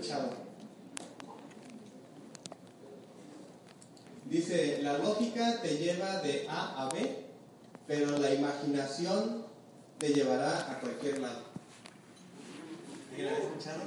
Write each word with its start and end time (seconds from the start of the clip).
escuchado. 0.00 0.30
Dice, 4.24 4.80
la 4.82 4.98
lógica 4.98 5.60
te 5.60 5.76
lleva 5.76 6.20
de 6.20 6.46
A 6.48 6.84
a 6.84 6.88
B, 6.88 7.26
pero 7.86 8.16
la 8.18 8.32
imaginación 8.32 9.44
te 9.98 10.10
llevará 10.10 10.70
a 10.70 10.80
cualquier 10.80 11.18
lado. 11.18 11.44
¿Alguien 13.10 13.26
la 13.26 13.32
había 13.32 13.48
escuchado? 13.48 13.80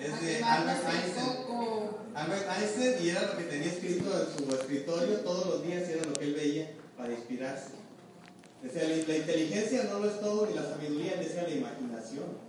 Es 0.00 0.20
de 0.20 0.44
Albert 0.44 0.84
Einstein. 0.94 1.26
Albert 2.14 2.46
Einstein 2.58 3.04
y 3.04 3.08
era 3.10 3.22
lo 3.22 3.36
que 3.36 3.44
tenía 3.44 3.68
escrito 3.68 4.10
en 4.18 4.38
su 4.38 4.54
escritorio 4.54 5.20
todos 5.20 5.46
los 5.46 5.62
días 5.62 5.88
y 5.88 5.92
era 5.92 6.04
lo 6.04 6.14
que 6.14 6.24
él 6.24 6.34
veía 6.34 6.70
para 6.96 7.12
inspirarse. 7.12 7.72
Decía, 8.62 8.84
la 8.84 9.16
inteligencia 9.16 9.84
no 9.84 9.98
lo 10.00 10.08
es 10.08 10.20
todo 10.20 10.46
ni 10.46 10.54
la 10.54 10.62
sabiduría, 10.62 11.16
decía 11.16 11.42
la 11.42 11.50
imaginación. 11.50 12.45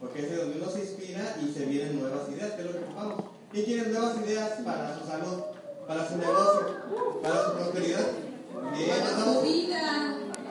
Porque 0.00 0.20
es 0.20 0.30
de 0.30 0.36
donde 0.36 0.60
uno 0.60 0.70
se 0.70 0.80
inspira 0.80 1.36
y 1.42 1.52
se 1.52 1.64
vienen 1.66 2.00
nuevas 2.00 2.28
ideas, 2.28 2.52
que 2.52 2.60
es 2.60 2.66
lo 2.66 2.72
que 2.72 2.84
ocupamos. 2.84 3.24
¿Quién 3.50 3.64
quiere 3.64 3.90
nuevas 3.90 4.16
ideas 4.24 4.50
para 4.64 4.98
su 4.98 5.06
salud, 5.06 5.42
para 5.86 6.08
su 6.08 6.16
negocio, 6.16 7.20
para 7.22 7.44
su 7.44 7.52
prosperidad? 7.54 8.06
Bien, 8.76 8.90
estamos, 8.90 9.44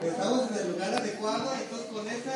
estamos 0.02 0.50
en 0.50 0.56
el 0.58 0.72
lugar 0.72 0.94
adecuado, 0.94 1.50
entonces 1.60 1.88
con 1.92 2.08
ese 2.08 2.32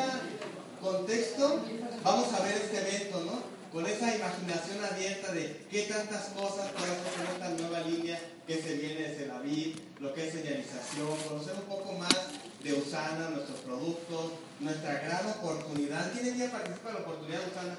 contexto 0.81 1.61
vamos 2.03 2.33
a 2.33 2.43
ver 2.45 2.55
este 2.57 2.79
evento, 2.79 3.21
¿no? 3.27 3.52
Con 3.73 3.87
esa 3.87 4.15
imaginación 4.15 4.85
abierta 4.85 5.33
de 5.33 5.65
qué 5.71 5.85
tantas 5.85 6.27
cosas 6.37 6.69
podemos 6.73 7.07
hacer 7.07 7.27
esta 7.33 7.49
nueva 7.49 7.81
línea 7.89 8.21
que 8.47 8.61
se 8.61 8.75
viene 8.75 9.09
de 9.09 9.17
Celavid, 9.17 9.77
lo 9.99 10.13
que 10.13 10.29
es 10.29 10.35
señalización, 10.35 11.17
conocer 11.27 11.55
un 11.55 11.75
poco 11.75 11.95
más 11.95 12.15
de 12.63 12.75
Usana, 12.75 13.31
nuestros 13.31 13.61
productos, 13.61 14.33
nuestra 14.61 15.01
gran 15.01 15.27
oportunidad. 15.27 16.13
¿Quién 16.13 16.37
día 16.37 16.53
participa 16.53 16.91
en 16.91 16.95
la 16.97 17.01
oportunidad 17.01 17.41
de 17.41 17.51
Usana? 17.51 17.79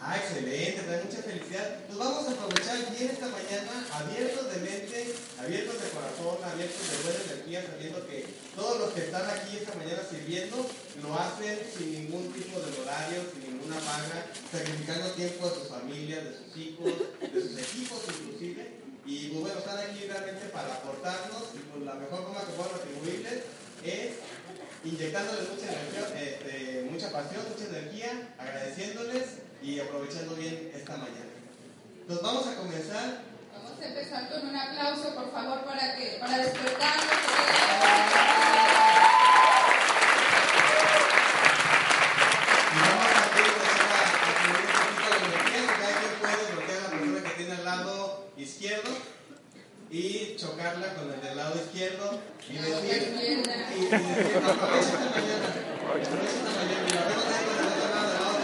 Ah, 0.00 0.16
excelente, 0.18 0.82
trae 0.82 1.04
mucha 1.04 1.22
felicidad. 1.22 1.78
Nos 1.88 1.98
vamos 1.98 2.28
a 2.28 2.32
aprovechar 2.32 2.76
bien 2.92 3.10
esta 3.10 3.28
mañana, 3.28 3.72
abiertos 3.92 4.52
de 4.52 4.60
mente, 4.60 5.14
abiertos 5.38 5.80
de 5.80 5.88
corazón, 5.90 6.44
abiertos 6.44 6.82
de 6.90 6.96
buena 7.04 7.20
energía, 7.24 7.64
sabiendo 7.64 8.06
que 8.06 8.26
todos 8.54 8.78
los 8.80 8.92
que 8.92 9.00
están 9.00 9.24
aquí 9.30 9.56
esta 9.56 9.74
mañana 9.74 10.02
sirviendo 10.08 10.68
lo 11.02 11.14
hacen 11.14 11.58
sin 11.72 11.92
ningún 11.92 12.32
tipo 12.32 12.60
de 12.60 12.70
horario, 12.80 13.22
sin 13.32 13.48
ninguna 13.48 13.80
paga, 13.80 14.28
sacrificando 14.52 15.10
tiempo 15.12 15.48
de 15.48 15.54
sus 15.54 15.68
familias, 15.68 16.24
de 16.24 16.32
sus 16.36 16.56
hijos, 16.56 16.92
de 17.20 17.40
sus 17.40 17.56
equipos 17.58 18.00
inclusive. 18.08 18.84
Y 19.06 19.28
pues, 19.28 19.40
bueno, 19.40 19.58
están 19.58 19.78
aquí 19.78 20.04
realmente 20.06 20.46
para 20.48 20.74
aportarnos 20.74 21.52
y 21.54 21.58
pues 21.68 21.84
la 21.84 21.94
mejor 21.94 22.24
forma 22.24 22.40
que 22.40 22.52
podemos 22.52 22.80
retribuirles 22.80 23.40
es 23.84 24.20
inyectándoles 24.84 25.48
mucha 25.48 25.72
energía, 25.72 26.04
este, 26.20 26.88
mucha 26.90 27.12
pasión, 27.12 27.42
mucha 27.48 27.68
energía, 27.68 28.34
agradeciéndoles 28.38 29.43
y 29.64 29.80
aprovechando 29.80 30.34
bien 30.36 30.70
esta 30.74 30.92
mañana. 30.92 31.32
Nos 32.06 32.20
vamos 32.20 32.46
a 32.46 32.54
comenzar. 32.56 33.22
Vamos 33.50 33.80
a 33.80 33.86
empezar 33.86 34.28
con 34.28 34.46
un 34.48 34.54
aplauso, 34.56 35.14
por 35.14 35.32
favor, 35.32 35.64
para 35.64 35.96
que 35.96 36.18
para 36.20 36.36
despertarnos. 36.36 37.06
Y 42.74 42.76
vamos 42.76 43.06
a 43.06 43.08
hacer 43.08 43.24
un 43.24 43.32
poquito 43.32 43.64
de 43.64 43.72
cada 45.80 45.96
quien 45.96 46.12
puede 46.20 46.44
bloquear 46.52 46.78
a 46.78 46.82
la 46.82 46.88
persona 46.90 47.20
que 47.22 47.30
tiene 47.36 47.52
al 47.54 47.64
lado 47.64 48.26
izquierdo 48.36 48.90
y 49.90 50.36
chocarla 50.36 50.92
con 50.94 51.10
el 51.10 51.20
del 51.22 51.36
lado 51.38 51.54
izquierdo 51.56 52.20
y 52.50 52.52
decir, 52.52 53.14
y, 53.16 53.24
y 53.24 53.36
decir, 53.86 54.42
aprovecha 54.44 54.78
esta 54.78 55.08
mañana, 55.08 55.48
aprovecha 55.80 56.20
esta 56.20 56.52
mañana, 56.52 56.84
y 56.84 56.92
ahí 56.92 57.16
con 57.48 57.56
el 57.64 57.72
del 57.72 57.80
lado 57.90 58.12
derecho. 58.12 58.43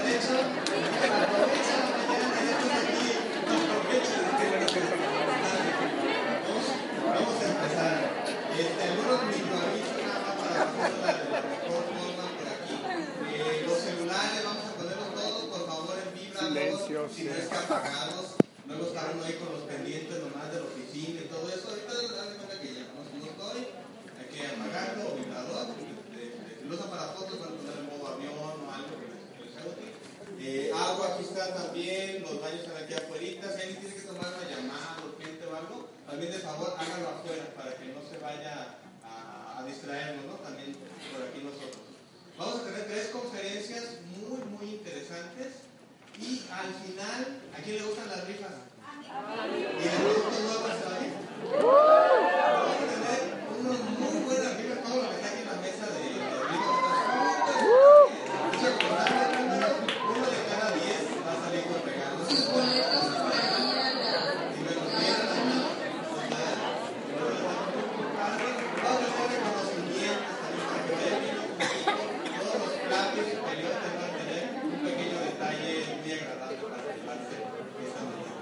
Si 17.09 17.25
no 17.25 17.33
uno 18.77 19.25
ahí 19.25 19.35
con 19.35 19.53
los 19.53 19.63
pendientes 19.63 20.19
nomás 20.21 20.53
de 20.53 20.61
la 20.61 20.67
oficina 20.67 21.21
y 21.21 21.29
todo 21.29 21.49
eso. 21.49 21.69
Ahorita 21.69 21.93
dan 21.95 22.37
cuenta 22.39 22.61
que 22.61 22.75
ya 22.75 22.87
no, 22.95 23.03
estoy, 23.03 23.67
hay 24.19 24.27
que 24.31 24.47
apagarlo 24.47 25.13
o 25.13 25.17
vibrador. 25.17 25.67
Si 25.75 26.69
lo 26.69 26.75
usan 26.75 26.91
para 26.91 27.13
fotos, 27.13 27.41
van 27.41 27.51
a 27.51 27.57
poner 27.57 27.79
en 27.79 27.87
modo 27.87 28.07
avión 28.09 28.35
o 28.39 28.71
algo 28.71 28.95
que 29.01 29.45
les 29.45 29.55
sea 29.55 29.67
útil. 29.67 29.91
Eh, 30.43 30.73
agua 30.75 31.15
aquí 31.15 31.25
está 31.25 31.55
también, 31.55 32.23
los 32.23 32.41
baños 32.41 32.61
están 32.65 32.83
aquí 32.83 32.95
afuera. 32.95 33.21
Si 33.21 33.61
alguien 33.61 33.77
tiene 33.81 33.95
que 33.95 34.01
tomar 34.01 34.25
una 34.33 34.49
llamada 34.49 34.97
urgente 35.05 35.45
o 35.47 35.55
algo, 35.55 35.89
también 36.09 36.33
de 36.33 36.39
favor 36.39 36.75
háganlo 36.79 37.09
afuera 37.11 37.45
para 37.55 37.77
que 37.77 37.85
no 37.93 38.01
se 38.09 38.17
vaya 38.19 38.81
a, 39.05 39.59
a 39.61 39.65
distraernos, 39.65 40.25
¿no? 40.25 40.35
También 40.41 40.75
por 41.13 41.29
aquí 41.29 41.45
nosotros. 41.45 41.85
Vamos 42.39 42.61
a 42.61 42.65
tener 42.65 42.89
tres 42.89 43.09
conferencias 43.09 44.01
muy, 44.17 44.41
muy 44.49 44.81
interesantes. 44.81 45.69
Y 46.19 46.43
al 46.51 46.73
final, 46.85 47.41
¿a 47.53 47.63
quién 47.63 47.77
le 47.77 47.83
gustan 47.85 48.09
las 48.09 48.27
rifas? 48.27 48.53
¿Y 49.05 49.83
el 49.85 49.93
producto 50.01 50.41
nuevo 50.41 50.67
se 50.69 50.85
va 50.89 50.97
a 50.97 51.01
ir? 51.05 51.13
Vamos 51.61 52.77
a 52.77 52.89
tener 52.89 53.21
unos 53.61 53.79
muy 54.01 54.17
buenas 54.25 54.57
rifas, 54.57 54.81
todo 54.85 54.97
lo 55.03 55.09
que 55.09 55.17
está 55.17 55.29
aquí 55.29 55.41
en 55.41 55.47
la 55.47 55.57
mesa 55.61 55.87
de, 55.87 56.01
de 56.01 56.33
rifas. 56.49 56.81
Mucha 58.53 58.71
constancia, 58.77 59.29
número, 59.41 59.69
uno 60.11 60.27
de 60.29 60.41
cada 60.51 60.69
diez 60.77 61.03
va 61.25 61.33
a 61.33 61.41
salir 61.41 61.63
con 61.65 61.81
regalos. 61.89 62.25
Sus 62.29 62.43
boletos 62.53 63.05
por 63.17 63.33
ahí 63.33 63.65
a 63.71 63.97
la... 63.97 64.13
Y 64.53 64.61
me 64.61 64.73
los 64.77 64.89
dieron 65.01 65.25
a 65.25 65.41
mí. 65.41 65.57
Vamos 68.81 69.01
a 69.01 69.09
hacer 69.09 69.29
reconocimientos 69.31 70.37
también 70.37 70.61
para 70.69 70.85
que 70.85 70.93
vayan 71.01 71.21
viendo 71.23 71.43
un 71.49 71.57
poquito 71.57 71.89
todos 72.41 72.59
los 72.61 72.73
platos 72.81 73.25
superiores 73.31 73.81
van 73.81 74.01
a 74.01 74.11
tener 74.17 74.43
un 74.65 74.79
pequeño 74.85 75.19
detalle 75.21 75.73
muy 76.01 76.11
agradable 76.13 76.57
para 76.61 76.83
llevarse 76.97 77.37
esta 77.81 78.01
mañana. 78.01 78.39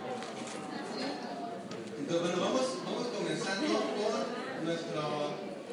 Entonces, 1.99 2.23
bueno, 2.25 2.39
vamos, 2.41 2.67
vamos 2.85 3.07
comenzando 3.09 3.75
con 3.99 4.65
nuestro 4.65 5.03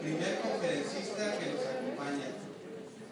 primer 0.01 0.33
conferencista 0.41 1.23
que 1.39 1.45
nos 1.53 1.63
acompaña. 1.63 2.29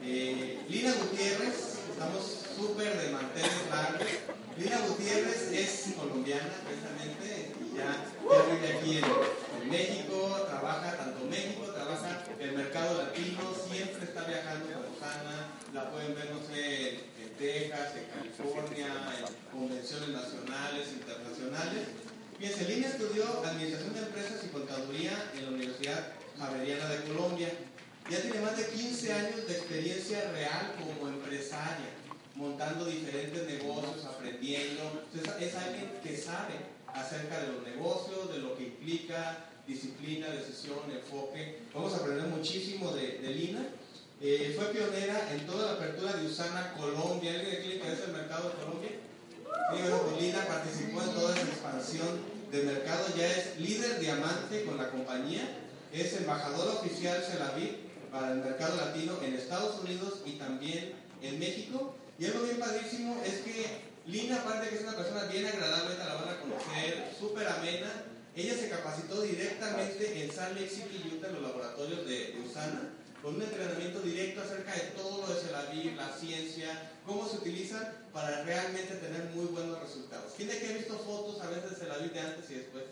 Eh, 0.04 0.60
Lina 0.68 0.92
Gutiérrez, 0.92 1.80
estamos 1.90 2.24
súper 2.58 2.92
de 3.00 3.10
manteles 3.14 3.64
largos. 3.70 4.08
Lina 4.58 4.78
Gutiérrez 4.88 5.52
es 5.54 5.94
colombiana, 5.96 6.52
precisamente, 6.68 7.56
y 7.64 7.78
ya, 7.78 7.90
ya 8.04 8.40
vive 8.52 8.68
aquí 8.76 8.92
en, 8.98 9.06
en 9.06 9.70
México, 9.70 10.46
trabaja 10.50 10.98
tanto 10.98 11.24
en 11.24 11.30
México, 11.30 11.72
trabaja 11.72 12.24
en 12.38 12.50
el 12.50 12.56
mercado 12.58 13.02
latino, 13.02 13.56
siempre 13.72 14.04
está 14.04 14.26
viajando 14.26 14.68
con 14.68 14.84
Susana, 14.94 15.48
la 15.74 15.90
pueden 15.90 16.14
ver, 16.14 16.30
no 16.32 16.46
sé, 16.46 16.90
en 17.24 17.32
Texas, 17.40 17.96
en 17.96 18.06
California, 18.12 18.88
en 19.18 19.58
convenciones 19.58 20.10
nacionales, 20.10 20.92
internacionales. 20.92 21.88
Lina 22.44 22.88
estudió 22.88 23.24
Administración 23.46 23.94
de 23.94 24.00
Empresas 24.02 24.44
y 24.44 24.48
Contaduría 24.50 25.32
en 25.34 25.46
la 25.46 25.52
Universidad 25.52 26.12
Javeriana 26.38 26.90
de 26.90 27.04
Colombia. 27.04 27.50
Ya 28.10 28.22
tiene 28.22 28.42
más 28.42 28.58
de 28.58 28.68
15 28.68 29.14
años 29.14 29.48
de 29.48 29.54
experiencia 29.54 30.30
real 30.32 30.76
como 30.78 31.08
empresaria, 31.08 31.88
montando 32.36 32.84
diferentes 32.84 33.48
negocios, 33.48 34.04
aprendiendo. 34.04 35.06
Es 35.40 35.56
alguien 35.56 35.90
que 36.04 36.18
sabe 36.18 36.56
acerca 36.88 37.40
de 37.40 37.54
los 37.54 37.64
negocios, 37.64 38.34
de 38.34 38.40
lo 38.40 38.58
que 38.58 38.64
implica 38.66 39.46
disciplina, 39.66 40.28
decisión, 40.28 40.80
enfoque. 40.92 41.60
Vamos 41.74 41.94
a 41.94 41.98
aprender 41.98 42.28
muchísimo 42.28 42.92
de, 42.92 43.20
Lina. 43.22 43.68
Eh, 44.20 44.54
fue 44.58 44.66
pionera 44.74 45.34
en 45.34 45.48
toda 45.48 45.68
la 45.68 45.74
apertura 45.74 46.12
de 46.14 46.28
Usana 46.28 46.74
Colombia. 46.74 47.36
¿Alguien 47.36 47.56
aquí 47.56 47.68
le 47.70 47.76
interesa 47.76 48.04
el 48.06 48.12
mercado 48.12 48.50
de 48.50 48.56
Colombia? 48.56 48.92
Pues 49.70 50.22
Lina 50.22 50.46
participó 50.46 51.02
en 51.02 51.14
toda 51.14 51.36
esa 51.36 51.48
expansión 51.48 52.33
de 52.54 52.64
mercado. 52.64 53.06
Ya 53.18 53.28
es 53.28 53.60
líder 53.60 54.00
diamante 54.00 54.64
con 54.64 54.78
la 54.78 54.90
compañía. 54.90 55.42
Es 55.92 56.14
embajador 56.14 56.78
oficial 56.78 57.22
Celaví 57.24 57.90
para 58.12 58.32
el 58.32 58.40
mercado 58.40 58.78
latino 58.78 59.18
en 59.24 59.34
Estados 59.34 59.82
Unidos 59.82 60.22
y 60.26 60.34
también 60.34 60.94
en 61.22 61.40
México. 61.40 61.96
Y 62.20 62.26
algo 62.26 62.44
bien 62.44 62.60
padrísimo 62.60 63.22
es 63.26 63.42
que 63.42 63.94
Lina, 64.06 64.36
aparte 64.36 64.70
que 64.70 64.76
es 64.76 64.82
una 64.82 64.96
persona 64.96 65.24
bien 65.24 65.46
agradable, 65.46 65.98
la 65.98 66.14
van 66.16 66.30
a 66.30 66.40
conocer, 66.40 67.10
súper 67.18 67.48
amena, 67.48 68.04
ella 68.36 68.54
se 68.54 68.70
capacitó 68.70 69.22
directamente 69.22 70.24
en 70.24 70.32
Salt 70.32 70.56
Lake 70.56 70.70
City, 70.70 71.12
Utah, 71.16 71.28
en 71.28 71.36
los 71.36 71.44
laboratorios 71.44 72.06
de 72.06 72.36
Usana, 72.46 72.90
con 73.24 73.36
un 73.36 73.42
entrenamiento 73.42 74.02
directo 74.02 74.42
acerca 74.42 74.74
de 74.74 74.82
todo 74.98 75.26
lo 75.26 75.34
de 75.34 75.40
Celaví, 75.40 75.96
la 75.96 76.12
ciencia, 76.12 76.92
cómo 77.06 77.28
se 77.28 77.38
utiliza 77.38 77.94
para 78.12 78.44
realmente 78.44 78.96
tener 78.96 79.32
muy 79.34 79.46
buenos 79.46 79.80
resultados. 79.80 80.34
¿Quién 80.36 80.50
de 80.50 80.58
aquí 80.58 80.66
ha 80.68 80.74
visto 80.74 81.00
fotos 81.00 81.42
a 81.42 81.50
veces 81.50 81.70
de 81.72 81.76
Celaví 81.78 82.10
de 82.10 82.20
antes 82.20 82.52
y 82.52 82.56
después? 82.56 82.84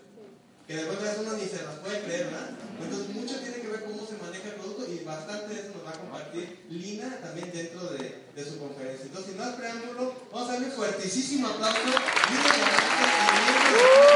que 0.66 0.76
de 0.76 0.84
verdad 0.84 1.16
uno 1.20 1.32
ni 1.32 1.44
se 1.44 1.64
las 1.64 1.74
puede 1.80 2.00
creer, 2.02 2.26
¿verdad? 2.26 2.50
Entonces 2.80 3.08
mucho 3.08 3.34
tiene 3.40 3.56
que 3.56 3.66
ver 3.66 3.82
cómo 3.84 4.06
se 4.06 4.16
maneja 4.16 4.48
el 4.48 4.54
producto 4.54 4.86
y 4.90 5.04
bastante 5.04 5.54
de 5.54 5.60
eso 5.60 5.72
nos 5.74 5.84
va 5.84 5.90
a 5.90 5.98
compartir 5.98 6.64
Lina 6.70 7.18
también 7.20 7.50
dentro 7.52 7.84
de, 7.90 8.22
de 8.34 8.44
su 8.44 8.60
conferencia. 8.60 9.06
Entonces, 9.06 9.32
sin 9.32 9.40
más 9.40 9.56
preámbulo, 9.56 10.14
vamos 10.32 10.48
a 10.48 10.52
darle 10.52 10.68
un 10.68 10.72
fuertísimo 10.72 11.48
aplauso. 11.48 11.80
Lina 11.82 12.52
Gutiérrez. 12.54 14.12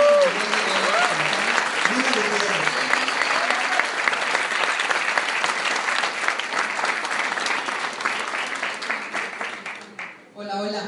Hola, 10.38 10.60
hola. 10.60 10.82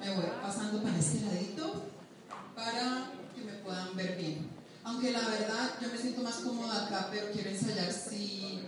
Me 0.00 0.14
voy 0.14 0.24
pasando 0.42 0.82
para 0.82 0.98
este 0.98 1.24
ladito 1.24 1.90
para 2.56 3.12
que 3.34 3.42
me 3.42 3.52
puedan 3.62 3.96
ver 3.96 4.16
bien. 4.16 4.50
Aunque 4.90 5.12
la 5.12 5.20
verdad 5.20 5.70
yo 5.80 5.88
me 5.88 5.96
siento 5.96 6.20
más 6.20 6.34
cómoda 6.36 6.86
acá, 6.86 7.08
pero 7.12 7.30
quiero 7.30 7.48
ensayar 7.48 7.92
si, 7.92 8.58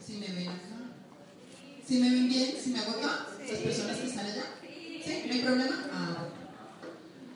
si 0.00 0.12
me 0.18 0.28
ven 0.28 0.48
acá. 0.48 0.94
Si 1.84 1.98
me 1.98 2.08
ven 2.08 2.28
bien, 2.28 2.54
si 2.62 2.70
me 2.70 2.78
hago 2.78 2.92
acá, 2.92 3.26
las 3.40 3.58
personas 3.58 3.96
que 3.96 4.06
están 4.06 4.26
allá. 4.26 4.44
¿Sí? 4.62 5.24
¿No 5.26 5.34
hay 5.34 5.40
problema? 5.40 5.90
Ah. 5.92 6.28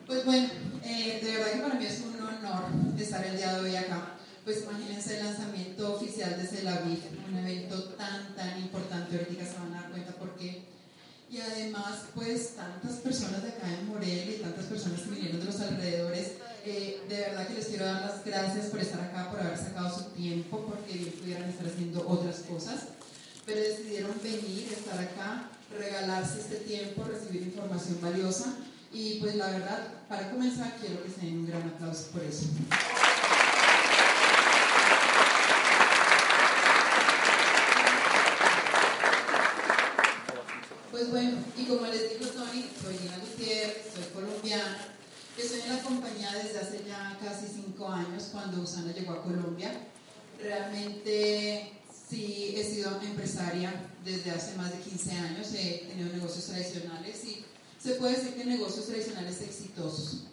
Pues 0.06 0.24
bueno, 0.24 0.48
eh, 0.84 1.20
de 1.24 1.32
verdad 1.32 1.52
que 1.54 1.58
para 1.58 1.74
mí 1.74 1.86
es 1.86 2.02
un 2.02 2.20
honor 2.20 2.64
estar 2.96 3.26
el 3.26 3.36
día 3.36 3.52
de 3.54 3.60
hoy 3.60 3.74
acá. 3.74 4.14
Pues 4.44 4.62
imagínense 4.62 5.18
el 5.18 5.24
lanzamiento 5.26 5.96
oficial 5.96 6.40
de 6.40 6.46
Celaviv, 6.46 7.00
un 7.28 7.36
evento 7.36 7.82
tan, 7.94 8.32
tan 8.36 8.60
importante. 8.60 9.18
Ahorita 9.18 9.44
se 9.44 9.58
van 9.58 9.74
a 9.74 9.80
dar 9.82 9.90
cuenta 9.90 10.12
por 10.12 10.36
qué. 10.36 10.62
Y 11.28 11.40
además, 11.40 12.04
pues 12.14 12.54
tantas 12.54 12.92
personas 12.98 13.42
de 13.42 13.48
acá 13.48 13.66
en 13.68 13.88
Morelia 13.88 14.36
y 14.36 14.40
tantas 14.40 14.66
personas 14.66 15.00
que 15.00 15.10
vinieron 15.10 15.40
de 15.40 15.46
los 15.46 15.60
alrededores, 15.60 16.34
eh, 16.66 17.02
de 17.08 17.16
verdad 17.16 17.46
que 17.46 17.54
les 17.54 17.66
quiero 17.66 17.84
dar 17.84 18.00
las 18.00 18.24
gracias 18.24 18.66
por 18.66 18.80
estar 18.80 19.00
acá, 19.00 19.30
por 19.30 19.40
haber 19.40 19.58
sacado 19.58 19.96
su 19.96 20.04
tiempo, 20.10 20.64
porque 20.66 21.12
pudieran 21.20 21.48
estar 21.48 21.66
haciendo 21.66 22.08
otras 22.08 22.36
cosas, 22.40 22.84
pero 23.44 23.60
decidieron 23.60 24.12
venir, 24.22 24.72
estar 24.72 24.98
acá, 24.98 25.50
regalarse 25.78 26.40
este 26.40 26.56
tiempo, 26.56 27.04
recibir 27.04 27.42
información 27.42 27.98
valiosa. 28.00 28.54
Y 28.92 29.20
pues 29.20 29.34
la 29.34 29.48
verdad, 29.50 29.88
para 30.08 30.30
comenzar, 30.30 30.76
quiero 30.80 31.02
que 31.02 31.10
se 31.10 31.26
den 31.26 31.40
un 31.40 31.46
gran 31.48 31.62
aplauso 31.62 32.06
por 32.12 32.22
eso. 32.22 32.46
Pues 40.90 41.10
bueno, 41.10 41.38
y 41.58 41.64
como 41.64 41.86
les 41.86 42.18
digo, 42.18 42.30
Tony, 42.30 42.70
soy 42.80 42.98
Lina 42.98 43.18
Gutiérrez, 43.18 43.90
soy 43.92 44.04
colombiana. 44.14 44.93
Estoy 45.36 45.62
en 45.62 45.76
la 45.76 45.82
compañía 45.82 46.32
desde 46.32 46.60
hace 46.60 46.84
ya 46.86 47.18
casi 47.20 47.46
cinco 47.52 47.88
años, 47.88 48.28
cuando 48.30 48.62
Usana 48.62 48.92
llegó 48.92 49.14
a 49.14 49.22
Colombia. 49.22 49.72
Realmente 50.40 51.72
sí 52.08 52.54
he 52.56 52.62
sido 52.62 53.00
empresaria 53.02 53.72
desde 54.04 54.30
hace 54.30 54.54
más 54.56 54.70
de 54.70 54.78
15 54.78 55.10
años, 55.10 55.48
he 55.54 55.86
tenido 55.88 56.12
negocios 56.12 56.46
tradicionales 56.46 57.24
y 57.24 57.44
se 57.82 57.94
puede 57.96 58.16
decir 58.16 58.34
que 58.34 58.44
negocios 58.44 58.86
tradicionales 58.86 59.40
exitosos. 59.40 60.24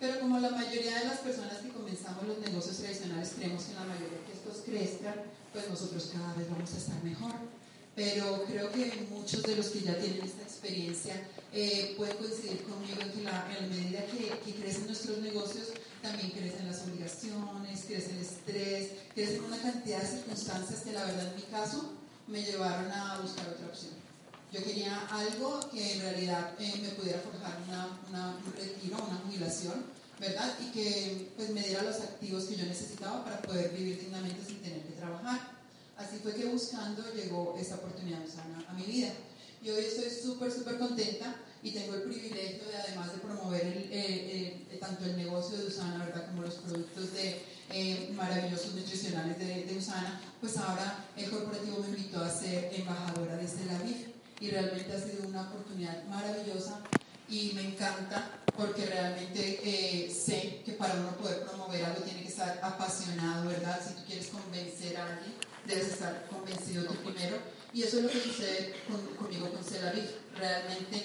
Pero 0.00 0.20
como 0.20 0.38
la 0.38 0.50
mayoría 0.50 1.00
de 1.00 1.04
las 1.04 1.18
personas 1.18 1.58
que 1.58 1.68
comenzamos 1.68 2.26
los 2.26 2.38
negocios 2.38 2.78
tradicionales 2.78 3.34
creemos 3.36 3.64
que 3.64 3.74
la 3.74 3.84
mayoría 3.84 4.24
que 4.26 4.32
estos 4.32 4.64
crezcan, 4.64 5.16
pues 5.52 5.68
nosotros 5.68 6.10
cada 6.14 6.32
vez 6.32 6.48
vamos 6.48 6.72
a 6.72 6.78
estar 6.78 7.04
mejor 7.04 7.34
pero 7.96 8.44
creo 8.46 8.70
que 8.70 8.92
muchos 9.10 9.42
de 9.42 9.56
los 9.56 9.68
que 9.68 9.80
ya 9.80 9.96
tienen 9.96 10.20
esta 10.22 10.42
experiencia 10.42 11.14
eh, 11.52 11.94
pueden 11.96 12.14
coincidir 12.18 12.62
conmigo 12.64 13.00
en 13.00 13.10
que 13.10 13.22
la, 13.22 13.48
en 13.56 13.70
la 13.70 13.74
medida 13.74 14.04
que, 14.44 14.54
crecen 14.54 14.86
nuestros 14.86 15.18
negocios, 15.18 15.68
también 16.02 16.30
crecen 16.30 16.66
las 16.66 16.82
obligaciones, 16.82 17.84
crece 17.86 18.12
el 18.12 18.18
estrés, 18.18 18.90
crecen 19.14 19.44
una 19.44 19.58
cantidad 19.58 20.00
de 20.00 20.08
circunstancias 20.08 20.80
que 20.80 20.92
la 20.92 21.04
verdad 21.04 21.28
en 21.28 21.36
mi 21.36 21.42
caso 21.42 21.92
me 22.26 22.42
llevaron 22.42 22.90
a 22.90 23.20
buscar 23.20 23.48
otra 23.48 23.66
opción. 23.66 23.92
Yo 24.52 24.62
quería 24.62 25.06
algo 25.10 25.60
que 25.70 25.94
en 25.94 26.00
realidad 26.00 26.54
eh, 26.58 26.74
me 26.80 26.88
pudiera 26.90 27.20
forjar 27.20 27.58
una, 27.66 28.00
una, 28.08 28.36
un 28.36 28.52
retiro, 28.52 28.96
una 28.96 29.18
jubilación, 29.26 29.84
¿verdad? 30.20 30.54
Y 30.60 30.70
que 30.70 31.32
pues, 31.36 31.50
me 31.50 31.62
diera 31.62 31.82
los 31.82 32.00
activos 32.00 32.44
que 32.44 32.56
yo 32.56 32.64
necesitaba 32.64 33.24
para 33.24 33.42
poder 33.42 33.70
vivir 33.70 34.00
dignamente 34.00 34.44
sin 34.44 34.58
tener 34.62 34.82
que 34.82 34.92
trabajar. 34.92 35.56
Así 35.96 36.18
fue 36.22 36.34
que 36.34 36.46
buscando 36.46 37.02
llegó 37.14 37.56
esta 37.58 37.76
oportunidad 37.76 38.26
sana 38.26 38.64
a 38.68 38.74
mi 38.74 38.84
vida. 38.84 39.12
Y 39.62 39.70
hoy 39.70 39.84
estoy 39.84 40.10
súper, 40.10 40.52
súper 40.52 40.78
contenta 40.78 41.34
y 41.62 41.70
tengo 41.70 41.94
el 41.94 42.02
privilegio 42.02 42.64
de, 42.68 42.76
además 42.76 43.12
de 43.12 43.18
promover 43.18 43.62
el, 43.62 43.76
eh, 43.90 44.66
eh, 44.70 44.78
tanto 44.80 45.04
el 45.04 45.16
negocio 45.16 45.56
de 45.58 45.66
Usana, 45.66 46.04
¿verdad? 46.04 46.26
Como 46.28 46.42
los 46.42 46.54
productos 46.54 47.12
de, 47.12 47.42
eh, 47.70 48.12
maravillosos 48.14 48.74
nutricionales 48.74 49.38
de, 49.38 49.64
de, 49.64 49.76
Usana, 49.76 50.20
pues 50.40 50.56
ahora 50.56 51.04
el 51.16 51.28
corporativo 51.30 51.78
me 51.80 51.88
invitó 51.88 52.22
a 52.22 52.30
ser 52.30 52.70
embajadora 52.74 53.36
de 53.36 53.48
Celaviv 53.48 54.14
y 54.40 54.50
realmente 54.50 54.92
ha 54.92 55.00
sido 55.00 55.28
una 55.28 55.42
oportunidad 55.48 56.04
maravillosa 56.04 56.80
y 57.28 57.52
me 57.54 57.62
encanta 57.62 58.30
porque 58.56 58.86
realmente 58.86 60.08
sé 60.10 60.62
que 60.64 60.72
para 60.72 60.94
uno 60.94 61.16
poder 61.16 61.44
promover 61.44 61.84
algo 61.84 62.02
tiene 62.02 62.22
que 62.22 62.28
estar 62.28 62.60
apasionado, 62.62 63.48
¿verdad? 63.48 63.80
Si 63.86 63.94
tú 63.94 64.02
quieres 64.06 64.28
convencer 64.28 64.96
a 64.96 65.08
alguien, 65.08 65.34
debes 65.66 65.88
estar 65.88 66.26
convencido 66.28 66.84
tú 66.84 66.94
primero. 67.02 67.36
Y 67.72 67.82
eso 67.82 67.98
es 67.98 68.04
lo 68.04 68.10
que 68.10 68.20
sucede 68.20 68.74
con, 68.88 69.00
conmigo 69.16 69.50
con 69.50 69.62
Celaviv. 69.62 70.08
Realmente 70.38 71.04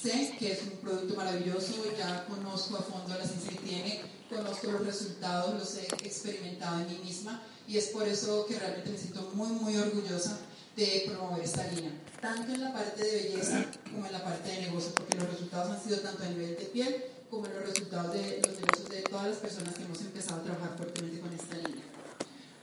sé 0.00 0.36
que 0.38 0.52
es 0.52 0.62
un 0.62 0.78
producto 0.78 1.14
maravilloso, 1.14 1.84
ya 1.96 2.26
conozco 2.26 2.76
a 2.76 2.82
fondo 2.82 3.14
la 3.16 3.26
ciencia 3.26 3.52
que 3.52 3.68
tiene, 3.68 4.00
conozco 4.28 4.70
los 4.72 4.86
resultados, 4.86 5.54
los 5.54 5.76
he 5.76 5.86
experimentado 6.06 6.80
en 6.80 6.88
mí 6.88 7.00
misma 7.04 7.42
y 7.66 7.78
es 7.78 7.88
por 7.88 8.06
eso 8.06 8.44
que 8.46 8.58
realmente 8.58 8.90
me 8.90 8.98
siento 8.98 9.30
muy, 9.34 9.48
muy 9.48 9.76
orgullosa 9.76 10.38
de 10.76 11.04
promover 11.06 11.44
esta 11.44 11.66
línea, 11.68 11.92
tanto 12.20 12.52
en 12.52 12.60
la 12.60 12.72
parte 12.72 13.02
de 13.02 13.12
belleza 13.12 13.64
como 13.90 14.06
en 14.06 14.12
la 14.12 14.24
parte 14.24 14.50
de 14.50 14.62
negocio, 14.62 14.92
porque 14.94 15.16
los 15.16 15.30
resultados 15.30 15.70
han 15.70 15.82
sido 15.82 16.00
tanto 16.00 16.24
a 16.24 16.28
nivel 16.28 16.56
de 16.56 16.64
piel 16.64 17.04
como 17.30 17.46
los 17.46 17.68
resultados 17.68 18.12
de 18.12 18.42
los 18.44 18.60
negocios 18.60 18.88
de 18.88 19.02
todas 19.02 19.28
las 19.28 19.36
personas 19.38 19.74
que 19.74 19.84
hemos 19.84 20.00
empezado 20.00 20.40
a 20.40 20.44
trabajar 20.44 20.76
fuertemente 20.76 21.20
con 21.20 21.32
esta 21.32 21.56
línea. 21.56 21.84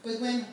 Pues 0.04 0.20
bueno, 0.20 0.46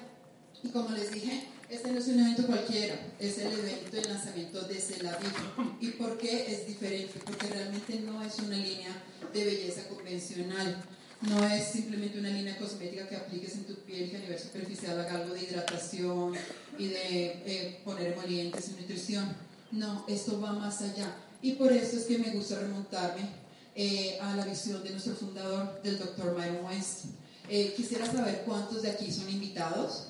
y 0.62 0.68
como 0.68 0.90
les 0.90 1.10
dije, 1.10 1.48
este 1.70 1.92
no 1.92 1.98
es 1.98 2.08
un 2.08 2.20
evento 2.20 2.46
cualquiera, 2.46 2.94
es 3.18 3.38
el 3.38 3.52
evento 3.52 3.96
de 3.96 4.04
lanzamiento 4.04 4.60
de 4.62 4.80
Celaviv. 4.80 5.32
¿Y 5.80 5.88
por 5.90 6.16
qué 6.16 6.52
es 6.52 6.66
diferente? 6.66 7.20
Porque 7.24 7.46
realmente 7.46 8.00
no 8.00 8.22
es 8.22 8.38
una 8.38 8.56
línea 8.56 8.90
de 9.32 9.44
belleza 9.44 9.86
convencional. 9.88 10.82
No 11.20 11.44
es 11.44 11.64
simplemente 11.64 12.18
una 12.18 12.30
línea 12.30 12.56
cosmética 12.58 13.08
que 13.08 13.16
apliques 13.16 13.54
en 13.54 13.64
tu 13.64 13.74
piel 13.80 14.10
que 14.10 14.16
a 14.16 14.20
nivel 14.20 14.38
superficial 14.38 15.00
haga 15.00 15.16
algo 15.16 15.34
de 15.34 15.42
hidratación 15.42 16.34
y 16.78 16.88
de 16.88 17.26
eh, 17.44 17.80
poner 17.84 18.12
emolientes 18.12 18.68
y 18.68 18.80
nutrición. 18.80 19.28
No, 19.72 20.04
esto 20.08 20.40
va 20.40 20.52
más 20.52 20.80
allá. 20.80 21.16
Y 21.42 21.52
por 21.52 21.72
eso 21.72 21.96
es 21.96 22.04
que 22.04 22.18
me 22.18 22.30
gusta 22.30 22.60
remontarme 22.60 23.28
eh, 23.74 24.18
a 24.20 24.34
la 24.36 24.44
visión 24.44 24.82
de 24.82 24.90
nuestro 24.90 25.14
fundador, 25.14 25.82
del 25.82 25.98
Dr. 25.98 26.36
Myron 26.36 26.64
West. 26.64 27.06
Eh, 27.48 27.74
quisiera 27.76 28.06
saber 28.06 28.42
cuántos 28.46 28.82
de 28.82 28.90
aquí 28.90 29.12
son 29.12 29.28
invitados. 29.28 30.08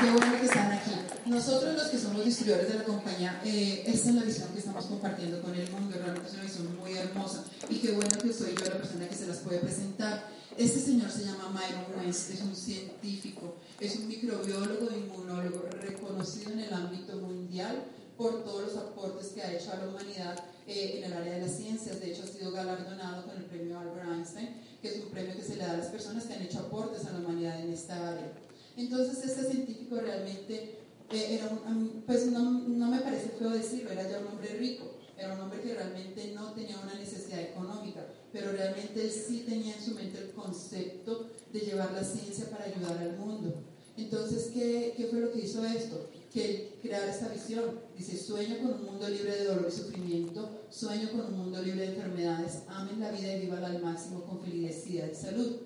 Qué 0.00 0.10
bueno 0.10 0.38
que 0.40 0.46
están 0.46 0.72
aquí. 0.72 0.92
Nosotros 1.26 1.74
los 1.74 1.88
que 1.88 1.98
somos 1.98 2.24
distribuidores 2.24 2.72
de 2.72 2.78
la 2.78 2.84
compañía, 2.84 3.40
eh, 3.44 3.84
esta 3.86 4.08
es 4.08 4.14
la 4.14 4.22
visión 4.22 4.48
que 4.48 4.60
estamos 4.60 4.86
compartiendo 4.86 5.42
con 5.42 5.54
el 5.54 5.70
mundo, 5.70 5.96
realmente 5.96 6.28
es 6.28 6.34
una 6.34 6.44
visión 6.44 6.76
muy 6.78 6.96
hermosa 6.96 7.44
y 7.68 7.76
qué 7.78 7.92
bueno 7.92 8.16
que 8.22 8.32
soy 8.32 8.54
yo 8.54 8.64
la 8.64 8.78
persona 8.78 9.08
que 9.08 9.14
se 9.14 9.26
las 9.26 9.38
puede 9.38 9.58
presentar. 9.58 10.30
Este 10.56 10.80
señor 10.80 11.10
se 11.10 11.24
llama 11.24 11.50
Myron 11.50 12.06
West, 12.06 12.30
es 12.30 12.40
un 12.40 12.56
científico, 12.56 13.56
es 13.78 13.96
un 13.96 14.08
microbiólogo 14.08 14.90
e 14.90 14.98
inmunólogo 14.98 15.68
reconocido 15.82 16.52
en 16.52 16.60
el 16.60 16.72
ámbito 16.72 17.16
mundial 17.16 17.84
por 18.16 18.44
todos 18.44 18.62
los 18.62 18.76
aportes 18.76 19.28
que 19.28 19.42
ha 19.42 19.52
hecho 19.52 19.72
a 19.72 19.76
la 19.76 19.88
humanidad 19.88 20.44
eh, 20.68 20.98
en 20.98 21.04
el 21.04 21.12
área 21.14 21.34
de 21.34 21.40
las 21.40 21.56
ciencias. 21.56 21.98
De 21.98 22.12
hecho, 22.12 22.24
ha 22.24 22.26
sido 22.26 22.52
galardonado 22.52 23.24
con 23.24 23.38
el 23.38 23.44
premio 23.44 23.78
Albert 23.78 24.12
Einstein, 24.12 24.50
que 24.82 24.88
es 24.88 24.96
un 25.02 25.10
premio 25.10 25.34
que 25.34 25.42
se 25.42 25.56
le 25.56 25.64
da 25.64 25.72
a 25.72 25.78
las 25.78 25.86
personas 25.86 26.24
que 26.24 26.34
han 26.34 26.42
hecho 26.42 26.58
aportes 26.58 27.06
a 27.06 27.12
la 27.12 27.20
humanidad 27.20 27.58
en 27.58 27.72
esta 27.72 28.10
área. 28.10 28.32
Entonces, 28.76 29.24
este 29.24 29.50
científico 29.50 29.96
realmente 29.96 30.78
eh, 31.10 31.40
era 31.40 31.48
un, 31.48 32.02
pues 32.06 32.26
no, 32.26 32.50
no, 32.50 32.90
me 32.90 33.00
parece 33.00 33.30
feo 33.30 33.48
decirlo, 33.48 33.90
era 33.92 34.10
ya 34.10 34.18
un 34.18 34.26
hombre 34.26 34.56
rico, 34.58 34.98
era 35.16 35.32
un 35.32 35.40
hombre 35.40 35.62
que 35.62 35.72
realmente 35.72 36.32
no 36.34 36.52
tenía 36.52 36.78
una 36.78 36.94
necesidad 36.94 37.40
económica, 37.40 38.06
pero 38.30 38.52
realmente 38.52 39.00
él 39.00 39.10
sí 39.10 39.44
tenía 39.48 39.74
en 39.74 39.82
su 39.82 39.94
mente 39.94 40.18
el 40.18 40.32
concepto 40.32 41.30
de 41.50 41.60
llevar 41.60 41.92
la 41.92 42.04
ciencia 42.04 42.50
para 42.50 42.64
ayudar 42.66 42.98
al 42.98 43.16
mundo. 43.16 43.54
Entonces, 43.96 44.50
¿qué, 44.52 44.92
qué 44.96 45.06
fue 45.06 45.20
lo 45.20 45.32
que 45.32 45.40
hizo 45.40 45.64
esto? 45.64 46.10
Que 46.38 46.78
crear 46.82 47.08
esta 47.08 47.28
visión. 47.28 47.80
Dice, 47.96 48.16
sueño 48.16 48.58
con 48.58 48.74
un 48.74 48.84
mundo 48.84 49.08
libre 49.08 49.34
de 49.36 49.44
dolor 49.44 49.66
y 49.68 49.76
sufrimiento, 49.76 50.66
sueño 50.70 51.10
con 51.10 51.20
un 51.20 51.38
mundo 51.38 51.60
libre 51.62 51.80
de 51.82 51.94
enfermedades, 51.94 52.62
amen 52.68 53.00
la 53.00 53.10
vida 53.10 53.34
y 53.34 53.40
vivan 53.40 53.64
al 53.64 53.82
máximo 53.82 54.22
con 54.22 54.40
felicidad 54.40 55.08
y 55.10 55.14
salud. 55.14 55.56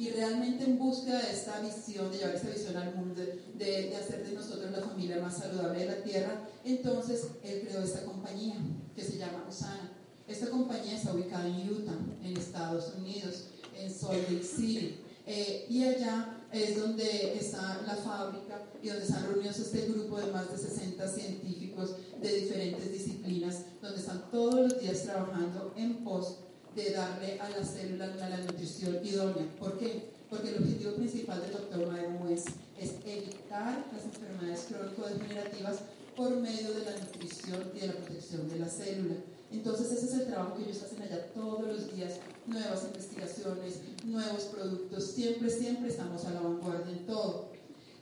y 0.00 0.10
realmente 0.10 0.62
en 0.62 0.78
búsqueda 0.78 1.20
de 1.20 1.32
esta 1.32 1.58
visión, 1.60 2.12
de 2.12 2.18
llevar 2.18 2.36
esta 2.36 2.50
visión 2.50 2.76
al 2.76 2.94
mundo, 2.94 3.20
de, 3.20 3.66
de, 3.88 3.96
hacer 3.96 4.24
de 4.24 4.32
nosotros 4.32 4.70
la 4.70 4.80
familia 4.80 5.18
más 5.18 5.38
saludable 5.38 5.80
de 5.80 5.86
la 5.86 6.02
tierra, 6.04 6.48
entonces 6.64 7.26
él 7.42 7.66
creó 7.66 7.82
esta 7.82 8.04
compañía 8.04 8.54
que 8.94 9.02
se 9.02 9.18
llama 9.18 9.44
Usana. 9.48 9.90
Esta 10.28 10.50
compañía 10.50 10.94
está 10.94 11.12
ubicada 11.12 11.48
en 11.48 11.68
Utah, 11.68 11.98
en 12.22 12.36
Estados 12.36 12.94
Unidos, 12.96 13.48
en 13.76 13.90
Salt 13.92 14.30
Lake 14.30 14.44
City. 14.44 15.00
Eh, 15.26 15.66
y 15.68 15.82
allá 15.82 16.37
es 16.52 16.80
donde 16.80 17.36
está 17.38 17.82
la 17.86 17.96
fábrica 17.96 18.62
y 18.82 18.88
donde 18.88 19.04
están 19.04 19.26
reunidos 19.26 19.58
este 19.58 19.86
grupo 19.88 20.18
de 20.18 20.32
más 20.32 20.50
de 20.50 20.58
60 20.58 21.06
científicos 21.08 21.96
de 22.20 22.32
diferentes 22.32 22.90
disciplinas, 22.90 23.64
donde 23.82 23.98
están 23.98 24.30
todos 24.30 24.54
los 24.54 24.80
días 24.80 25.02
trabajando 25.02 25.74
en 25.76 26.04
pos 26.04 26.38
de 26.74 26.92
darle 26.92 27.40
a 27.40 27.48
la 27.50 27.64
célula 27.64 28.06
la 28.06 28.38
nutrición 28.38 29.04
idónea. 29.04 29.46
¿Por 29.58 29.78
qué? 29.78 30.10
Porque 30.30 30.50
el 30.50 30.62
objetivo 30.62 30.94
principal 30.94 31.40
del 31.40 31.52
doctor 31.52 31.86
Mayo 31.90 32.28
es, 32.30 32.44
es 32.78 32.94
evitar 33.04 33.84
las 33.92 34.04
enfermedades 34.04 34.66
crónico-degenerativas 34.68 35.78
por 36.16 36.36
medio 36.36 36.72
de 36.74 36.84
la 36.84 36.98
nutrición 36.98 37.70
y 37.74 37.80
de 37.80 37.86
la 37.88 37.92
protección 37.94 38.48
de 38.48 38.58
la 38.58 38.68
célula. 38.68 39.14
Entonces 39.50 39.92
ese 39.92 40.06
es 40.06 40.12
el 40.14 40.26
trabajo 40.26 40.56
que 40.56 40.64
ellos 40.64 40.82
hacen 40.82 41.02
allá 41.02 41.32
todos 41.32 41.66
los 41.66 41.94
días, 41.94 42.14
nuevas 42.48 42.84
investigaciones, 42.84 43.80
nuevos 44.04 44.44
productos, 44.44 45.04
siempre, 45.04 45.50
siempre 45.50 45.88
estamos 45.88 46.24
a 46.24 46.32
la 46.32 46.40
vanguardia 46.40 46.92
en 46.92 47.06
todo. 47.06 47.50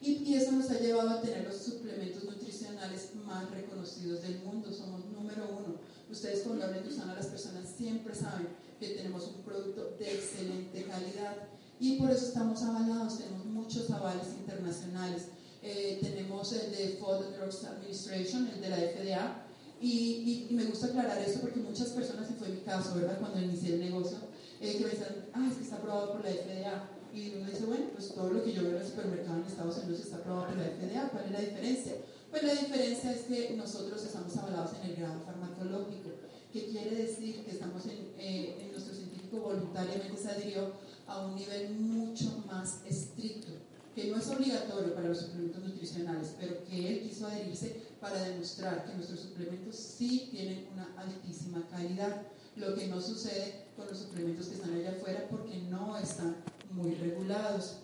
Y, 0.00 0.23
y, 0.25 0.35
eso 0.35 0.53
nos 0.53 0.71
ha 0.71 0.79
llevado 0.79 1.11
a 1.11 1.21
tener 1.21 1.45
los 1.45 1.57
suplementos 1.57 2.25
nutricionales 2.25 3.11
más 3.26 3.50
reconocidos 3.50 4.23
del 4.23 4.38
mundo, 4.41 4.73
somos 4.73 5.05
número 5.07 5.45
uno. 5.49 5.76
Ustedes 6.11 6.43
cuando 6.43 6.65
hablen 6.65 6.85
de 6.85 6.91
Usana, 6.91 7.15
las 7.15 7.26
personas 7.26 7.69
siempre 7.76 8.15
saben 8.15 8.49
que 8.79 8.91
tenemos 8.91 9.26
un 9.26 9.43
producto 9.43 9.97
de 9.99 10.15
excelente 10.15 10.85
calidad 10.85 11.49
y 11.81 11.99
por 11.99 12.11
eso 12.11 12.26
estamos 12.26 12.62
avalados, 12.62 13.19
tenemos 13.19 13.45
muchos 13.47 13.91
avales 13.91 14.29
internacionales. 14.38 15.29
Eh, 15.62 15.99
tenemos 16.00 16.53
el 16.53 16.71
de 16.71 16.97
Food 17.00 17.25
and 17.25 17.37
Drugs 17.37 17.65
Administration, 17.65 18.49
el 18.55 18.61
de 18.61 18.69
la 18.69 18.76
FDA, 18.76 19.47
y, 19.81 20.47
y, 20.49 20.55
me 20.55 20.65
gusta 20.65 20.87
aclarar 20.87 21.19
esto 21.19 21.41
porque 21.41 21.59
muchas 21.59 21.88
personas, 21.88 22.31
y 22.31 22.35
fue 22.35 22.49
mi 22.49 22.61
caso, 22.61 22.95
¿verdad? 22.95 23.19
Cuando 23.19 23.41
inicié 23.41 23.75
el 23.75 23.81
negocio, 23.81 24.17
eh, 24.61 24.79
que 24.79 24.85
me 24.85 24.91
ah, 25.35 25.49
es 25.51 25.57
que 25.59 25.65
está 25.65 25.77
aprobado 25.77 26.13
por 26.13 26.25
la 26.25 26.31
FDA. 26.31 26.91
Y 27.15 27.35
uno 27.37 27.51
dice, 27.51 27.65
bueno, 27.65 27.87
pues 27.95 28.15
todo 28.15 28.31
lo 28.31 28.45
que 28.45 28.53
yo 28.53 28.63
veo 28.63 28.73
en 28.73 28.83
el 28.83 28.87
supermercado 28.87 29.39
en 29.39 29.45
Estados 29.45 29.79
Unidos 29.79 30.01
está 30.01 30.17
aprobado 30.17 30.49
por 30.49 30.59
la 30.59 30.65
FDA, 30.65 31.09
¿cuál 31.09 31.25
es 31.25 31.31
la 31.31 31.41
diferencia? 31.41 31.93
Pues 32.31 32.43
la 32.43 32.53
diferencia 32.53 33.13
es 33.13 33.23
que 33.23 33.55
nosotros 33.57 34.05
estamos 34.05 34.37
avalados 34.37 34.73
en 34.83 34.91
el 34.91 34.97
grado 34.97 35.21
farmacológico, 35.25 36.11
que 36.53 36.67
quiere 36.67 36.95
decir 36.95 37.45
que 37.45 37.53
estamos 37.53 37.87
en, 37.87 38.13
eh, 38.19 38.59
en 38.61 38.73
nuestro 38.73 38.95
científico 38.95 39.41
voluntariamente 39.41 40.17
se 40.21 40.31
adhirió 40.31 40.73
a 41.07 41.27
un 41.27 41.37
nivel 41.37 41.71
mucho 41.71 42.45
más 42.47 42.81
estricto, 42.87 43.49
que 43.95 44.11
no 44.11 44.19
es 44.19 44.29
obligatorio 44.29 44.95
para 44.95 45.09
los 45.09 45.21
suplementos 45.21 45.63
nutricionales, 45.63 46.35
pero 46.39 46.65
que 46.65 46.89
él 46.89 47.09
quiso 47.09 47.27
adherirse 47.27 47.81
para 48.01 48.23
demostrar 48.23 48.85
que 48.85 48.95
nuestros 48.95 49.21
suplementos 49.21 49.77
sí 49.77 50.29
tienen 50.31 50.67
una 50.73 50.89
altísima 50.97 51.67
calidad, 51.71 52.23
lo 52.57 52.75
que 52.75 52.87
no 52.89 53.01
sucede 53.01 53.67
con 53.77 53.87
los 53.87 53.99
suplementos 53.99 54.47
que 54.47 54.55
están 54.55 54.73
allá 54.75 54.91
afuera 54.91 55.27
porque 55.31 55.59
no 55.71 55.97
están 55.99 56.37
muy 56.71 56.95
regulados. 56.95 57.77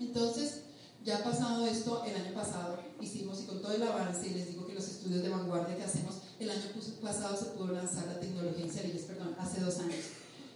Entonces, 0.00 0.62
ya 1.04 1.22
pasado 1.22 1.66
esto, 1.66 2.02
el 2.04 2.16
año 2.16 2.32
pasado 2.32 2.78
hicimos, 3.00 3.42
y 3.42 3.44
con 3.44 3.60
todo 3.60 3.72
el 3.72 3.82
avance, 3.82 4.26
y 4.26 4.34
les 4.34 4.48
digo 4.48 4.66
que 4.66 4.74
los 4.74 4.88
estudios 4.88 5.22
de 5.22 5.28
vanguardia 5.28 5.76
que 5.76 5.84
hacemos, 5.84 6.22
el 6.40 6.48
año 6.48 6.62
pasado 7.02 7.36
se 7.36 7.46
pudo 7.46 7.72
lanzar 7.72 8.06
la 8.06 8.20
tecnología 8.20 8.64
en 8.64 9.06
perdón, 9.06 9.36
hace 9.38 9.60
dos 9.60 9.78
años. 9.78 10.04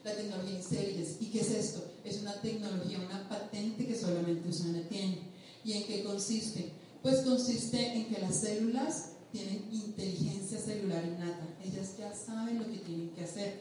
La 0.05 0.15
tecnología 0.15 0.59
en 0.59 1.17
¿Y 1.21 1.27
qué 1.27 1.41
es 1.41 1.50
esto? 1.50 1.85
Es 2.05 2.23
una 2.23 2.35
tecnología, 2.41 2.99
una 2.99 3.29
patente 3.29 3.87
que 3.87 3.99
solamente 3.99 4.49
Usana 4.49 4.81
tiene. 4.88 5.19
¿Y 5.65 5.73
en 5.73 5.85
qué 5.85 6.05
consiste? 6.05 6.73
Pues 7.03 7.21
consiste 7.21 7.95
en 7.95 8.07
que 8.07 8.21
las 8.21 8.37
células 8.37 9.11
tienen 9.32 9.68
inteligencia 9.70 10.58
celular 10.58 11.04
innata. 11.04 11.47
Ellas 11.64 11.97
ya 11.99 12.14
saben 12.14 12.58
lo 12.58 12.66
que 12.66 12.78
tienen 12.78 13.11
que 13.11 13.25
hacer. 13.25 13.61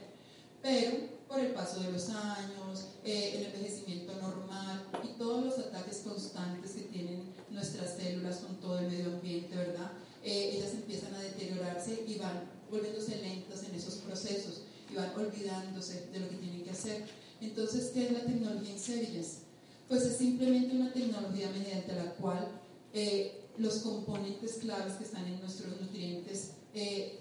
Pero 0.61 0.97
por 1.27 1.39
el 1.39 1.53
paso 1.53 1.81
de 1.81 1.91
los 1.91 2.09
años, 2.09 2.87
eh, 3.03 3.33
el 3.35 3.45
envejecimiento 3.45 4.13
normal 4.21 4.85
y 5.03 5.17
todos 5.17 5.45
los 5.45 5.59
ataques 5.59 5.97
constantes 5.97 6.71
que 6.71 6.81
tienen 6.81 7.23
nuestras 7.49 7.95
células 7.95 8.37
con 8.37 8.55
todo 8.57 8.79
el 8.79 8.87
medio 8.87 9.07
ambiente, 9.07 9.55
¿verdad? 9.55 9.91
Eh, 10.23 10.51
ellas 10.55 10.73
empiezan 10.73 11.13
a 11.13 11.19
deteriorarse 11.19 12.03
y 12.07 12.17
van 12.17 12.49
volviéndose 12.69 13.17
lentas 13.21 13.63
en 13.63 13.75
esos 13.75 13.95
procesos 13.95 14.63
y 14.91 14.95
van 14.95 15.13
olvidándose 15.15 16.07
de 16.11 16.19
lo 16.19 16.29
que 16.29 16.37
tienen 16.37 16.63
que 16.63 16.71
hacer. 16.71 17.05
Entonces, 17.39 17.91
¿qué 17.93 18.07
es 18.07 18.11
la 18.11 18.25
tecnología 18.25 18.71
en 18.71 18.79
Cerillas? 18.79 19.39
Pues 19.87 20.03
es 20.03 20.17
simplemente 20.17 20.75
una 20.75 20.91
tecnología 20.91 21.49
mediante 21.51 21.93
la 21.93 22.11
cual 22.15 22.47
eh, 22.93 23.46
los 23.57 23.75
componentes 23.77 24.55
claves 24.55 24.93
que 24.93 25.03
están 25.03 25.25
en 25.25 25.39
nuestros 25.39 25.79
nutrientes 25.81 26.51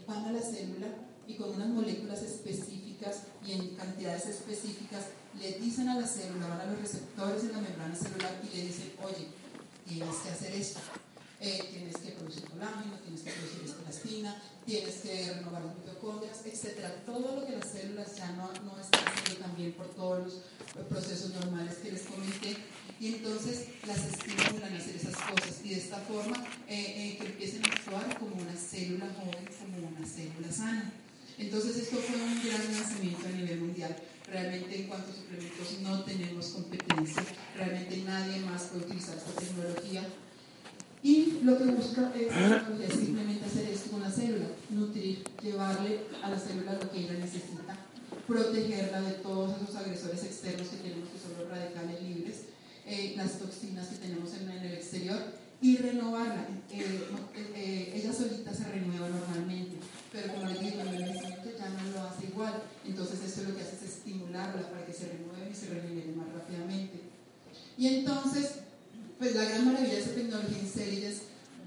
van 0.07 0.25
a 0.27 0.33
la 0.33 0.43
célula 0.43 0.89
y 1.27 1.35
con 1.35 1.51
unas 1.51 1.69
moléculas 1.69 2.23
específicas 2.23 3.23
y 3.45 3.53
en 3.53 3.75
cantidades 3.75 4.27
específicas 4.27 5.07
le 5.41 5.59
dicen 5.59 5.89
a 5.89 6.01
la 6.01 6.07
célula, 6.07 6.49
van 6.49 6.61
a 6.61 6.67
los 6.67 6.81
receptores 6.81 7.43
en 7.45 7.53
la 7.53 7.61
membrana 7.61 7.95
celular 7.95 8.41
y 8.43 8.57
le 8.57 8.63
dicen, 8.67 8.93
oye, 9.03 9.27
tienes 9.87 10.17
que 10.17 10.29
hacer 10.31 10.53
esto. 10.55 10.81
Eh, 11.39 11.61
tienes 11.71 11.97
que 11.99 12.13
producir 12.13 12.45
colágeno, 12.45 12.99
tienes 13.05 13.21
que 13.21 13.31
producir 13.31 13.77
elastina, 13.83 14.43
tienes 14.65 14.95
que 14.97 15.35
renovar 15.35 15.63
las 15.67 15.77
mitocondrias, 15.77 16.47
etc. 16.47 17.05
Todo 17.05 17.37
lo 17.37 17.47
que 17.47 17.53
las 17.53 17.69
células 17.69 18.17
ya 18.17 18.33
no, 18.33 18.51
no 18.65 18.81
están 18.81 19.05
haciendo 19.07 19.45
también 19.45 19.73
por 19.73 19.87
todos 19.89 20.33
los 20.75 20.87
procesos 20.87 21.35
normales 21.35 21.75
que 21.77 21.93
les 21.93 22.03
comenté. 22.03 22.57
Y 22.99 23.09
entonces 23.09 23.67
las 23.87 23.99
estimulan 23.99 24.73
a 24.73 24.79
hacer 24.79 24.97
esas 24.97 25.15
cosas 25.17 25.61
y 25.65 25.69
de 25.71 25.77
esta 25.77 25.99
forma 25.99 26.45
eh, 26.67 26.75
eh, 26.77 27.19
que 27.21 27.27
empiecen 27.27 27.63
a 27.65 27.69
actuar 27.69 28.19
como 28.19 28.37
una 28.37 28.57
célula 28.57 29.07
joven, 29.15 29.45
como 29.61 29.89
una 29.89 30.07
célula 30.07 30.51
sana. 30.51 30.93
Entonces 31.39 31.77
esto 31.77 31.97
fue 31.97 32.17
un 32.17 32.43
gran 32.43 32.73
lanzamiento 32.73 33.27
a 33.27 33.31
nivel 33.31 33.61
mundial. 33.61 33.95
Realmente 34.27 34.81
en 34.81 34.89
cuanto 34.89 35.11
a 35.11 35.15
suplementos 35.15 35.81
no 35.83 36.03
tenemos 36.05 36.47
competencia, 36.47 37.23
realmente 37.55 37.99
nadie 37.99 38.41
más 38.41 38.63
puede 38.65 38.87
utilizar 38.87 39.17
esta 39.17 39.41
tecnología. 39.41 40.03
Y 41.03 41.41
lo 41.45 41.59
que 41.59 41.65
busca 41.65 42.13
es, 42.17 42.95
simplemente 42.95 43.45
hacer 43.45 43.69
esto 43.69 43.91
con 43.91 44.01
la 44.01 44.11
célula, 44.11 44.47
nutrir, 44.71 45.23
llevarle 45.43 46.01
a 46.23 46.31
la 46.31 46.39
célula 46.39 46.73
lo 46.73 46.91
que 46.91 47.01
ella 47.01 47.13
necesita, 47.13 47.77
protegerla 48.27 49.03
de 49.03 49.13
todos 49.13 49.63
esos 49.63 49.77
agresores 49.77 50.25
externos 50.25 50.69
que 50.69 50.77
tenemos, 50.79 51.09
que 51.11 51.21
son 51.21 51.39
los 51.39 51.49
radicales 51.49 52.03
libres, 52.03 52.36
eh, 52.87 53.15
las 53.17 53.39
toxinas 53.39 53.89
que 53.89 53.97
tenemos 53.97 54.33
en, 54.35 54.49
el 54.51 54.75
exterior, 54.75 55.21
y 55.61 55.77
renovarla. 55.79 56.47
Eh, 56.71 57.01
eh, 57.55 57.93
ella 57.95 58.13
solita 58.13 58.53
se 58.53 58.65
renueva 58.65 59.09
normalmente 59.09 59.77
pero 60.17 60.33
como 60.33 60.47
les 60.47 60.61
digo, 60.61 60.81
el 60.81 60.89
envejecimiento 60.89 61.51
ya 61.59 61.69
no 61.69 61.91
lo 61.91 62.09
hace 62.09 62.27
igual. 62.27 62.63
Entonces 62.87 63.21
esto 63.23 63.43
lo 63.43 63.55
que 63.55 63.63
hace 63.63 63.77
es 63.77 63.83
estimularla 63.83 64.71
para 64.71 64.87
que 64.87 64.93
se 64.93 65.09
renueve 65.09 65.51
y 65.51 65.55
se 65.55 65.69
regenere 65.69 66.13
más 66.13 66.33
rápidamente. 66.33 67.01
Y 67.77 67.89
entonces, 67.89 68.61
pues 69.19 69.35
la 69.35 69.45
gran 69.45 69.67
maravilla 69.67 69.93
de 69.93 70.01
esa 70.01 70.15
tecnología 70.15 70.59
en 70.59 70.69
Cerillas 70.69 71.17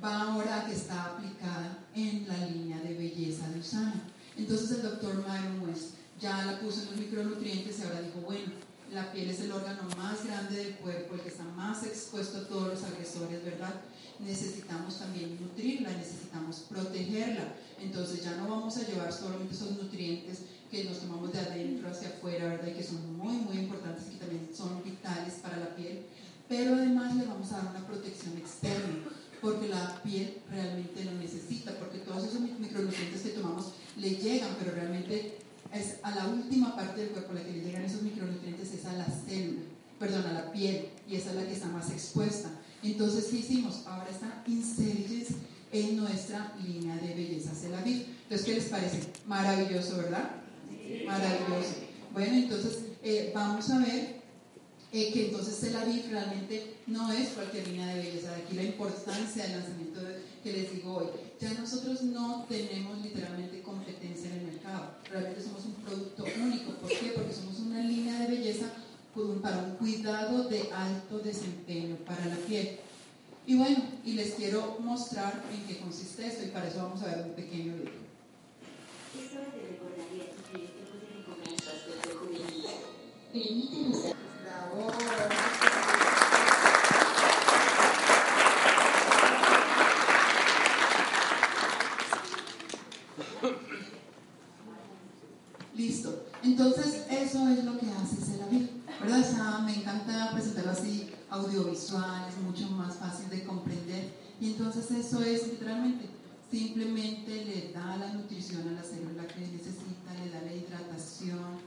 va 0.03 0.21
ahora 0.21 0.65
que 0.65 0.73
está 0.73 1.05
aplicada 1.05 1.85
en 1.93 2.27
la 2.27 2.47
línea 2.47 2.79
de 2.79 2.95
belleza 2.95 3.47
de 3.49 3.59
Usana. 3.59 4.01
Entonces 4.35 4.71
el 4.71 4.81
doctor 4.81 5.15
Myron 5.15 5.69
West 5.69 5.91
ya 6.19 6.45
la 6.45 6.59
puso 6.59 6.81
en 6.81 6.85
los 6.87 6.95
micronutrientes 6.97 7.77
y 7.77 7.83
ahora 7.83 8.01
dijo, 8.01 8.21
bueno, 8.21 8.51
la 8.91 9.11
piel 9.11 9.29
es 9.29 9.41
el 9.41 9.51
órgano 9.51 9.83
más 9.97 10.25
grande 10.25 10.55
del 10.55 10.75
cuerpo, 10.75 11.13
el 11.13 11.21
que 11.21 11.29
está 11.29 11.43
más 11.43 11.83
expuesto 11.83 12.39
a 12.39 12.47
todos 12.47 12.69
los 12.69 12.83
agresores, 12.83 13.43
¿verdad? 13.43 13.81
Necesitamos 14.19 14.99
también 14.99 15.37
nutrirla, 15.39 15.91
necesitamos 15.91 16.65
protegerla. 16.69 17.53
Entonces 17.79 18.23
ya 18.23 18.35
no 18.35 18.49
vamos 18.49 18.77
a 18.77 18.87
llevar 18.87 19.13
solamente 19.13 19.53
esos 19.53 19.71
nutrientes 19.71 20.39
que 20.71 20.83
nos 20.85 20.99
tomamos 20.99 21.31
de 21.31 21.39
adentro 21.39 21.89
hacia 21.89 22.09
afuera, 22.09 22.45
¿verdad? 22.45 22.67
Y 22.67 22.73
que 22.73 22.83
son 22.83 23.17
muy, 23.17 23.37
muy 23.37 23.57
importantes 23.57 24.05
y 24.07 24.13
que 24.13 24.25
también 24.25 24.49
son 24.55 24.83
vitales 24.83 25.35
para 25.35 25.57
la 25.57 25.75
piel. 25.75 26.05
Pero 26.47 26.75
además 26.75 27.15
le 27.15 27.25
vamos 27.25 27.51
a 27.51 27.57
dar 27.57 27.67
una 27.75 27.87
protección 27.87 28.37
externa, 28.37 29.05
porque 29.39 29.67
la 29.67 30.01
piel 30.03 30.41
realmente 30.49 31.05
lo 31.05 31.11
necesita, 31.13 31.71
porque 31.77 31.99
todos 31.99 32.23
esos 32.23 32.41
micronutrientes 32.41 33.21
que 33.21 33.29
tomamos 33.29 33.73
le 33.97 34.15
llegan, 34.15 34.55
pero 34.59 34.71
realmente 34.71 35.37
es 35.73 35.97
a 36.03 36.15
la 36.15 36.27
última 36.27 36.75
parte 36.75 37.01
del 37.01 37.09
cuerpo 37.11 37.31
a 37.31 37.35
la 37.35 37.43
que 37.43 37.51
le 37.51 37.63
llegan 37.63 37.83
esos 37.83 38.01
micronutrientes 38.01 38.73
es 38.73 38.85
a 38.85 38.93
la 38.93 39.05
célula, 39.05 39.61
perdón, 39.99 40.25
a 40.25 40.33
la 40.33 40.51
piel, 40.51 40.89
y 41.07 41.15
esa 41.15 41.29
es 41.31 41.35
la 41.35 41.45
que 41.45 41.53
está 41.53 41.67
más 41.67 41.91
expuesta. 41.91 42.49
Entonces, 42.81 43.25
¿qué 43.25 43.37
hicimos? 43.37 43.83
Ahora 43.85 44.09
está 44.09 44.43
Incelligence 44.47 45.35
en 45.71 45.97
nuestra 45.97 46.53
línea 46.65 46.95
de 46.95 47.13
belleza 47.13 47.53
Celaviv. 47.53 48.05
Entonces, 48.23 48.45
¿qué 48.45 48.55
les 48.55 48.65
parece? 48.65 48.99
Maravilloso, 49.27 49.97
¿verdad? 49.97 50.31
Maravilloso. 51.05 51.75
Bueno, 52.13 52.33
entonces 52.35 52.79
eh, 53.03 53.31
vamos 53.35 53.69
a 53.69 53.79
ver 53.79 54.19
eh, 54.91 55.11
que 55.13 55.27
entonces 55.27 55.59
Celaviv 55.59 56.09
realmente 56.09 56.77
no 56.87 57.11
es 57.11 57.29
cualquier 57.29 57.67
línea 57.67 57.93
de 57.93 58.01
belleza. 58.01 58.31
De 58.31 58.41
aquí 58.43 58.55
la 58.55 58.63
importancia 58.63 59.43
del 59.43 59.59
lanzamiento 59.59 60.01
que 60.43 60.53
les 60.53 60.71
digo 60.71 60.95
hoy. 60.95 61.07
Ya 61.39 61.53
nosotros 61.53 62.01
no 62.03 62.45
tenemos 62.49 62.99
literalmente 63.01 63.61
competencia 63.61 64.28
mercado. 64.69 64.91
Realmente 65.09 65.41
somos 65.41 65.65
un 65.65 65.73
producto 65.73 66.23
único. 66.41 66.71
¿Por 66.73 66.89
qué? 66.89 67.11
Porque 67.15 67.33
somos 67.33 67.59
una 67.59 67.81
línea 67.81 68.19
de 68.19 68.27
belleza 68.27 68.67
para 69.41 69.57
un 69.57 69.71
cuidado 69.71 70.43
de 70.45 70.69
alto 70.71 71.19
desempeño 71.19 71.95
para 72.05 72.25
la 72.25 72.35
piel. 72.35 72.79
Y 73.45 73.57
bueno, 73.57 73.83
y 74.05 74.13
les 74.13 74.35
quiero 74.35 74.77
mostrar 74.79 75.43
en 75.51 75.65
qué 75.65 75.81
consiste 75.81 76.27
esto 76.27 76.45
y 76.45 76.49
para 76.49 76.67
eso 76.67 76.77
vamos 76.77 77.01
a 77.01 77.07
ver 77.07 77.25
un 77.25 77.33
pequeño 77.33 77.73
video. 77.73 78.09
Listo. 95.75 96.25
Entonces, 96.43 97.05
eso 97.09 97.47
es 97.49 97.63
lo 97.63 97.77
que 97.79 97.85
hace 97.87 98.19
Me 99.09 99.75
encanta 99.75 100.29
presentarlo 100.33 100.69
así, 100.69 101.09
audiovisual, 101.31 102.29
es 102.29 102.37
mucho 102.43 102.69
más 102.69 102.97
fácil 102.97 103.27
de 103.31 103.43
comprender. 103.43 104.13
Y 104.39 104.51
entonces 104.51 104.91
eso 104.91 105.23
es 105.23 105.47
literalmente, 105.47 106.05
simplemente 106.51 107.43
le 107.43 107.73
da 107.73 107.97
la 107.97 108.13
nutrición 108.13 108.67
a 108.67 108.71
la 108.73 108.83
célula 108.83 109.27
que 109.27 109.39
necesita, 109.47 110.13
le 110.13 110.29
da 110.29 110.41
la 110.41 110.53
hidratación. 110.53 111.57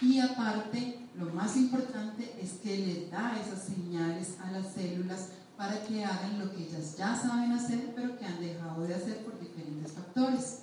Y 0.00 0.18
aparte, 0.18 1.06
lo 1.16 1.26
más 1.26 1.56
importante 1.56 2.34
es 2.42 2.54
que 2.54 2.76
le 2.76 3.10
da 3.10 3.40
esas 3.40 3.62
señales 3.62 4.38
a 4.40 4.50
las 4.50 4.72
células 4.74 5.28
para 5.56 5.84
que 5.84 6.04
hagan 6.04 6.40
lo 6.40 6.50
que 6.50 6.64
ellas 6.64 6.96
ya 6.98 7.14
saben 7.14 7.52
hacer, 7.52 7.92
pero 7.94 8.18
que 8.18 8.26
han 8.26 8.40
dejado 8.40 8.82
de 8.82 8.94
hacer 8.96 9.24
por 9.24 9.38
diferentes 9.38 9.92
factores. 9.92 10.61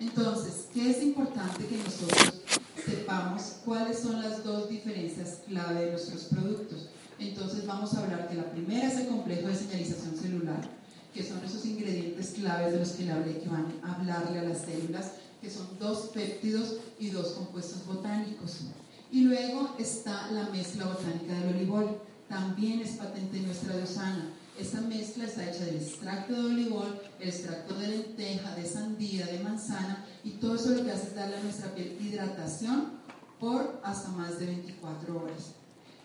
Entonces, 0.00 0.66
¿qué 0.72 0.90
es 0.90 1.02
importante 1.02 1.66
que 1.66 1.76
nosotros 1.76 2.42
sepamos 2.84 3.42
cuáles 3.64 3.98
son 3.98 4.20
las 4.20 4.42
dos 4.42 4.68
diferencias 4.68 5.40
clave 5.46 5.86
de 5.86 5.90
nuestros 5.92 6.24
productos? 6.24 6.88
Entonces 7.18 7.64
vamos 7.66 7.94
a 7.94 8.02
hablar 8.02 8.28
que 8.28 8.34
la 8.34 8.50
primera 8.50 8.88
es 8.88 8.98
el 8.98 9.06
complejo 9.06 9.46
de 9.46 9.54
señalización 9.54 10.16
celular, 10.16 10.68
que 11.14 11.22
son 11.22 11.44
esos 11.44 11.64
ingredientes 11.64 12.32
claves 12.32 12.72
de 12.72 12.80
los 12.80 12.88
que 12.90 13.04
le 13.04 13.12
hablé 13.12 13.38
que 13.38 13.48
van 13.48 13.66
a 13.84 13.94
hablarle 13.94 14.40
a 14.40 14.44
las 14.44 14.62
células, 14.62 15.12
que 15.40 15.48
son 15.48 15.68
dos 15.78 16.08
péptidos 16.08 16.78
y 16.98 17.10
dos 17.10 17.28
compuestos 17.28 17.86
botánicos. 17.86 18.62
Y 19.12 19.20
luego 19.20 19.76
está 19.78 20.30
la 20.32 20.48
mezcla 20.48 20.86
botánica 20.86 21.34
del 21.34 21.54
olivol, 21.54 21.98
también 22.28 22.80
es 22.80 22.92
patente 22.92 23.38
nuestra 23.40 23.76
de 23.76 23.86
esta 24.58 24.80
mezcla 24.80 25.24
está 25.24 25.50
hecha 25.50 25.64
del 25.64 25.76
extracto 25.76 26.32
de 26.32 26.40
olivol, 26.40 27.00
el 27.20 27.28
extracto 27.28 27.74
de 27.74 27.88
lenteja, 27.88 28.54
de 28.54 28.66
sandía, 28.66 29.26
de 29.26 29.40
manzana 29.40 30.06
y 30.22 30.30
todo 30.32 30.54
eso 30.54 30.70
lo 30.70 30.84
que 30.84 30.92
hace 30.92 31.08
es 31.08 31.14
darle 31.14 31.36
a 31.36 31.42
nuestra 31.42 31.74
piel 31.74 31.96
hidratación 32.00 32.92
por 33.40 33.80
hasta 33.82 34.08
más 34.10 34.38
de 34.38 34.46
24 34.46 35.16
horas. 35.16 35.54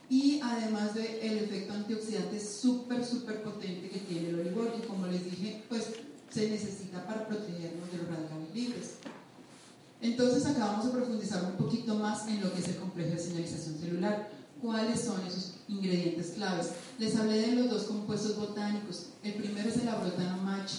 Y 0.09 0.41
además 0.41 0.95
del 0.95 1.37
efecto 1.37 1.73
antioxidante 1.73 2.39
súper, 2.39 3.05
súper 3.05 3.43
potente 3.43 3.89
que 3.89 3.99
tiene 3.99 4.29
el 4.29 4.39
olivol, 4.39 4.73
y 4.77 4.87
como 4.87 5.05
les 5.05 5.23
dije, 5.23 5.63
pues 5.69 5.85
se 6.31 6.49
necesita 6.49 7.05
para 7.05 7.27
protegernos 7.27 7.91
de 7.91 7.97
los 7.99 8.07
radicales 8.07 8.55
libres. 8.55 8.91
Entonces 10.01 10.45
acá 10.47 10.65
vamos 10.65 10.87
a 10.87 10.91
profundizar 10.91 11.43
un 11.45 11.57
poquito 11.57 11.93
más 11.95 12.27
en 12.27 12.41
lo 12.41 12.51
que 12.53 12.61
es 12.61 12.67
el 12.69 12.77
complejo 12.77 13.11
de 13.11 13.19
señalización 13.19 13.77
celular 13.77 14.29
cuáles 14.61 15.01
son 15.01 15.25
esos 15.25 15.55
ingredientes 15.67 16.31
claves. 16.31 16.71
Les 16.97 17.15
hablé 17.15 17.41
de 17.41 17.55
los 17.55 17.69
dos 17.69 17.83
compuestos 17.83 18.37
botánicos. 18.37 19.07
El 19.23 19.35
primero 19.35 19.69
es 19.69 19.77
el 19.77 19.85
macho. 20.43 20.77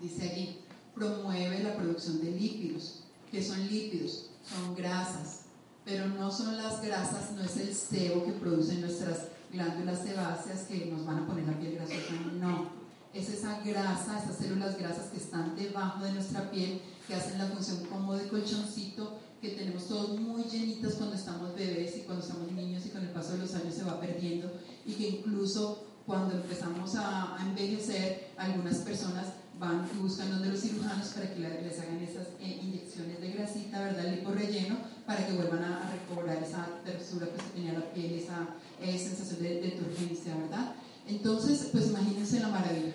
Dice 0.00 0.30
allí, 0.30 0.58
promueve 0.94 1.62
la 1.62 1.76
producción 1.76 2.20
de 2.20 2.30
lípidos. 2.32 3.00
¿Qué 3.30 3.42
son 3.42 3.66
lípidos? 3.68 4.30
Son 4.48 4.74
grasas. 4.74 5.42
Pero 5.84 6.06
no 6.08 6.30
son 6.30 6.56
las 6.56 6.82
grasas, 6.82 7.32
no 7.32 7.42
es 7.42 7.56
el 7.56 7.74
sebo 7.74 8.24
que 8.24 8.32
producen 8.32 8.82
nuestras 8.82 9.28
glándulas 9.52 10.02
sebáceas 10.02 10.62
que 10.62 10.86
nos 10.86 11.06
van 11.06 11.20
a 11.20 11.26
poner 11.26 11.46
la 11.46 11.58
piel 11.58 11.76
grasosa. 11.76 12.12
No. 12.38 12.78
Es 13.14 13.30
esa 13.30 13.60
grasa, 13.60 14.22
esas 14.22 14.36
células 14.36 14.78
grasas 14.78 15.06
que 15.06 15.16
están 15.16 15.56
debajo 15.56 16.04
de 16.04 16.12
nuestra 16.12 16.50
piel, 16.50 16.82
que 17.06 17.14
hacen 17.14 17.38
la 17.38 17.46
función 17.46 17.86
como 17.86 18.14
de 18.14 18.28
colchoncito 18.28 19.18
que 19.40 19.50
tenemos 19.50 19.86
todos 19.86 20.18
muy 20.18 20.42
llenitas 20.44 20.94
cuando 20.94 21.14
estamos 21.14 21.54
bebés 21.54 21.96
y 21.96 22.00
cuando 22.00 22.24
estamos 22.24 22.50
niños 22.52 22.84
y 22.86 22.90
con 22.90 23.02
el 23.02 23.10
paso 23.10 23.32
de 23.32 23.38
los 23.38 23.54
años 23.54 23.74
se 23.74 23.84
va 23.84 24.00
perdiendo 24.00 24.50
y 24.84 24.92
que 24.94 25.08
incluso 25.08 25.84
cuando 26.06 26.34
empezamos 26.34 26.94
a, 26.96 27.36
envejecer, 27.46 28.30
algunas 28.38 28.78
personas 28.78 29.26
van 29.60 29.86
y 29.94 29.98
buscan 29.98 30.30
donde 30.30 30.48
los 30.48 30.60
cirujanos 30.60 31.08
para 31.08 31.32
que 31.32 31.40
les 31.40 31.78
hagan 31.80 31.98
esas 31.98 32.28
eh, 32.40 32.60
inyecciones 32.62 33.20
de 33.20 33.32
grasita, 33.32 33.78
¿verdad? 33.78 34.10
Lipo 34.10 34.30
relleno, 34.30 34.78
para 35.06 35.26
que 35.26 35.34
vuelvan 35.34 35.64
a, 35.64 35.92
recobrar 35.92 36.42
esa 36.42 36.66
textura 36.84 37.26
que 37.26 37.42
se 37.42 37.48
tenía 37.50 37.74
la 37.74 37.92
piel, 37.92 38.14
esa 38.14 38.48
eh, 38.80 38.98
sensación 38.98 39.42
de, 39.42 39.60
de 39.60 39.70
turgencia, 39.72 40.34
¿verdad? 40.36 40.74
Entonces, 41.06 41.68
pues 41.72 41.88
imagínense 41.88 42.40
la 42.40 42.48
maravilla. 42.48 42.94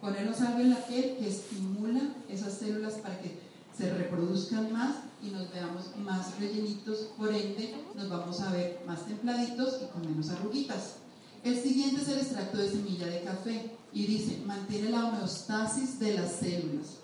Ponernos 0.00 0.40
algo 0.40 0.60
en 0.60 0.70
la 0.70 0.84
piel 0.86 1.16
que 1.18 1.28
estimula 1.28 2.00
esas 2.28 2.54
células 2.54 2.94
para 2.94 3.20
que 3.20 3.38
se 3.76 3.94
reproduzcan 3.94 4.72
más 4.72 4.96
y 5.22 5.30
nos 5.30 5.50
veamos 5.52 5.96
más 5.98 6.38
rellenitos, 6.38 7.08
por 7.16 7.32
ende 7.32 7.74
nos 7.94 8.08
vamos 8.08 8.40
a 8.40 8.52
ver 8.52 8.80
más 8.86 9.06
templaditos 9.06 9.80
y 9.82 9.86
con 9.86 10.08
menos 10.08 10.30
arruguitas. 10.30 10.96
El 11.44 11.60
siguiente 11.60 12.02
es 12.02 12.08
el 12.08 12.18
extracto 12.18 12.58
de 12.58 12.68
semilla 12.68 13.06
de 13.06 13.22
café 13.22 13.70
y 13.92 14.06
dice, 14.06 14.42
mantiene 14.44 14.90
la 14.90 15.06
homeostasis 15.06 15.98
de 16.00 16.14
las 16.14 16.32
células. 16.32 16.98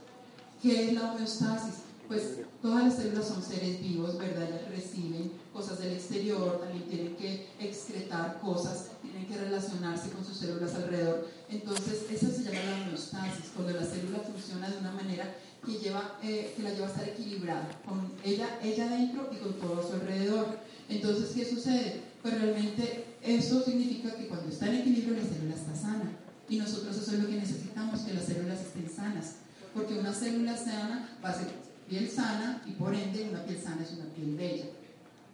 ¿Qué 0.61 0.89
es 0.89 0.93
la 0.95 1.13
homeostasis? 1.13 1.75
Pues 2.09 2.41
todas 2.61 2.85
las 2.85 2.97
células 2.97 3.27
son 3.27 3.43
seres 3.43 3.81
vivos, 3.81 4.19
¿verdad? 4.19 4.49
Reciben 4.69 5.33
cosas 5.53 5.79
del 5.79 5.95
exterior, 5.95 6.61
también 6.61 6.85
tienen 6.85 7.17
que 7.17 7.49
excretar 7.59 8.41
cosas, 8.41 8.89
tienen 9.01 9.27
que 9.27 9.39
relacionarse 9.39 10.11
con 10.11 10.25
sus 10.25 10.37
células 10.37 10.75
alrededor. 10.75 11.27
Entonces, 11.49 12.05
eso 12.11 12.27
se 12.27 12.43
llama 12.43 12.61
la 12.71 12.85
homeostasis, 12.85 13.53
cuando 13.55 13.73
la 13.73 13.87
célula 13.87 14.19
funciona 14.19 14.69
de 14.69 14.79
una 14.79 14.93
manera 14.93 15.35
que, 15.65 15.79
lleva, 15.79 16.19
eh, 16.23 16.53
que 16.57 16.63
la 16.63 16.71
lleva 16.71 16.87
a 16.87 16.91
estar 16.91 17.09
equilibrada, 17.09 17.69
con 17.87 18.13
ella, 18.25 18.59
ella 18.63 18.89
dentro 18.89 19.31
y 19.33 19.37
con 19.37 19.55
todo 19.55 19.81
a 19.81 19.87
su 19.87 19.95
alrededor. 19.95 20.59
Entonces, 20.89 21.31
¿qué 21.35 21.45
sucede? 21.45 22.03
Pues 22.23 22.41
realmente 22.41 23.05
eso 23.23 23.63
significa 23.63 24.15
que 24.15 24.29
cuando 24.29 24.49
está 24.49 24.67
en 24.67 24.77
equilibrio 24.77 25.17
la 25.17 25.25
célula 25.25 25.55
está 25.55 25.75
sana. 25.75 26.13
Y 26.49 26.59
nosotros 26.59 26.97
eso 26.97 27.13
es 27.13 27.19
lo 27.21 27.29
que 27.29 27.37
necesitamos, 27.37 28.01
que 28.01 28.15
las 28.15 28.25
células 28.25 28.61
estén 28.61 28.91
sanas. 28.91 29.37
Porque 29.73 29.95
una 29.95 30.13
célula 30.13 30.57
sana 30.57 31.17
va 31.25 31.31
a 31.31 31.39
ser 31.39 31.49
piel 31.89 32.11
sana 32.11 32.63
y 32.67 32.73
por 32.73 32.95
ende 32.95 33.29
una 33.29 33.45
piel 33.45 33.61
sana 33.61 33.83
es 33.83 33.93
una 33.93 34.07
piel 34.15 34.37
bella. 34.37 34.67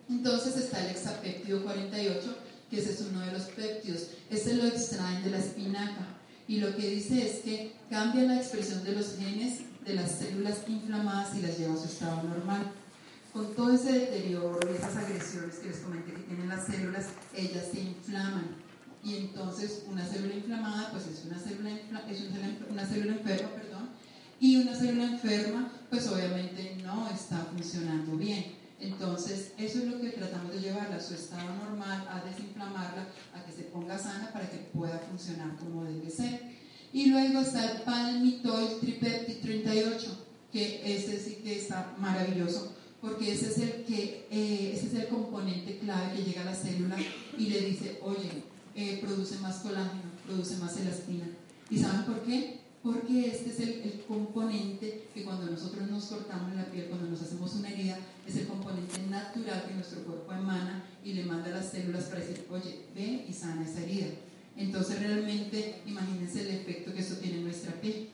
Entonces 0.09 0.57
está 0.57 0.85
el 0.85 0.91
hexapéptido 0.91 1.63
48, 1.63 2.37
que 2.71 2.79
ese 2.79 2.93
es 2.93 3.01
uno 3.03 3.21
de 3.21 3.33
los 3.33 3.43
péptidos. 3.43 4.07
Este 4.31 4.55
lo 4.55 4.65
extraen 4.67 5.23
de 5.23 5.31
la 5.31 5.39
espinaca. 5.39 6.07
Y 6.49 6.57
lo 6.57 6.75
que 6.75 6.89
dice 6.89 7.25
es 7.25 7.43
que 7.43 7.73
cambia 7.89 8.25
la 8.25 8.37
expresión 8.37 8.83
de 8.83 8.93
los 8.93 9.17
genes 9.17 9.61
de 9.91 9.97
las 9.97 10.11
células 10.13 10.59
inflamadas 10.69 11.35
y 11.37 11.43
las 11.43 11.59
lleva 11.59 11.75
a 11.75 11.77
su 11.77 11.87
estado 11.87 12.23
normal. 12.23 12.73
Con 13.33 13.55
todo 13.55 13.73
ese 13.73 13.93
deterioro 13.93 14.59
y 14.71 14.77
esas 14.77 14.97
agresiones 14.97 15.57
que 15.57 15.69
les 15.69 15.79
comenté 15.79 16.13
que 16.13 16.23
tienen 16.23 16.49
las 16.49 16.67
células, 16.67 17.07
ellas 17.35 17.67
se 17.73 17.81
inflaman. 17.81 18.47
Y 19.03 19.17
entonces 19.17 19.85
una 19.89 20.05
célula 20.05 20.35
inflamada 20.35 20.91
pues 20.93 21.07
es 21.07 21.25
una 21.25 21.39
célula, 21.39 21.71
es 22.09 22.21
una 22.71 22.87
célula 22.87 23.13
enferma, 23.13 23.49
perdón, 23.51 23.89
y 24.39 24.57
una 24.57 24.75
célula 24.75 25.05
enferma 25.05 25.73
pues 25.89 26.07
obviamente 26.09 26.77
no 26.85 27.09
está 27.09 27.39
funcionando 27.53 28.17
bien. 28.17 28.61
Entonces, 28.79 29.53
eso 29.59 29.79
es 29.81 29.85
lo 29.85 30.01
que 30.01 30.09
tratamos 30.09 30.55
de 30.55 30.61
llevarla 30.61 30.97
a 30.97 31.01
su 31.01 31.13
estado 31.13 31.55
normal, 31.55 32.09
a 32.11 32.25
desinflamarla, 32.25 33.09
a 33.35 33.45
que 33.45 33.53
se 33.53 33.65
ponga 33.65 33.99
sana 33.99 34.33
para 34.33 34.49
que 34.49 34.57
pueda 34.73 34.99
funcionar 35.01 35.55
como 35.57 35.85
debe 35.85 36.09
ser. 36.09 36.50
Y 36.93 37.07
luego 37.07 37.41
está 37.41 37.71
el 37.71 37.83
palmitoid 37.83 38.79
tripeptid 38.81 39.41
38, 39.43 40.27
que 40.53 40.97
ese 40.97 41.21
sí 41.21 41.37
que 41.43 41.59
está 41.59 41.95
maravilloso, 41.99 42.73
porque 43.01 43.33
ese 43.33 43.51
es 43.51 43.59
el, 43.59 43.85
que, 43.85 44.27
eh, 44.31 44.73
ese 44.75 44.87
es 44.89 44.95
el 44.95 45.09
componente 45.09 45.79
clave 45.79 46.17
que 46.17 46.25
llega 46.25 46.43
a 46.43 46.47
la 46.47 46.55
célula 46.55 46.97
y 47.39 47.47
le 47.47 47.61
dice, 47.61 47.99
oye, 48.03 48.43
eh, 48.75 48.99
produce 49.01 49.39
más 49.39 49.61
colágeno, 49.61 50.03
produce 50.27 50.57
más 50.57 50.77
elastina. 50.79 51.27
¿Y 51.71 51.79
saben 51.79 52.05
por 52.05 52.23
qué? 52.23 52.59
Porque 52.83 53.29
este 53.29 53.51
es 53.51 53.61
el, 53.61 53.69
el, 53.83 54.05
componente 54.09 55.09
que 55.15 55.23
cuando 55.23 55.47
nosotros 55.47 55.89
nos 55.89 56.07
cortamos 56.07 56.55
la 56.57 56.65
piel, 56.65 56.87
cuando 56.87 57.09
nos 57.09 57.23
hacemos 57.23 57.55
una 57.55 57.71
herida, 57.71 57.99
es 58.27 58.37
el 58.37 58.49
componente 58.49 59.01
natural 59.09 59.65
que 59.69 59.75
nuestro 59.75 60.01
cuerpo 60.03 60.33
emana 60.33 60.83
y 61.05 61.13
le 61.13 61.25
manda 61.25 61.47
a 61.51 61.59
las 61.59 61.71
células 61.71 62.05
para 62.05 62.21
decir, 62.21 62.47
oye, 62.51 62.87
ve 62.95 63.27
y 63.29 63.33
sana 63.33 63.65
esa 63.69 63.83
herida. 63.83 64.09
Entonces 64.61 65.01
realmente 65.01 65.81
imagínense 65.87 66.43
el 66.43 66.49
efecto 66.49 66.93
que 66.93 67.01
eso 67.01 67.17
tiene 67.17 67.39
en 67.39 67.45
nuestra 67.45 67.73
piel. 67.81 68.11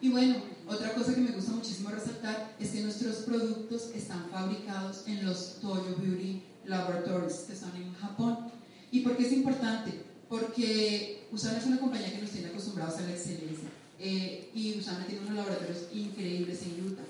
Y 0.00 0.10
bueno, 0.10 0.34
otra 0.66 0.92
cosa 0.94 1.14
que 1.14 1.20
me 1.20 1.30
gusta 1.30 1.52
muchísimo 1.52 1.90
resaltar 1.90 2.56
es 2.58 2.70
que 2.70 2.80
nuestros 2.80 3.18
productos 3.18 3.90
están 3.94 4.28
fabricados 4.30 5.04
en 5.06 5.24
los 5.24 5.60
Toyo 5.60 5.96
Beauty 5.96 6.42
Laboratories, 6.66 7.44
que 7.48 7.54
son 7.54 7.70
en 7.76 7.94
Japón. 7.94 8.50
¿Y 8.90 9.00
por 9.00 9.16
qué 9.16 9.26
es 9.26 9.32
importante? 9.32 9.92
Porque 10.28 11.28
Usana 11.30 11.58
es 11.58 11.66
una 11.66 11.78
compañía 11.78 12.10
que 12.10 12.22
nos 12.22 12.30
tiene 12.30 12.48
acostumbrados 12.48 12.98
a 12.98 13.02
la 13.02 13.12
excelencia. 13.12 13.68
Eh, 14.00 14.50
y 14.52 14.76
Usana 14.76 15.06
tiene 15.06 15.20
unos 15.20 15.36
laboratorios 15.36 15.86
increíbles 15.92 16.62
en 16.62 16.84
Utah. 16.84 17.02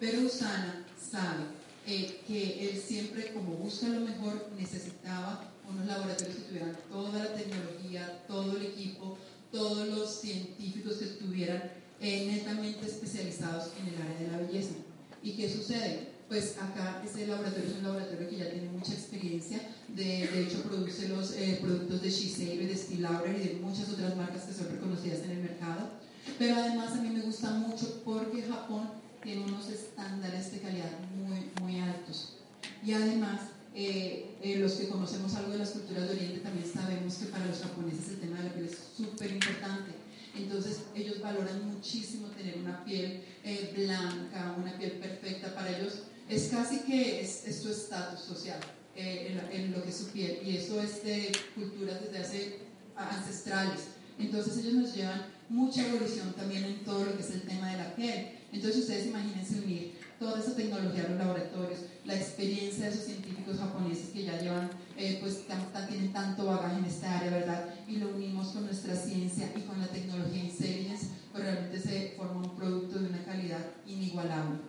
Pero 0.00 0.22
Usana 0.22 0.84
sabe 0.98 1.44
eh, 1.86 2.22
que 2.26 2.68
él 2.68 2.82
siempre, 2.82 3.32
como 3.32 3.52
busca 3.52 3.86
lo 3.86 4.00
mejor, 4.00 4.48
necesitaba 4.58 5.51
unos 5.68 5.86
laboratorios 5.86 6.36
que 6.36 6.42
tuvieran 6.42 6.76
toda 6.90 7.24
la 7.24 7.34
tecnología, 7.34 8.24
todo 8.26 8.56
el 8.56 8.66
equipo, 8.66 9.18
todos 9.50 9.88
los 9.88 10.20
científicos 10.20 10.96
que 10.96 11.04
estuvieran 11.04 11.62
eh, 12.00 12.26
netamente 12.26 12.86
especializados 12.86 13.70
en 13.78 13.94
el 13.94 14.02
área 14.02 14.18
de 14.18 14.28
la 14.28 14.38
belleza. 14.38 14.74
¿Y 15.22 15.32
qué 15.32 15.52
sucede? 15.52 16.12
Pues 16.28 16.56
acá 16.58 17.02
ese 17.04 17.26
laboratorio 17.26 17.68
es 17.68 17.76
un 17.76 17.84
laboratorio 17.84 18.28
que 18.28 18.38
ya 18.38 18.50
tiene 18.50 18.68
mucha 18.70 18.92
experiencia, 18.94 19.60
de, 19.88 20.26
de 20.26 20.42
hecho 20.42 20.62
produce 20.62 21.08
los 21.08 21.32
eh, 21.32 21.58
productos 21.60 22.00
de 22.02 22.10
Shiseido 22.10 22.62
y 22.62 22.66
de 22.66 22.98
Lauder 23.00 23.36
y 23.36 23.48
de 23.48 23.54
muchas 23.60 23.90
otras 23.90 24.16
marcas 24.16 24.44
que 24.44 24.54
son 24.54 24.70
reconocidas 24.70 25.20
en 25.24 25.32
el 25.32 25.38
mercado. 25.38 25.90
Pero 26.38 26.56
además 26.56 26.92
a 26.92 27.02
mí 27.02 27.10
me 27.10 27.20
gusta 27.20 27.50
mucho 27.50 28.02
porque 28.04 28.42
Japón 28.42 28.88
tiene 29.22 29.44
unos 29.44 29.68
estándares 29.68 30.52
de 30.52 30.60
calidad 30.60 30.90
muy, 31.14 31.50
muy 31.60 31.80
altos. 31.80 32.36
Y 32.84 32.92
además 32.92 33.40
eh, 33.74 34.36
eh, 34.42 34.56
los 34.56 34.72
que 34.72 34.88
conocemos 34.88 35.34
algo 35.34 35.52
de 35.52 35.58
las 35.58 35.70
culturas 35.70 36.08
de 36.08 36.14
Oriente 36.14 36.40
también 36.40 36.70
sabemos 36.70 37.14
que 37.14 37.26
para 37.26 37.46
los 37.46 37.58
japoneses 37.58 38.08
el 38.10 38.20
tema 38.20 38.38
de 38.38 38.44
la 38.44 38.54
piel 38.54 38.66
es 38.66 38.78
súper 38.96 39.30
importante. 39.30 39.92
Entonces 40.34 40.80
ellos 40.94 41.20
valoran 41.20 41.72
muchísimo 41.72 42.28
tener 42.28 42.58
una 42.58 42.84
piel 42.84 43.22
eh, 43.44 43.72
blanca, 43.76 44.54
una 44.58 44.76
piel 44.78 44.92
perfecta. 44.92 45.54
Para 45.54 45.78
ellos 45.78 46.02
es 46.28 46.48
casi 46.48 46.80
que 46.80 47.20
es, 47.20 47.44
su 47.62 47.70
estatus 47.70 48.20
social 48.20 48.60
en, 48.94 49.38
en, 49.50 49.72
lo 49.72 49.82
que 49.82 49.88
es 49.88 49.96
su 49.96 50.08
piel. 50.08 50.40
Y 50.44 50.56
eso 50.56 50.80
es 50.80 51.02
de 51.02 51.32
culturas 51.54 52.00
desde 52.02 52.18
hace 52.18 52.58
ancestrales. 52.96 53.80
Entonces 54.18 54.58
ellos 54.58 54.74
nos 54.74 54.94
llevan 54.94 55.22
mucha 55.48 55.86
evolución 55.86 56.32
también 56.34 56.64
en 56.64 56.84
todo 56.84 57.04
lo 57.04 57.16
que 57.16 57.22
es 57.22 57.30
el 57.30 57.42
tema 57.42 57.70
de 57.70 57.78
la 57.78 57.94
piel. 57.94 58.38
Entonces 58.52 58.82
ustedes 58.82 59.06
imagínense 59.06 59.60
unir 59.60 60.01
toda 60.22 60.38
esa 60.38 60.54
tecnología 60.54 61.04
a 61.04 61.08
los 61.08 61.18
laboratorios, 61.18 61.80
la 62.04 62.14
experiencia 62.14 62.84
de 62.84 62.92
esos 62.92 63.06
científicos 63.06 63.58
japoneses 63.58 64.10
que 64.10 64.22
ya 64.22 64.40
llevan, 64.40 64.70
eh, 64.96 65.18
pues 65.20 65.42
tienen 65.88 66.12
tanto 66.12 66.46
bagaje 66.46 66.78
en 66.78 66.84
esta 66.84 67.18
área, 67.18 67.30
¿verdad? 67.30 67.74
Y 67.88 67.96
lo 67.96 68.10
unimos 68.10 68.48
con 68.48 68.66
nuestra 68.66 68.94
ciencia 68.94 69.52
y 69.56 69.62
con 69.62 69.80
la 69.80 69.88
tecnología 69.88 70.44
Intelligence, 70.44 71.08
pues 71.32 71.42
realmente 71.42 71.80
se 71.80 72.14
forma 72.16 72.40
un 72.40 72.56
producto 72.56 73.00
de 73.00 73.08
una 73.08 73.24
calidad 73.24 73.66
inigualable. 73.84 74.60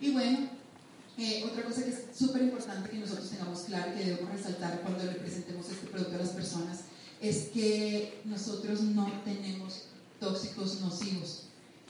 Y 0.00 0.10
bueno, 0.10 0.48
eh, 1.16 1.44
otra 1.48 1.62
cosa 1.62 1.84
que 1.84 1.90
es 1.90 2.06
súper 2.12 2.42
importante 2.42 2.90
que 2.90 2.98
nosotros 2.98 3.30
tengamos 3.30 3.60
claro 3.60 3.94
que 3.94 4.04
debemos 4.04 4.32
resaltar 4.32 4.80
cuando 4.80 5.04
le 5.04 5.12
presentemos 5.12 5.68
este 5.68 5.86
producto 5.86 6.16
a 6.16 6.18
las 6.18 6.30
personas 6.30 6.80
es 7.20 7.48
que 7.52 8.20
nosotros 8.24 8.80
no 8.82 9.10
tenemos 9.24 9.84
tóxicos 10.18 10.80
nocivos. 10.80 11.37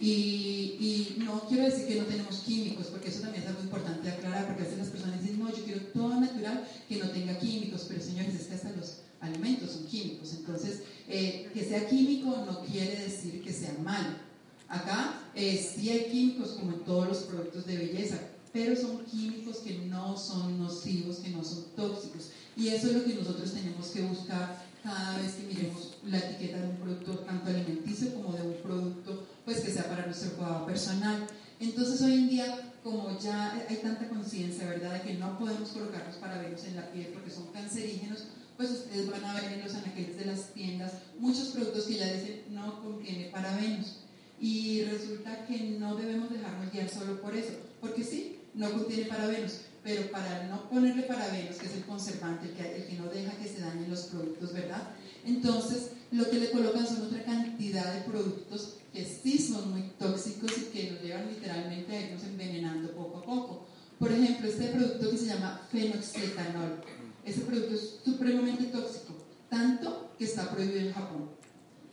Y, 0.01 1.17
no 1.19 1.41
quiero 1.49 1.65
decir 1.65 1.87
que 1.87 1.97
no 1.97 2.05
tenemos 2.05 2.39
químicos, 2.39 2.87
porque 2.87 3.09
eso 3.09 3.21
también 3.21 3.43
es 3.43 3.49
algo 3.49 3.63
importante 3.63 4.09
aclarar, 4.09 4.47
porque 4.47 4.63
a 4.63 4.65
veces 4.65 4.79
las 4.79 4.89
personas 4.89 5.21
dicen, 5.21 5.39
no, 5.39 5.51
yo 5.55 5.65
quiero 5.65 5.81
todo 5.93 6.21
natural 6.21 6.67
que 6.89 6.97
no 6.97 7.11
tenga 7.11 7.39
químicos, 7.39 7.87
pero 7.89 8.01
señores, 8.01 8.35
es 8.35 8.47
que 8.47 8.55
hasta 8.55 8.71
los 8.71 8.99
alimentos 9.21 9.73
son 9.73 9.87
químicos. 9.87 10.33
Entonces, 10.35 10.83
eh, 11.09 11.51
que 11.53 11.65
sea 11.65 11.89
químico 11.89 12.45
no 12.47 12.65
quiere 12.65 13.03
decir 13.03 13.43
que 13.43 13.53
sea 13.53 13.75
malo. 13.83 14.29
Acá 14.69 15.23
eh, 15.35 15.57
sí 15.57 15.91
hay 15.91 16.11
químicos 16.11 16.51
como 16.51 16.73
en 16.73 16.81
todos 16.81 17.09
los 17.09 17.19
productos 17.19 17.67
de 17.67 17.79
belleza, 17.79 18.19
pero 18.53 18.77
son 18.77 19.05
químicos 19.05 19.59
que 19.59 19.79
no 19.79 20.17
son 20.17 20.59
nocivos, 20.59 21.17
que 21.19 21.31
no 21.31 21.43
son 21.43 21.65
tóxicos. 21.75 22.31
Y 22.57 22.69
eso 22.69 22.89
es 22.89 22.95
lo 22.95 23.05
que 23.05 23.15
nosotros 23.15 23.53
tenemos 23.53 23.87
que 23.89 24.03
buscar 24.03 24.63
cada 24.83 25.19
vez 25.19 25.33
que 25.35 25.47
miremos 25.47 25.95
la 26.07 26.19
etiqueta 26.19 26.61
de 26.61 26.69
un 26.69 26.77
producto 26.77 27.19
tanto 27.21 27.51
alimenticio 27.51 28.15
como 28.15 28.33
de 28.37 28.43
un 28.43 28.55
producto 28.63 29.27
pues 29.49 29.61
que 29.61 29.73
sea 29.73 29.89
para 29.89 30.05
nuestro 30.05 30.33
cuidado 30.33 30.67
personal. 30.67 31.27
Entonces 31.59 32.03
hoy 32.03 32.13
en 32.13 32.29
día, 32.29 32.73
como 32.85 33.19
ya 33.19 33.53
hay 33.67 33.77
tanta 33.77 34.07
conciencia, 34.07 34.69
¿verdad?, 34.69 34.93
de 34.93 35.01
que 35.01 35.15
no 35.15 35.39
podemos 35.39 35.71
colocar 35.71 36.05
los 36.07 36.17
parabenos 36.17 36.63
en 36.65 36.77
la 36.77 36.93
piel 36.93 37.07
porque 37.15 37.31
son 37.31 37.47
cancerígenos, 37.47 38.25
pues 38.59 38.71
ustedes 38.71 39.11
van 39.11 39.25
a 39.25 39.41
ver 39.41 39.55
en 39.55 39.65
los 39.65 39.75
anaqueles 39.75 40.19
de 40.19 40.27
las 40.27 40.53
tiendas 40.53 40.93
muchos 41.19 41.49
productos 41.49 41.85
que 41.85 41.95
ya 41.95 42.13
dicen 42.13 42.43
no 42.51 42.83
contiene 42.83 43.31
parabenos. 43.31 44.01
Y 44.39 44.83
resulta 44.83 45.47
que 45.47 45.79
no 45.81 45.97
debemos 45.97 46.31
dejarnos 46.31 46.71
guiar 46.71 46.91
solo 46.91 47.19
por 47.23 47.35
eso, 47.35 47.55
porque 47.81 48.05
sí, 48.05 48.41
no 48.53 48.71
contiene 48.71 49.07
parabenos, 49.07 49.63
pero 49.83 50.11
para 50.11 50.47
no 50.49 50.69
ponerle 50.69 51.05
parabenos, 51.05 51.57
que 51.57 51.65
es 51.65 51.73
el 51.73 51.87
conservante, 51.87 52.49
el 52.49 52.53
que, 52.53 52.77
el 52.77 52.87
que 52.87 52.99
no 52.99 53.07
deja 53.07 53.33
que 53.39 53.49
se 53.49 53.61
dañen 53.61 53.89
los 53.89 54.03
productos, 54.03 54.53
¿verdad? 54.53 54.91
Entonces, 55.25 55.93
lo 56.11 56.29
que 56.29 56.39
le 56.39 56.51
colocan 56.51 56.87
son 56.87 57.07
otra 57.07 57.25
cantidad 57.25 57.95
de 57.95 58.03
productos 58.03 58.78
que 58.93 59.05
sí 59.05 59.39
son 59.39 59.71
muy 59.73 59.83
tóxicos 59.99 60.53
y 60.59 60.63
que 60.73 60.91
nos 60.93 61.03
llevan 61.03 61.29
literalmente 61.29 61.97
a 61.97 62.01
irnos 62.03 62.25
envenenando 62.25 62.93
poco 62.93 63.19
a 63.19 63.23
poco. 63.25 63.67
Por 63.99 64.13
ejemplo, 64.13 64.49
este 64.49 64.69
producto 64.69 65.11
que 65.11 65.19
se 65.19 65.27
llama 65.27 65.61
fenoxietanol. 65.71 66.81
Ese 67.25 67.41
producto 67.41 67.75
es 67.75 67.97
supremamente 68.05 68.65
tóxico, 68.65 69.15
tanto 69.51 70.13
que 70.17 70.25
está 70.25 70.51
prohibido 70.51 70.81
en 70.81 70.93
Japón. 70.93 71.31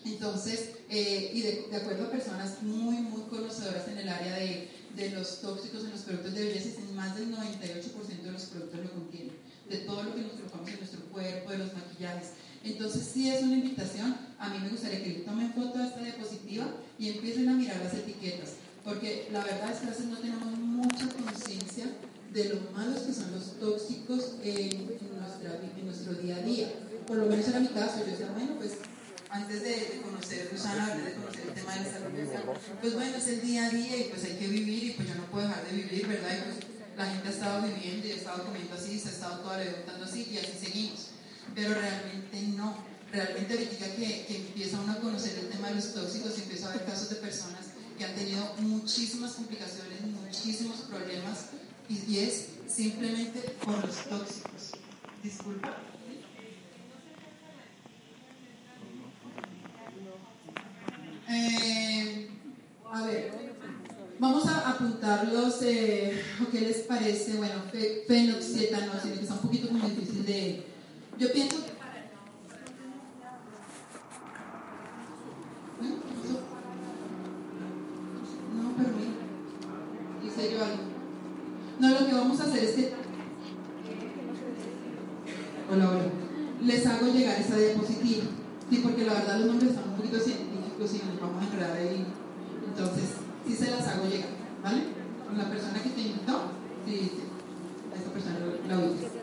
Entonces, 0.05 0.75
eh, 0.89 1.31
y 1.34 1.41
de, 1.41 1.67
de, 1.69 1.75
acuerdo 1.75 2.05
a 2.05 2.12
personas 2.12 2.62
muy, 2.62 2.97
muy 2.97 3.23
conocedoras 3.23 3.88
en 3.88 3.97
el 3.97 4.08
área 4.08 4.36
de, 4.36 4.69
de 4.95 5.10
los 5.10 5.41
tóxicos 5.41 5.84
en 5.84 5.91
los 5.91 6.01
productos 6.01 6.34
de 6.36 6.45
belleza, 6.45 6.79
más 6.95 7.15
del 7.15 7.36
98% 7.36 8.21
de 8.21 8.31
los 8.31 8.43
productos 8.45 8.79
lo 8.81 8.91
contienen, 8.91 9.36
de 9.69 9.77
todo 9.79 10.03
lo 10.03 10.15
que 10.15 10.21
nos 10.21 10.34
colocamos 10.34 10.69
en 10.69 10.77
nuestro 10.77 11.01
cuerpo, 11.05 11.51
de 11.51 11.58
los 11.58 11.73
maquillajes. 11.73 12.29
Entonces, 12.65 13.08
sí 13.13 13.30
es 13.30 13.43
una 13.43 13.58
invitación. 13.58 14.17
A 14.39 14.49
mí 14.49 14.58
me 14.60 14.69
gustaría 14.69 15.04
que 15.04 15.12
tomen 15.25 15.54
foto 15.54 15.78
de 15.78 15.88
esta 15.88 16.01
diapositiva 16.01 16.65
y 16.97 17.10
empiecen 17.10 17.47
a 17.47 17.54
mirar 17.54 17.80
las 17.82 17.93
etiquetas, 17.93 18.54
porque 18.84 19.30
la 19.32 19.43
verdad 19.43 19.71
es 19.71 19.80
que 19.80 19.88
a 19.88 19.89
veces 19.91 20.06
no 20.08 20.17
tenemos 20.17 20.58
mucha 20.58 21.08
conciencia 21.10 21.86
de 22.34 22.49
lo 22.49 22.71
malos 22.71 23.01
que 23.01 23.13
son 23.13 23.32
los 23.32 23.60
tóxicos 23.60 24.36
en, 24.43 24.88
nuestra, 24.88 25.62
en 25.78 25.86
nuestro 25.86 26.13
día 26.15 26.38
a 26.38 26.41
día. 26.41 26.73
Por 27.08 27.17
lo 27.17 27.28
menos 27.28 27.47
era 27.47 27.60
mi 27.60 27.67
caso, 27.67 27.99
yo 27.99 28.12
decía, 28.12 28.32
bueno, 28.36 28.56
pues 28.58 28.73
antes 29.30 29.63
de, 29.63 30.01
conocer 30.01 30.49
Susana, 30.49 30.91
antes 30.91 31.06
de 31.06 31.13
conocer 31.13 31.41
el 31.47 31.54
tema 31.54 31.73
de 31.75 31.80
la 31.80 31.91
salud 31.91 32.49
pues 32.82 32.93
bueno, 32.93 33.17
es 33.17 33.28
el 33.28 33.41
día 33.41 33.67
a 33.67 33.69
día 33.69 33.97
y 33.97 34.04
pues 34.10 34.23
hay 34.25 34.38
que 34.38 34.47
vivir 34.47 34.84
y 34.84 34.91
pues 34.91 35.08
yo 35.08 35.15
no 35.15 35.25
puedo 35.25 35.47
dejar 35.47 35.65
de 35.65 35.78
vivir, 35.78 36.08
¿verdad? 36.08 36.30
Y 36.32 36.41
pues 36.43 36.56
la 36.97 37.06
gente 37.06 37.28
ha 37.28 37.32
estado 37.32 37.67
viviendo 37.67 38.08
y 38.08 38.12
ha 38.12 38.15
estado 38.15 38.43
comiendo 38.45 38.73
así, 38.73 38.99
se 38.99 39.10
ha 39.10 39.12
estado 39.12 39.39
todo 39.41 39.58
levantando 39.58 40.06
así 40.06 40.28
y 40.32 40.38
así 40.38 40.54
seguimos. 40.60 41.04
Pero 41.53 41.73
realmente 41.73 42.41
no. 42.55 42.75
Realmente 43.12 43.53
ahorita 43.53 43.95
que, 43.95 44.25
que 44.27 44.36
empieza 44.38 44.79
uno 44.79 44.93
a 44.93 44.99
conocer 44.99 45.38
el 45.39 45.49
tema 45.49 45.69
de 45.69 45.75
los 45.75 45.93
tóxicos, 45.93 46.38
empieza 46.38 46.67
a 46.67 46.71
haber 46.71 46.86
casos 46.86 47.10
de 47.10 47.15
personas 47.17 47.62
que 47.97 48.03
han 48.03 48.13
tenido 48.13 48.53
muchísimas 48.60 49.34
complicaciones, 49.34 50.01
muchísimos 50.01 50.81
problemas 50.81 51.45
y, 51.88 52.12
y 52.12 52.19
es 52.19 52.47
simplemente 52.67 53.39
por 53.63 53.86
los 53.86 53.95
tóxicos. 54.03 54.71
Disculpa. 55.23 55.77
Eh, 61.29 62.29
a 62.91 63.01
ver, 63.03 63.31
vamos 64.19 64.45
a 64.47 64.69
apuntarlos, 64.71 65.62
eh, 65.62 66.21
¿qué 66.51 66.62
les 66.62 66.77
parece? 66.79 67.36
Bueno, 67.36 67.63
fenoxietanol, 68.08 69.01
que 69.01 69.21
está 69.21 69.34
un 69.36 69.39
poquito 69.39 69.69
como 69.69 69.88
difícil 69.88 70.25
de... 70.25 70.74
Yo 71.17 71.32
pienso 71.32 71.56
que 71.63 71.71
no... 78.54 78.73
Pero 78.78 78.89
dice 80.21 80.51
yo 80.51 80.63
algo. 80.63 80.78
No, 81.80 81.89
lo 81.89 82.06
que 82.06 82.13
vamos 82.13 82.39
a 82.39 82.43
hacer 82.43 82.63
es 82.65 82.71
que... 82.71 82.93
Hola, 85.71 85.89
hola. 85.89 86.04
Les 86.62 86.86
hago 86.86 87.08
llegar 87.08 87.39
esa 87.39 87.56
diapositiva. 87.58 88.25
Sí, 88.69 88.80
porque 88.84 89.06
la 89.06 89.13
verdad 89.13 89.39
los 89.39 89.47
nombres 89.47 89.71
están 89.71 89.89
un 89.89 89.95
poquito 89.95 90.19
científicos 90.19 90.95
y 90.95 90.97
nos 91.08 91.21
vamos 91.21 91.41
a 91.41 91.47
enredar 91.47 91.78
ahí. 91.78 92.06
Entonces, 92.67 93.06
sí 93.47 93.56
se 93.56 93.71
las 93.71 93.88
hago 93.88 94.10
llegar, 94.10 94.32
¿vale? 94.62 94.84
Con 95.25 95.38
la 95.38 95.49
persona 95.49 95.82
que 95.82 95.89
te 95.91 96.01
invitó, 96.01 96.41
sí, 96.86 96.99
sí. 96.99 97.23
A 97.93 98.01
esa 98.01 98.12
persona 98.12 98.39
la 98.67 98.80
oíste. 98.80 99.15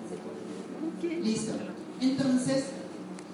Listo. 1.23 1.53
Entonces, 2.03 2.65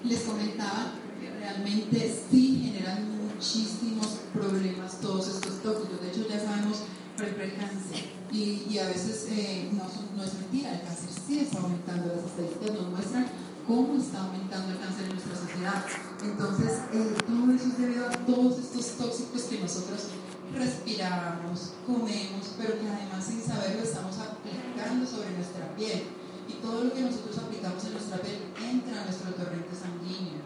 les 0.03 0.21
comentaba 0.21 0.93
que 1.19 1.29
realmente 1.39 2.15
sí 2.29 2.61
generan 2.63 3.17
muchísimos 3.17 4.07
problemas 4.31 5.01
todos 5.01 5.27
estos 5.27 5.63
tóxicos. 5.63 5.99
De 6.01 6.09
hecho, 6.09 6.29
ya 6.29 6.39
sabemos, 6.39 6.83
por 7.17 7.25
el 7.25 7.55
cáncer. 7.57 8.13
Y, 8.31 8.67
y 8.69 8.77
a 8.77 8.87
veces 8.87 9.27
eh, 9.31 9.69
no, 9.73 9.83
no, 10.15 10.23
es 10.23 10.33
mentira, 10.35 10.71
el 10.71 10.81
cáncer 10.81 11.09
sí 11.25 11.39
está 11.39 11.59
aumentando. 11.59 12.13
Las 12.15 12.25
estadísticas 12.25 12.71
nos 12.71 12.89
muestran 12.91 13.25
cómo 13.67 13.97
está 13.97 14.23
aumentando 14.23 14.71
el 14.71 14.79
cáncer 14.79 15.05
en 15.05 15.13
nuestra 15.17 15.35
sociedad. 15.35 15.83
Entonces, 16.23 16.71
eh, 16.93 17.15
todo 17.25 17.51
eso 17.51 17.65
es 17.65 17.77
debido 17.79 18.05
a 18.07 18.11
todos 18.11 18.59
estos 18.59 18.85
tóxicos 18.97 19.41
que 19.49 19.59
nosotros 19.59 20.13
respiramos, 20.53 21.73
comemos, 21.85 22.53
pero 22.57 22.79
que 22.79 22.87
además 22.87 23.25
sin 23.25 23.41
saberlo 23.41 23.81
estamos 23.81 24.15
aplicando 24.17 25.05
sobre 25.05 25.31
nuestra 25.31 25.75
piel. 25.75 26.18
Y 26.49 26.53
todo 26.61 26.83
lo 26.83 26.93
que 26.93 27.01
nosotros 27.01 27.37
aplicamos 27.37 27.83
en 27.85 27.93
nuestra 27.93 28.17
piel 28.17 28.41
entra 28.57 29.01
a 29.01 29.05
nuestro 29.05 29.31
torrente 29.37 29.69
sanguíneo. 29.77 30.41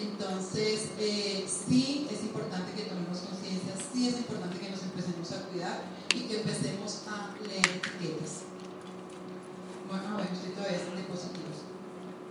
Entonces, 0.00 0.88
eh, 0.98 1.44
sí 1.46 2.08
es 2.10 2.22
importante 2.22 2.72
que 2.72 2.88
tomemos 2.88 3.18
conciencia, 3.20 3.74
sí 3.92 4.08
es 4.08 4.16
importante 4.16 4.58
que 4.58 4.70
nos 4.70 4.82
empecemos 4.82 5.30
a 5.32 5.46
cuidar 5.46 5.84
y 6.16 6.20
que 6.26 6.40
empecemos 6.40 7.02
a 7.06 7.36
leer 7.46 7.68
etiquetas. 7.68 8.48
bueno, 9.86 10.16
bueno, 10.16 10.30
estoy 10.32 10.50
todavía 10.56 10.80
en 10.80 11.04
positivos. 11.04 11.68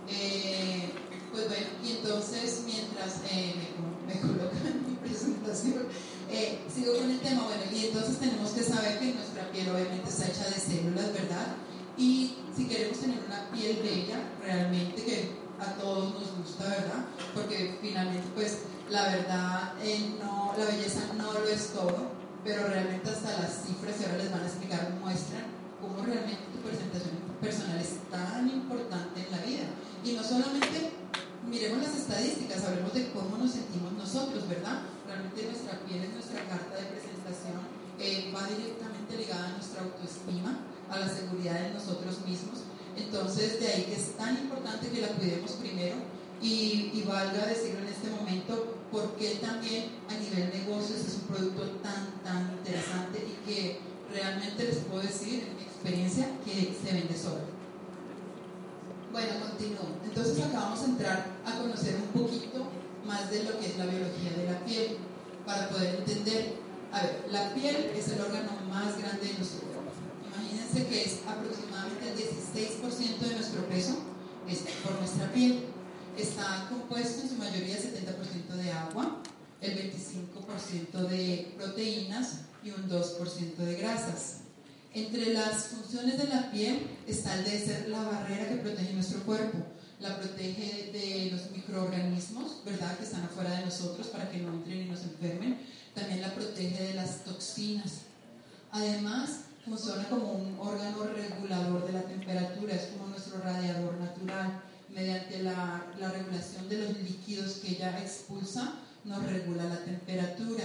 Eh, 0.08 0.90
pues 1.32 1.48
bueno, 1.48 1.66
y 1.82 1.92
entonces 1.92 2.62
mientras 2.66 3.22
eh, 3.30 3.54
me, 3.56 4.14
me, 4.14 4.20
colocan 4.20 4.84
mi 4.86 4.96
presentación, 4.96 5.88
eh, 6.30 6.60
sigo 6.72 6.98
con 6.98 7.10
el 7.10 7.20
tema, 7.20 7.44
bueno, 7.44 7.62
y 7.72 7.86
entonces 7.86 8.18
tenemos 8.18 8.50
que 8.50 8.62
saber 8.62 8.98
que 8.98 9.14
nuestra 9.14 9.50
piel 9.50 9.70
obviamente 9.70 10.10
está 10.10 10.26
hecha 10.26 10.44
de 10.50 10.60
células, 10.60 11.12
¿verdad? 11.14 11.56
Y 11.96 12.36
si 12.56 12.66
queremos 12.66 12.98
tener 12.98 13.18
una 13.26 13.50
piel 13.50 13.80
bella, 13.82 14.18
realmente 14.42 15.04
que 15.04 15.30
a 15.58 15.74
todos 15.74 16.14
nos 16.14 16.36
gusta, 16.38 16.64
¿verdad? 16.64 17.04
Porque 17.34 17.78
finalmente, 17.80 18.26
pues, 18.34 18.58
la 18.90 19.02
verdad, 19.04 19.74
no, 20.20 20.54
la 20.58 20.64
belleza 20.64 21.00
no 21.16 21.32
lo 21.32 21.46
es 21.46 21.68
todo, 21.68 22.10
pero 22.44 22.66
realmente 22.66 23.08
hasta 23.08 23.38
las 23.40 23.64
cifras, 23.66 24.00
y 24.00 24.04
ahora 24.04 24.18
les 24.18 24.32
van 24.32 24.42
a 24.42 24.46
explicar, 24.46 24.90
muestran 25.00 25.44
cómo 25.80 26.02
realmente 26.02 26.42
tu 26.52 26.58
presentación 26.66 27.18
personal 27.40 27.78
es 27.78 27.98
tan 28.10 28.48
importante 28.48 29.20
en 29.20 29.30
la 29.30 29.38
vida. 29.38 29.66
Y 30.04 30.12
no 30.12 30.22
solamente 30.22 30.90
miremos 31.48 31.82
las 31.82 31.94
estadísticas, 31.94 32.64
hablemos 32.64 32.94
de 32.94 33.10
cómo 33.12 33.36
nos 33.38 33.52
sentimos 33.52 33.92
nosotros, 33.92 34.48
¿verdad? 34.48 34.82
Realmente 35.06 35.44
nuestra 35.44 35.78
piel 35.86 36.02
es 36.04 36.12
nuestra 36.14 36.42
carta 36.46 36.74
de 36.74 36.86
presentación, 36.90 37.58
eh, 37.98 38.32
va 38.34 38.46
directamente 38.46 39.16
ligada 39.16 39.46
a 39.46 39.56
nuestra 39.58 39.82
autoestima, 39.82 40.58
a 40.92 40.98
la 40.98 41.08
seguridad 41.08 41.58
de 41.58 41.74
nosotros 41.74 42.20
mismos. 42.26 42.60
Entonces, 42.96 43.58
de 43.58 43.68
ahí 43.68 43.82
que 43.84 43.94
es 43.94 44.16
tan 44.16 44.36
importante 44.36 44.88
que 44.88 45.00
la 45.00 45.08
cuidemos 45.08 45.52
primero 45.52 45.96
y, 46.42 46.92
y 46.92 47.04
valga 47.08 47.46
decirlo 47.46 47.80
en 47.80 47.88
este 47.88 48.10
momento, 48.10 48.76
porque 48.92 49.36
también 49.36 49.86
a 50.08 50.14
nivel 50.14 50.50
negocios 50.52 51.00
es 51.00 51.14
un 51.14 51.34
producto 51.34 51.62
tan, 51.82 52.20
tan 52.22 52.52
interesante 52.58 53.24
y 53.24 53.48
que 53.48 53.80
realmente 54.12 54.64
les 54.64 54.76
puedo 54.84 55.00
decir 55.00 55.48
en 55.48 55.56
mi 55.56 55.62
experiencia 55.62 56.28
que 56.44 56.76
se 56.76 56.92
vende 56.92 57.16
solo. 57.16 57.62
Bueno, 59.10 59.32
continúo. 59.40 59.96
Entonces 60.04 60.44
acá 60.44 60.60
vamos 60.60 60.80
a 60.80 60.84
entrar 60.84 61.26
a 61.46 61.58
conocer 61.58 61.96
un 61.96 62.20
poquito 62.20 62.66
más 63.06 63.30
de 63.30 63.44
lo 63.44 63.58
que 63.58 63.66
es 63.66 63.78
la 63.78 63.86
biología 63.86 64.32
de 64.36 64.52
la 64.52 64.64
piel 64.64 64.98
para 65.46 65.68
poder 65.70 65.96
entender. 65.96 66.56
A 66.92 67.02
ver, 67.02 67.24
la 67.30 67.54
piel 67.54 67.92
es 67.96 68.08
el 68.08 68.20
órgano 68.20 68.50
más 68.68 68.98
grande 68.98 69.26
de 69.26 69.32
cuerpo. 69.34 69.71
Imagínense 70.34 70.86
que 70.86 71.04
es 71.04 71.20
aproximadamente 71.26 72.10
el 72.10 72.16
16% 72.16 73.18
de 73.18 73.34
nuestro 73.34 73.66
peso 73.68 73.98
es 74.48 74.58
por 74.82 74.98
nuestra 74.98 75.32
piel. 75.32 75.64
Está 76.16 76.66
compuesto 76.68 77.22
en 77.22 77.28
su 77.28 77.36
mayoría 77.36 77.76
70% 77.76 78.54
de 78.54 78.72
agua, 78.72 79.22
el 79.60 79.92
25% 79.92 81.08
de 81.08 81.54
proteínas 81.56 82.40
y 82.62 82.70
un 82.70 82.88
2% 82.88 83.56
de 83.56 83.76
grasas. 83.76 84.38
Entre 84.94 85.32
las 85.32 85.68
funciones 85.68 86.18
de 86.18 86.28
la 86.28 86.50
piel 86.50 86.86
está 87.06 87.34
el 87.38 87.44
de 87.44 87.58
ser 87.58 87.88
la 87.88 88.02
barrera 88.02 88.48
que 88.48 88.56
protege 88.56 88.92
nuestro 88.92 89.22
cuerpo. 89.22 89.58
La 90.00 90.18
protege 90.18 90.90
de 90.92 91.30
los 91.30 91.50
microorganismos, 91.52 92.62
¿verdad?, 92.64 92.98
que 92.98 93.04
están 93.04 93.22
afuera 93.22 93.56
de 93.56 93.64
nosotros 93.64 94.08
para 94.08 94.30
que 94.30 94.38
no 94.38 94.52
entren 94.52 94.82
y 94.82 94.84
nos 94.86 95.02
enfermen. 95.02 95.58
También 95.94 96.20
la 96.20 96.34
protege 96.34 96.88
de 96.88 96.94
las 96.94 97.24
toxinas. 97.24 98.02
Además, 98.70 99.44
funciona 99.64 100.08
como 100.08 100.32
un 100.32 100.58
órgano 100.58 101.04
regulador 101.04 101.86
de 101.86 101.92
la 101.92 102.02
temperatura, 102.02 102.74
es 102.74 102.86
como 102.86 103.08
nuestro 103.08 103.40
radiador 103.40 103.98
natural. 103.98 104.62
Mediante 104.88 105.42
la, 105.42 105.86
la 105.98 106.10
regulación 106.10 106.68
de 106.68 106.76
los 106.76 106.98
líquidos 106.98 107.54
que 107.62 107.70
ella 107.70 107.98
expulsa, 107.98 108.74
nos 109.04 109.24
regula 109.24 109.64
la 109.64 109.84
temperatura. 109.84 110.64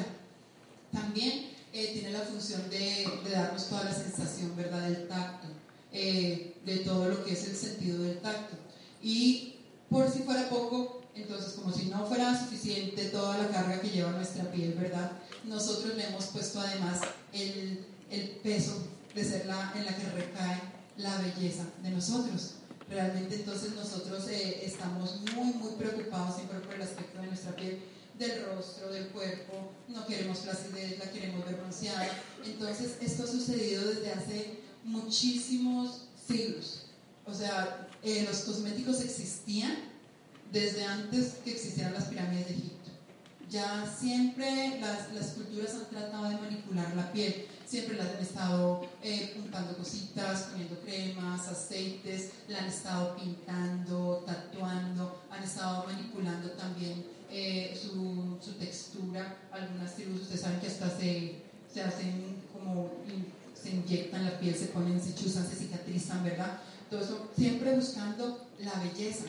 También 0.91 1.51
eh, 1.73 1.91
tiene 1.93 2.11
la 2.11 2.21
función 2.21 2.69
de, 2.69 3.05
darnos 3.31 3.67
toda 3.67 3.85
la 3.85 3.93
sensación, 3.93 4.55
¿verdad?, 4.55 4.89
del 4.89 5.07
tacto, 5.07 5.47
eh, 5.91 6.55
de 6.65 6.77
todo 6.79 7.09
lo 7.09 7.23
que 7.23 7.33
es 7.33 7.47
el 7.47 7.55
sentido 7.55 8.03
del 8.03 8.19
tacto. 8.19 8.55
Y 9.01 9.55
por 9.89 10.09
si 10.11 10.19
fuera 10.19 10.49
poco, 10.49 11.01
entonces, 11.15 11.53
como 11.53 11.73
si 11.73 11.85
no 11.85 12.05
fuera 12.05 12.37
suficiente 12.37 13.05
toda 13.05 13.37
la 13.37 13.47
carga 13.49 13.81
que 13.81 13.89
lleva 13.89 14.11
nuestra 14.11 14.51
piel, 14.51 14.73
¿verdad? 14.73 15.11
Nosotros 15.45 15.95
le 15.95 16.07
hemos 16.07 16.25
puesto 16.27 16.59
además 16.59 17.01
el, 17.33 17.85
el 18.09 18.29
peso 18.43 18.87
de 19.13 19.23
ser 19.23 19.45
la 19.45 19.73
en 19.75 19.85
la 19.85 19.95
que 19.95 20.09
recae 20.09 20.61
la 20.97 21.17
belleza 21.17 21.65
de 21.83 21.91
nosotros. 21.91 22.53
Realmente 22.89 23.35
entonces 23.35 23.73
nosotros 23.73 24.27
eh, 24.29 24.61
estamos 24.63 25.21
muy, 25.35 25.53
muy 25.53 25.71
preocupados 25.73 26.35
siempre 26.35 26.59
por 26.59 26.73
el 26.73 26.81
aspecto 26.81 27.21
de 27.21 27.27
nuestra 27.27 27.55
piel 27.55 27.79
del 28.17 28.45
rostro, 28.45 28.89
del 28.91 29.07
cuerpo, 29.09 29.71
no 29.87 30.05
queremos 30.07 30.39
flacidez, 30.39 30.97
la 30.97 31.11
queremos 31.11 31.45
ver 31.45 31.55
bronceada. 31.55 32.07
Entonces, 32.43 32.97
esto 33.01 33.23
ha 33.23 33.27
sucedido 33.27 33.87
desde 33.87 34.11
hace 34.11 34.59
muchísimos 34.83 36.07
siglos. 36.27 36.85
O 37.25 37.33
sea, 37.33 37.87
eh, 38.03 38.25
los 38.27 38.39
cosméticos 38.39 39.01
existían 39.01 39.75
desde 40.51 40.83
antes 40.85 41.35
que 41.43 41.51
existieran 41.51 41.93
las 41.93 42.05
pirámides 42.05 42.47
de 42.47 42.53
Egipto. 42.53 42.89
Ya 43.49 43.85
siempre 43.99 44.79
las, 44.79 45.13
las 45.13 45.27
culturas 45.31 45.75
han 45.75 45.89
tratado 45.89 46.29
de 46.29 46.37
manipular 46.37 46.95
la 46.95 47.11
piel, 47.11 47.47
siempre 47.67 47.97
las 47.97 48.07
han 48.15 48.21
estado 48.21 48.87
eh, 49.03 49.35
untando 49.37 49.77
cositas, 49.77 50.43
poniendo 50.43 50.79
cremas, 50.79 51.47
aceites, 51.47 52.31
la 52.47 52.59
han 52.59 52.67
estado 52.67 53.15
pintando, 53.17 54.23
tatuando, 54.25 55.21
han 55.29 55.43
estado 55.43 55.85
manipulando 55.85 56.51
también 56.51 57.05
eh, 57.29 57.77
su, 57.79 58.37
su, 58.41 58.53
textura, 58.53 59.37
algunas 59.51 59.95
tribus, 59.95 60.21
ustedes 60.21 60.41
saben 60.41 60.61
que 60.61 60.67
hasta 60.67 60.89
se, 60.97 61.35
se 61.73 61.81
hacen 61.81 62.37
como, 62.53 62.89
se 63.53 63.71
inyectan 63.71 64.23
la 64.23 64.39
piel, 64.39 64.55
se 64.55 64.67
ponen, 64.67 65.01
se 65.01 65.13
chuzan, 65.13 65.45
se 65.45 65.55
cicatrizan, 65.55 66.23
¿verdad? 66.23 66.59
Todo 66.89 67.01
eso 67.01 67.29
siempre 67.35 67.75
buscando 67.75 68.47
la 68.59 68.73
belleza. 68.79 69.25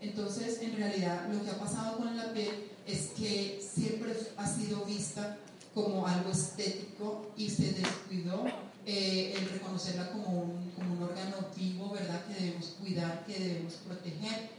Entonces, 0.00 0.62
en 0.62 0.76
realidad, 0.76 1.28
lo 1.30 1.42
que 1.44 1.50
ha 1.50 1.58
pasado 1.58 1.98
con 1.98 2.16
la 2.16 2.32
piel 2.32 2.70
es 2.86 3.08
que 3.18 3.60
siempre 3.60 4.16
ha 4.36 4.46
sido 4.46 4.84
vista 4.84 5.36
como 5.74 6.06
algo 6.06 6.30
estético 6.30 7.32
y 7.36 7.48
se 7.48 7.72
descuidó 7.72 8.44
eh, 8.86 9.34
el 9.36 9.48
reconocerla 9.50 10.10
como 10.10 10.42
un, 10.42 10.70
como 10.72 10.94
un 10.94 11.02
órgano 11.02 11.36
vivo, 11.56 11.90
¿verdad? 11.92 12.24
Que 12.26 12.42
debemos 12.42 12.76
cuidar, 12.80 13.24
que 13.24 13.38
debemos 13.38 13.74
proteger. 13.74 14.50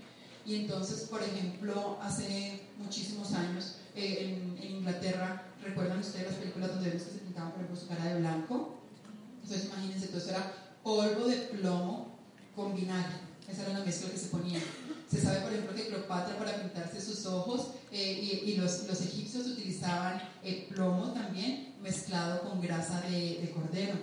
Y 0.46 0.56
entonces, 0.56 1.02
por 1.10 1.22
ejemplo, 1.22 1.98
hace 2.02 2.62
muchísimos 2.78 3.34
años 3.34 3.76
eh, 3.96 4.38
en, 4.58 4.72
Inglaterra, 4.82 5.44
¿recuerdan 5.64 6.00
ustedes 6.00 6.28
las 6.28 6.36
películas 6.36 6.70
donde 6.70 6.90
vemos 6.90 7.04
se 7.04 7.20
pintaban, 7.20 7.52
por 7.52 7.62
ejemplo, 7.62 7.82
su 7.82 7.88
cara 7.88 8.06
de 8.06 8.20
blanco? 8.20 8.76
Entonces, 9.44 9.68
imagínense, 9.68 10.08
todo 10.08 10.30
era 10.30 10.54
polvo 10.84 11.28
de 11.28 11.36
plomo 11.38 12.18
con 12.56 12.76
vinagre. 12.76 13.14
Esa 13.48 13.64
era 13.64 13.80
la 13.80 13.86
mezcla 13.86 14.10
que 14.10 14.18
se 14.18 14.28
ponía. 14.28 14.60
Se 15.12 15.22
sabe, 15.22 15.42
por 15.42 15.52
ejemplo, 15.52 15.76
que 15.76 15.88
Cleopatra 15.88 16.38
para 16.38 16.56
pintarse 16.62 17.02
sus 17.02 17.26
ojos 17.26 17.72
eh, 17.92 18.44
y, 18.46 18.56
los, 18.56 18.88
los, 18.88 19.02
egipcios 19.02 19.46
utilizaban 19.46 20.22
el 20.42 20.64
plomo 20.68 21.12
también 21.12 21.74
mezclado 21.82 22.50
con 22.50 22.62
grasa 22.62 23.02
de, 23.02 23.40
de 23.42 23.52
cordero. 23.54 23.96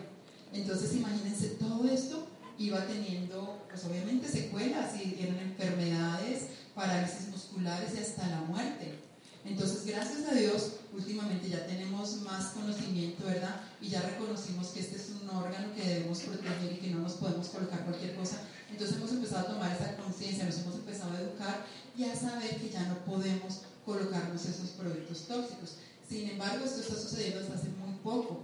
Entonces, 0.52 0.94
imagínense 0.94 1.48
todo 1.50 1.88
esto 1.88 2.26
iba 2.58 2.84
teniendo, 2.86 3.64
pues 3.68 3.84
obviamente, 3.84 4.28
secuelas 4.28 4.94
y 4.96 5.16
eran 5.22 5.38
enfermedades, 5.38 6.48
parálisis 6.74 7.28
musculares 7.28 7.94
y 7.94 8.00
hasta 8.00 8.26
la 8.26 8.40
muerte. 8.42 8.98
Entonces, 9.44 9.86
gracias 9.86 10.28
a 10.28 10.34
Dios, 10.34 10.72
últimamente 10.92 11.48
ya 11.48 11.64
tenemos 11.66 12.20
más 12.22 12.46
conocimiento, 12.48 13.24
¿verdad? 13.24 13.60
Y 13.80 13.88
ya 13.88 14.02
reconocimos 14.02 14.68
que 14.68 14.80
este 14.80 14.96
es 14.96 15.10
un 15.22 15.30
órgano 15.30 15.72
que 15.74 15.88
debemos 15.88 16.18
proteger 16.20 16.72
y 16.72 16.76
que 16.76 16.90
no 16.90 16.98
nos 17.00 17.12
podemos 17.12 17.48
colocar 17.48 17.84
cualquier 17.84 18.16
cosa. 18.16 18.40
Entonces 18.70 18.96
hemos 18.96 19.10
empezado 19.12 19.48
a 19.48 19.52
tomar 19.52 19.72
esa 19.72 19.96
conciencia, 19.96 20.44
nos 20.44 20.58
hemos 20.58 20.74
empezado 20.76 21.12
a 21.12 21.20
educar 21.20 21.66
y 21.96 22.04
a 22.04 22.14
saber 22.14 22.56
que 22.56 22.70
ya 22.70 22.82
no 22.86 22.98
podemos 23.04 23.62
colocarnos 23.84 24.44
esos 24.44 24.70
productos 24.70 25.26
tóxicos. 25.26 25.76
Sin 26.08 26.30
embargo, 26.30 26.64
esto 26.64 26.80
está 26.80 26.94
sucediendo 26.94 27.40
desde 27.40 27.54
hace 27.54 27.68
muy 27.68 27.94
poco. 28.02 28.40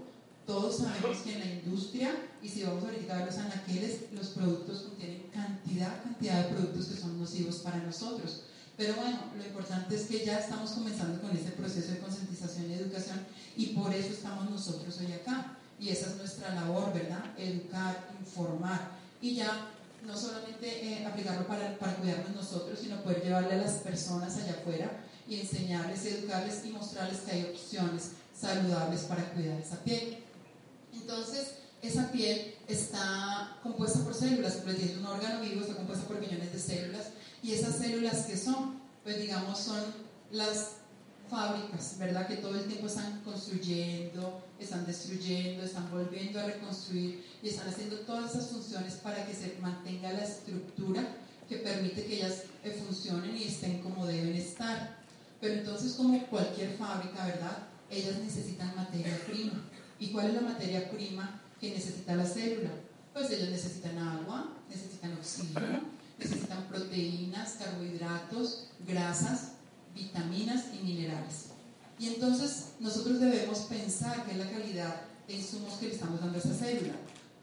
Todos 0.47 0.79
sabemos 0.79 1.19
que 1.19 1.33
en 1.33 1.41
la 1.41 1.47
industria, 1.47 2.15
y 2.43 2.49
si 2.49 2.63
vamos 2.63 2.85
a 2.85 2.89
verificar 2.89 3.25
los 3.25 3.37
anaqueles, 3.39 4.13
los 4.13 4.29
productos 4.29 4.83
contienen 4.83 5.23
cantidad, 5.33 6.03
cantidad 6.03 6.45
de 6.45 6.55
productos 6.55 6.87
que 6.87 7.01
son 7.01 7.19
nocivos 7.19 7.57
para 7.57 7.79
nosotros. 7.79 8.43
Pero 8.77 8.95
bueno, 8.97 9.19
lo 9.37 9.45
importante 9.45 9.95
es 9.95 10.03
que 10.03 10.25
ya 10.25 10.39
estamos 10.39 10.73
comenzando 10.73 11.21
con 11.21 11.35
ese 11.37 11.51
proceso 11.51 11.93
de 11.93 12.01
concientización 12.01 12.71
y 12.71 12.75
educación 12.75 13.21
y 13.57 13.67
por 13.67 13.95
eso 13.95 14.13
estamos 14.13 14.51
nosotros 14.51 14.99
hoy 14.99 15.13
acá. 15.13 15.57
Y 15.79 15.89
esa 15.91 16.11
es 16.11 16.17
nuestra 16.17 16.55
labor, 16.55 16.93
¿verdad? 16.93 17.25
Educar, 17.39 18.09
informar 18.21 18.91
y 19.21 19.37
ya 19.37 19.71
no 20.07 20.17
solamente 20.17 20.67
eh, 20.67 21.07
aplicarlo 21.07 21.47
para, 21.47 21.79
para 21.79 21.95
cuidarnos 21.97 22.35
nosotros, 22.35 22.79
sino 22.81 23.03
poder 23.03 23.23
llevarle 23.23 23.55
a 23.55 23.59
las 23.59 23.75
personas 23.75 24.37
allá 24.37 24.53
afuera 24.53 24.91
y 25.27 25.41
enseñarles, 25.41 26.05
educarles 26.05 26.65
y 26.65 26.71
mostrarles 26.71 27.21
que 27.21 27.33
hay 27.33 27.45
opciones 27.45 28.11
saludables 28.39 29.03
para 29.03 29.25
cuidar 29.33 29.59
esa 29.59 29.83
piel. 29.83 30.19
Entonces, 30.93 31.55
esa 31.83 32.11
piel 32.11 32.55
está 32.69 33.59
compuesta 33.63 34.01
por 34.01 34.15
células, 34.15 34.55
pues 34.65 34.79
es 34.79 34.97
un 34.97 35.07
órgano 35.07 35.41
vivo, 35.41 35.61
está 35.61 35.75
compuesta 35.75 36.07
por 36.07 36.19
millones 36.19 36.53
de 36.53 36.59
células, 36.59 37.09
y 37.43 37.53
esas 37.53 37.77
células 37.77 38.27
que 38.27 38.37
son, 38.37 38.81
pues 39.03 39.19
digamos, 39.19 39.59
son 39.59 39.83
las 40.31 40.77
fábricas, 41.35 41.97
¿verdad? 41.99 42.29
Que 42.29 42.37
todo 42.37 42.55
el 42.55 42.65
tiempo 42.67 42.87
están 42.87 43.21
construyendo, 43.23 44.41
están 44.61 44.87
destruyendo, 44.87 45.65
están 45.65 45.91
volviendo 45.91 46.39
a 46.39 46.45
reconstruir 46.45 47.25
y 47.43 47.49
están 47.49 47.69
haciendo 47.69 47.97
todas 48.01 48.31
esas 48.31 48.51
funciones 48.51 48.95
para 48.95 49.27
que 49.27 49.35
se 49.35 49.57
mantenga 49.61 50.13
la 50.13 50.23
estructura 50.23 51.05
que 51.49 51.57
permite 51.57 52.05
que 52.05 52.17
ellas 52.17 52.45
eh, 52.63 52.71
funcionen 52.71 53.37
y 53.37 53.45
estén 53.45 53.83
como 53.83 54.07
deben 54.07 54.35
estar. 54.35 54.97
Pero 55.41 55.55
entonces, 55.55 55.95
como 55.95 56.25
cualquier 56.29 56.77
fábrica, 56.77 57.27
¿verdad? 57.27 57.59
Ellas 57.91 58.17
necesitan 58.19 58.75
materia 58.77 59.19
prima. 59.27 59.61
¿Y 59.99 60.13
cuál 60.13 60.29
es 60.29 60.35
la 60.35 60.41
materia 60.41 60.89
prima 60.91 61.41
que 61.61 61.71
necesita 61.71 62.15
la 62.15 62.25
célula? 62.25 62.71
Pues 63.13 63.31
ellas 63.31 63.51
necesitan 63.51 63.99
agua, 63.99 64.53
necesitan 64.71 65.13
oxígeno, 65.15 65.81
necesitan 66.19 66.65
proteínas, 66.69 67.55
carbohidratos, 67.59 68.69
grasas, 68.87 69.54
vitaminas 69.95 70.65
y 70.75 70.85
minerales. 70.85 71.47
Y 71.99 72.09
entonces 72.09 72.73
nosotros 72.81 73.21
debemos 73.21 73.61
pensar 73.61 74.25
que 74.25 74.33
es 74.33 74.39
la 74.39 74.51
calidad 74.51 75.03
de 75.29 75.35
insumos 75.35 75.75
que 75.75 75.89
le 75.89 75.95
estamos 75.95 76.21
dando 76.21 76.37
a 76.37 76.41
esa 76.41 76.55
célula, 76.55 76.95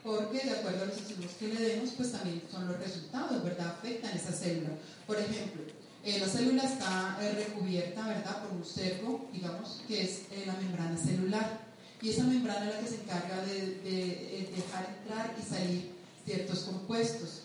porque 0.04 0.40
de 0.44 0.52
acuerdo 0.52 0.84
a 0.84 0.86
los 0.88 0.98
insumos 1.00 1.32
que 1.40 1.48
le 1.48 1.62
demos, 1.62 1.92
pues 1.92 2.12
también 2.12 2.42
son 2.52 2.68
los 2.68 2.78
resultados, 2.78 3.44
¿verdad? 3.44 3.68
Afectan 3.68 4.12
esa 4.12 4.32
célula. 4.32 4.70
Por 5.08 5.18
ejemplo, 5.18 5.62
eh, 6.04 6.20
la 6.20 6.28
célula 6.28 6.64
está 6.64 7.18
eh, 7.22 7.32
recubierta, 7.34 8.08
¿verdad?, 8.08 8.44
por 8.44 8.58
un 8.58 8.66
cerco, 8.66 9.30
digamos, 9.32 9.84
que 9.88 10.04
es 10.04 10.22
eh, 10.32 10.44
la 10.48 10.54
membrana 10.54 10.98
celular. 10.98 11.60
Y 12.02 12.10
esa 12.10 12.24
membrana 12.24 12.68
es 12.68 12.76
la 12.76 12.82
que 12.82 12.88
se 12.88 12.96
encarga 12.96 13.46
de, 13.46 13.62
de 13.84 14.52
dejar 14.56 14.98
entrar 14.98 15.36
y 15.40 15.48
salir 15.48 15.92
ciertos 16.26 16.60
compuestos. 16.62 17.44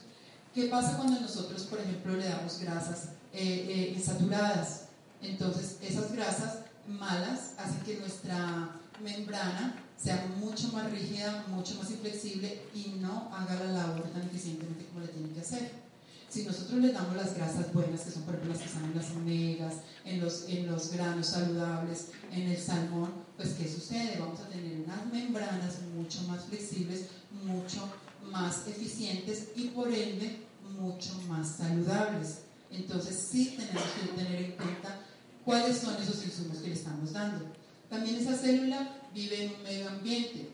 ¿Qué 0.55 0.65
pasa 0.69 0.97
cuando 0.97 1.21
nosotros, 1.21 1.63
por 1.65 1.79
ejemplo, 1.79 2.17
le 2.17 2.27
damos 2.27 2.59
grasas 2.61 3.11
insaturadas? 3.35 4.86
Entonces, 5.23 5.79
esas 5.83 6.13
grasas 6.13 6.59
malas 6.87 7.53
hacen 7.59 7.81
que 7.81 7.99
nuestra 7.99 8.71
membrana 9.03 9.75
sea 9.97 10.27
mucho 10.39 10.69
más 10.73 10.91
rígida, 10.91 11.45
mucho 11.49 11.75
más 11.77 11.91
inflexible 11.91 12.63
y 12.75 12.97
no 13.01 13.31
haga 13.35 13.55
la 13.55 13.73
labor 13.73 14.03
tan 14.11 14.23
eficientemente 14.23 14.87
como 14.87 15.01
le 15.01 15.09
tiene 15.09 15.31
que 15.31 15.41
hacer. 15.41 15.87
Si 16.29 16.43
nosotros 16.45 16.81
le 16.81 16.93
damos 16.93 17.17
las 17.17 17.35
grasas 17.35 17.73
buenas, 17.73 18.01
que 18.03 18.11
son 18.11 18.25
por 18.25 18.35
ejemplo 18.35 18.53
las 18.53 18.63
que 18.63 18.69
están 18.69 18.85
en 18.85 18.97
las 18.97 19.11
omegas, 19.13 19.75
en 20.05 20.21
los, 20.21 20.49
en 20.49 20.67
los 20.67 20.93
granos 20.93 21.29
saludables, 21.29 22.09
en 22.33 22.43
el 22.43 22.59
salmón, 22.59 23.11
pues 23.37 23.55
¿qué 23.55 23.69
sucede? 23.69 24.19
Vamos 24.19 24.41
a 24.41 24.49
tener 24.49 24.81
unas 24.85 25.07
membranas 25.13 25.81
mucho 25.95 26.23
más 26.25 26.45
flexibles, 26.45 27.07
mucho 27.45 27.89
más 28.31 28.67
eficientes 28.67 29.49
y 29.55 29.69
por 29.69 29.89
ende 29.89 30.47
mucho 30.79 31.19
más 31.29 31.57
saludables. 31.57 32.41
Entonces 32.71 33.29
sí 33.31 33.57
tenemos 33.57 33.85
que 33.93 34.23
tener 34.23 34.43
en 34.43 34.53
cuenta 34.53 35.06
cuáles 35.47 35.79
son 35.79 35.95
esos 36.03 36.23
insumos 36.25 36.59
que 36.59 36.69
le 36.69 36.75
estamos 36.75 37.13
dando. 37.13 37.47
También 37.89 38.17
esa 38.17 38.37
célula 38.37 39.01
vive 39.15 39.45
en 39.45 39.55
un 39.55 39.63
medio 39.63 39.89
ambiente. 39.89 40.51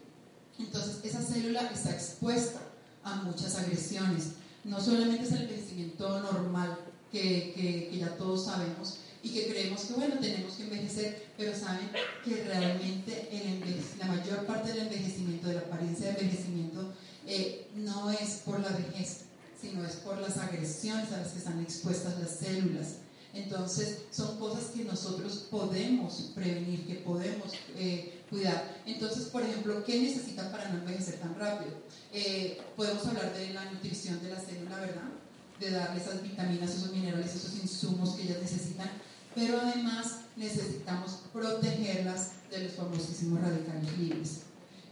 Entonces 0.59 1.01
esa 1.03 1.23
célula 1.23 1.63
está 1.73 1.91
expuesta 1.91 2.61
a 3.03 3.17
muchas 3.23 3.57
agresiones. 3.57 4.35
No 4.65 4.81
solamente 4.81 5.25
es 5.25 5.33
el 5.33 5.43
envejecimiento 5.43 6.21
normal 6.21 6.79
que, 7.11 7.55
que, 7.91 7.99
ya 7.99 8.17
todos 8.17 8.45
sabemos 8.45 8.99
y 9.23 9.31
que 9.31 9.49
creemos 9.49 9.81
que 9.81 9.95
bueno, 9.95 10.17
tenemos 10.21 10.55
que 10.55 10.65
envejecer, 10.65 11.27
pero 11.39 11.57
saben 11.57 11.91
que 12.25 12.45
realmente 12.45 13.31
la 13.99 14.07
mayor 14.07 14.45
parte 14.47 14.73
del 14.73 14.89
envejecimiento, 14.89 15.49
de 15.49 15.55
la 15.55 15.61
apariencia 15.61 16.13
de 16.13 16.21
envejecimiento, 16.21 16.93
eh, 17.27 17.67
no 17.77 18.11
es 18.11 18.43
por 18.45 18.61
la 18.61 18.69
vejez, 18.69 19.23
sino 19.61 19.85
es 19.85 19.97
por 19.97 20.19
las 20.19 20.37
agresiones 20.37 21.13
a 21.13 21.19
las 21.19 21.29
que 21.29 21.39
están 21.39 21.61
expuestas 21.61 22.21
las 22.21 22.37
células. 22.39 22.97
Entonces, 23.35 24.03
son 24.11 24.39
cosas 24.39 24.67
que 24.75 24.85
nosotros 24.85 25.47
podemos 25.51 26.33
prevenir, 26.35 26.87
que 26.87 26.97
podemos 26.97 27.53
eh, 27.77 28.21
cuidar. 28.29 28.77
Entonces, 28.85 29.25
por 29.25 29.43
ejemplo, 29.43 29.83
¿qué 29.85 30.01
necesitan 30.01 30.51
para 30.53 30.69
no 30.69 30.79
envejecer 30.81 31.19
tan 31.19 31.35
rápido? 31.39 31.73
Eh, 32.13 32.61
podemos 32.77 33.07
hablar 33.07 33.33
de 33.33 33.55
la 33.55 33.65
nutrición 33.71 34.23
de 34.23 34.31
la 34.31 34.41
célula, 34.41 34.81
¿verdad? 34.81 35.09
De 35.59 35.71
darle 35.71 36.01
esas 36.01 36.23
vitaminas, 36.23 36.71
esos 36.71 36.93
minerales, 36.93 37.35
esos 37.35 37.59
insumos 37.59 38.17
que 38.17 38.25
ellas 38.25 38.43
necesitan, 38.43 38.91
pero 39.35 39.61
además 39.61 40.19
necesitamos 40.37 41.21
protegerlas 41.33 42.33
de 42.51 42.65
los 42.65 42.73
famosísimos 42.73 43.41
radicales 43.41 43.99
libres. 43.99 44.41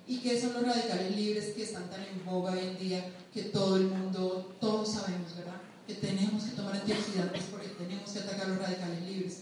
¿Y 0.06 0.18
qué 0.20 0.40
son 0.40 0.54
los 0.54 0.64
radicales 0.64 1.14
libres 1.14 1.54
que 1.54 1.62
están 1.62 1.88
tan 1.90 2.02
en 2.02 2.24
boga 2.24 2.52
hoy 2.52 2.60
en 2.60 2.78
día 2.78 3.12
que 3.34 3.42
todo 3.44 3.76
el 3.76 3.86
mundo, 3.86 4.56
todos 4.60 4.94
sabemos, 4.94 5.36
¿verdad? 5.36 5.60
Que 5.86 5.94
tenemos 5.94 6.44
que 6.44 6.56
tomar 6.56 6.74
antioxidantes 6.74 7.44
porque 7.50 7.68
tenemos 7.68 8.10
que 8.10 8.18
atacar 8.20 8.48
los 8.48 8.58
radicales 8.58 9.02
libres. 9.02 9.38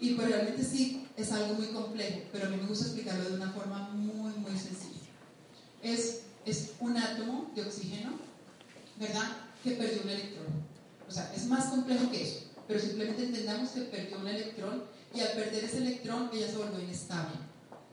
Y 0.00 0.14
pues 0.14 0.28
realmente 0.28 0.64
sí, 0.64 1.06
es 1.16 1.30
algo 1.30 1.54
muy 1.54 1.68
complejo, 1.68 2.22
pero 2.32 2.46
a 2.46 2.50
mí 2.50 2.56
me 2.56 2.66
gusta 2.66 2.86
explicarlo 2.86 3.28
de 3.28 3.36
una 3.36 3.52
forma 3.52 3.90
muy, 3.90 4.32
muy 4.32 4.58
sencilla. 4.58 4.98
Es, 5.80 6.22
es 6.44 6.72
un 6.80 6.96
átomo 6.96 7.50
de 7.54 7.62
oxígeno, 7.62 8.10
¿verdad? 8.98 9.36
Que 9.62 9.72
perdió 9.72 10.02
un 10.02 10.08
electrón. 10.08 10.46
O 11.08 11.10
sea, 11.12 11.32
es 11.36 11.46
más 11.46 11.66
complejo 11.66 12.10
que 12.10 12.22
eso, 12.22 12.46
pero 12.66 12.80
simplemente 12.80 13.24
entendamos 13.24 13.70
que 13.70 13.82
perdió 13.82 14.18
un 14.18 14.26
electrón 14.26 14.84
y 15.14 15.20
al 15.20 15.32
perder 15.32 15.64
ese 15.64 15.78
electrón 15.78 16.30
ella 16.32 16.48
se 16.48 16.56
volvió 16.56 16.80
inestable. 16.80 17.36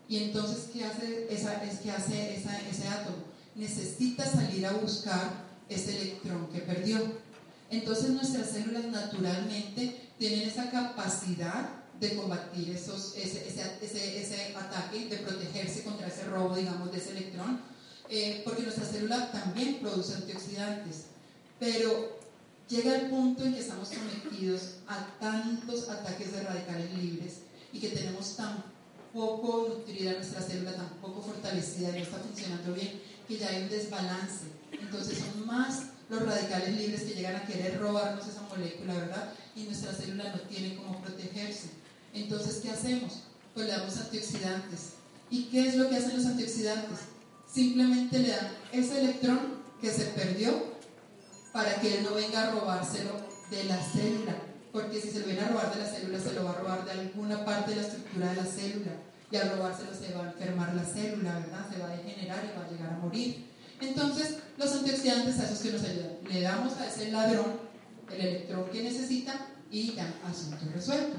Y 0.07 0.23
entonces, 0.23 0.69
¿qué 0.73 0.85
hace, 0.85 1.27
esa, 1.29 1.63
es, 1.63 1.79
que 1.79 1.91
hace 1.91 2.35
ese 2.35 2.87
átomo? 2.87 3.17
Necesita 3.53 4.25
salir 4.25 4.65
a 4.65 4.73
buscar 4.73 5.45
ese 5.69 6.01
electrón 6.01 6.47
que 6.51 6.61
perdió. 6.61 6.97
Entonces 7.69 8.09
nuestras 8.09 8.49
células 8.49 8.85
naturalmente 8.85 10.09
tienen 10.17 10.47
esa 10.47 10.69
capacidad 10.71 11.69
de 11.99 12.15
combatir 12.15 12.69
esos, 12.69 13.13
ese, 13.15 13.47
ese, 13.47 14.21
ese, 14.21 14.55
ataque, 14.55 15.07
de 15.07 15.17
protegerse 15.17 15.83
contra 15.83 16.07
ese 16.07 16.23
robo, 16.25 16.55
digamos, 16.55 16.91
de 16.91 16.97
ese 16.97 17.11
electrón, 17.11 17.59
eh, 18.09 18.41
porque 18.45 18.63
nuestra 18.63 18.85
célula 18.85 19.31
también 19.31 19.79
produce 19.79 20.15
antioxidantes. 20.15 21.05
Pero 21.59 22.17
llega 22.69 22.95
el 22.95 23.09
punto 23.09 23.43
en 23.43 23.53
que 23.53 23.59
estamos 23.59 23.89
sometidos 23.89 24.75
a 24.87 25.05
tantos 25.19 25.89
ataques 25.89 26.31
de 26.31 26.41
radicales 26.41 26.93
libres 26.93 27.39
y 27.73 27.79
que 27.79 27.89
tenemos 27.89 28.35
tan 28.37 28.63
poco 29.13 29.67
nutrida 29.69 30.13
nuestra 30.13 30.41
célula, 30.41 30.73
tampoco 30.73 31.21
fortalecida, 31.21 31.91
no 31.91 31.97
está 31.97 32.17
funcionando 32.17 32.73
bien, 32.73 33.01
que 33.27 33.37
ya 33.37 33.49
hay 33.49 33.63
un 33.63 33.69
desbalance. 33.69 34.45
Entonces 34.71 35.19
son 35.19 35.45
más 35.45 35.83
los 36.09 36.25
radicales 36.25 36.75
libres 36.75 37.01
que 37.03 37.13
llegan 37.13 37.35
a 37.35 37.45
querer 37.45 37.79
robarnos 37.79 38.27
esa 38.27 38.41
molécula, 38.43 38.93
¿verdad? 38.95 39.33
Y 39.55 39.63
nuestra 39.63 39.93
célula 39.93 40.31
no 40.31 40.41
tiene 40.41 40.75
cómo 40.75 41.01
protegerse. 41.01 41.69
Entonces, 42.13 42.59
¿qué 42.63 42.71
hacemos? 42.71 43.21
Pues 43.53 43.67
le 43.67 43.73
damos 43.73 43.97
antioxidantes. 43.97 44.93
¿Y 45.29 45.43
qué 45.45 45.67
es 45.67 45.75
lo 45.75 45.89
que 45.89 45.97
hacen 45.97 46.17
los 46.17 46.25
antioxidantes? 46.25 46.99
Simplemente 47.51 48.19
le 48.19 48.29
dan 48.29 48.51
ese 48.71 48.99
electrón 49.01 49.59
que 49.81 49.91
se 49.91 50.05
perdió 50.05 50.73
para 51.53 51.75
que 51.75 51.99
él 51.99 52.03
no 52.03 52.15
venga 52.15 52.43
a 52.43 52.51
robárselo 52.51 53.11
de 53.51 53.63
la 53.65 53.81
célula 53.81 54.49
porque 54.71 55.01
si 55.01 55.09
se 55.09 55.19
lo 55.19 55.25
viene 55.25 55.41
a 55.41 55.47
robar 55.47 55.73
de 55.73 55.81
la 55.81 55.89
célula, 55.89 56.19
se 56.19 56.33
lo 56.33 56.43
va 56.43 56.51
a 56.51 56.59
robar 56.59 56.85
de 56.85 56.91
alguna 56.91 57.43
parte 57.43 57.71
de 57.71 57.77
la 57.77 57.81
estructura 57.81 58.29
de 58.29 58.35
la 58.35 58.45
célula. 58.45 58.91
Y 59.31 59.35
al 59.35 59.51
robárselo 59.51 59.93
se 59.93 60.13
va 60.13 60.25
a 60.25 60.31
enfermar 60.31 60.75
la 60.75 60.83
célula, 60.83 61.39
¿verdad? 61.39 61.69
Se 61.71 61.79
va 61.79 61.87
a 61.87 61.97
degenerar 61.97 62.43
y 62.45 62.57
va 62.57 62.65
a 62.65 62.69
llegar 62.69 62.93
a 62.93 62.97
morir. 62.97 63.47
Entonces, 63.81 64.37
los 64.57 64.71
antioxidantes 64.73 65.39
a 65.39 65.45
esos 65.45 65.59
que 65.59 65.71
nos 65.71 65.83
ayudan. 65.83 66.17
Le 66.29 66.41
damos 66.41 66.73
a 66.77 66.87
ese 66.87 67.11
ladrón 67.11 67.69
el 68.11 68.21
electrón 68.21 68.65
que 68.71 68.83
necesita 68.83 69.47
y 69.71 69.93
ya, 69.93 70.13
asunto 70.25 70.57
resuelto. 70.73 71.17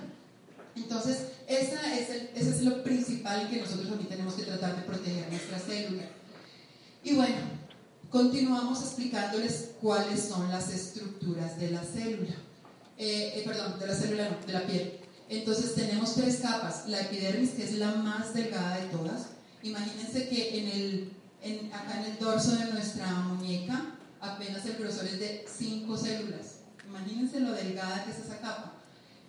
Entonces, 0.77 1.19
esa 1.47 1.97
es 1.97 2.11
ese 2.35 2.51
es 2.51 2.63
lo 2.63 2.83
principal 2.83 3.49
que 3.49 3.61
nosotros 3.61 3.89
también 3.89 4.09
tenemos 4.09 4.35
que 4.35 4.45
tratar 4.45 4.77
de 4.77 4.83
proteger 4.83 5.29
nuestra 5.29 5.59
célula. 5.59 6.05
Y 7.03 7.15
bueno, 7.15 7.37
continuamos 8.11 8.83
explicándoles 8.83 9.71
cuáles 9.81 10.21
son 10.23 10.49
las 10.51 10.71
estructuras 10.71 11.59
de 11.59 11.71
la 11.71 11.83
célula. 11.83 12.35
Eh, 12.99 13.33
eh, 13.37 13.43
perdón, 13.47 13.79
de 13.81 13.87
la 13.87 13.95
célula 13.95 14.39
de 14.47 14.53
la 14.53 14.67
piel. 14.67 15.01
Entonces 15.29 15.75
tenemos 15.75 16.15
tres 16.15 16.41
capas. 16.41 16.89
La 16.89 17.01
epidermis, 17.01 17.51
que 17.51 17.65
es 17.65 17.73
la 17.75 17.95
más 17.95 18.35
delgada 18.35 18.79
de 18.79 18.87
todas. 18.89 19.29
Imagínense 19.63 20.29
que 20.29 20.59
en 20.59 20.69
el, 20.69 21.13
en, 21.43 21.73
acá 21.73 22.01
en 22.01 22.13
el 22.13 22.19
dorso 22.19 22.53
de 22.53 22.67
nuestra 22.67 23.07
muñeca 23.07 23.95
apenas 24.21 24.65
el 24.67 24.77
grosor 24.77 25.07
es 25.07 25.19
de 25.19 25.45
5 25.49 25.97
células. 25.97 26.61
Imagínense 26.87 27.41
lo 27.41 27.53
delgada 27.53 28.05
que 28.05 28.11
es 28.11 28.19
esa 28.19 28.39
capa. 28.39 28.75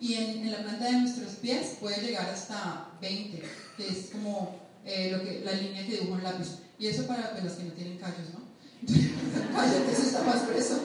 Y 0.00 0.14
en, 0.14 0.38
en, 0.40 0.50
la 0.50 0.58
planta 0.58 0.84
de 0.86 0.92
nuestros 0.92 1.34
pies 1.36 1.76
puede 1.80 2.02
llegar 2.02 2.28
hasta 2.28 2.88
20, 3.00 3.42
que 3.76 3.88
es 3.88 4.10
como 4.12 4.58
eh, 4.84 5.10
lo 5.12 5.22
que, 5.22 5.42
la 5.44 5.52
línea 5.52 5.86
que 5.86 5.98
dibuja 5.98 6.18
un 6.18 6.24
lápiz. 6.24 6.58
Y 6.78 6.88
eso 6.88 7.06
para 7.06 7.38
los 7.40 7.52
que 7.52 7.64
no 7.64 7.72
tienen 7.72 7.98
callos, 7.98 8.30
¿no? 8.34 8.42
Cállate, 9.54 9.92
eso 9.92 10.02
está 10.02 10.22
más 10.24 10.46
grueso. 10.48 10.80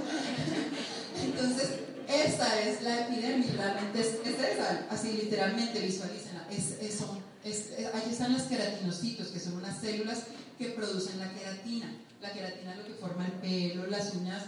Entonces, 1.24 1.70
esta 2.08 2.62
es 2.62 2.84
la 2.84 3.08
epidermis, 3.08 3.58
realmente 3.58 4.00
es, 4.00 4.08
es 4.24 4.40
esa, 4.40 4.86
así 4.92 5.14
literalmente 5.14 5.80
visualícenla. 5.80 6.48
Es, 6.52 6.78
es, 6.80 7.02
es, 7.44 7.72
ahí 7.96 8.12
están 8.12 8.34
los 8.34 8.44
queratinocitos, 8.44 9.30
que 9.30 9.40
son 9.40 9.54
unas 9.58 9.82
células 9.82 10.20
que 10.58 10.70
producen 10.70 11.20
la 11.20 11.32
queratina. 11.34 11.94
La 12.22 12.32
queratina 12.32 12.72
es 12.72 12.78
lo 12.78 12.86
que 12.86 12.94
forma 12.94 13.26
el 13.26 13.34
pelo, 13.34 13.88
las 13.88 14.14
uñas, 14.16 14.44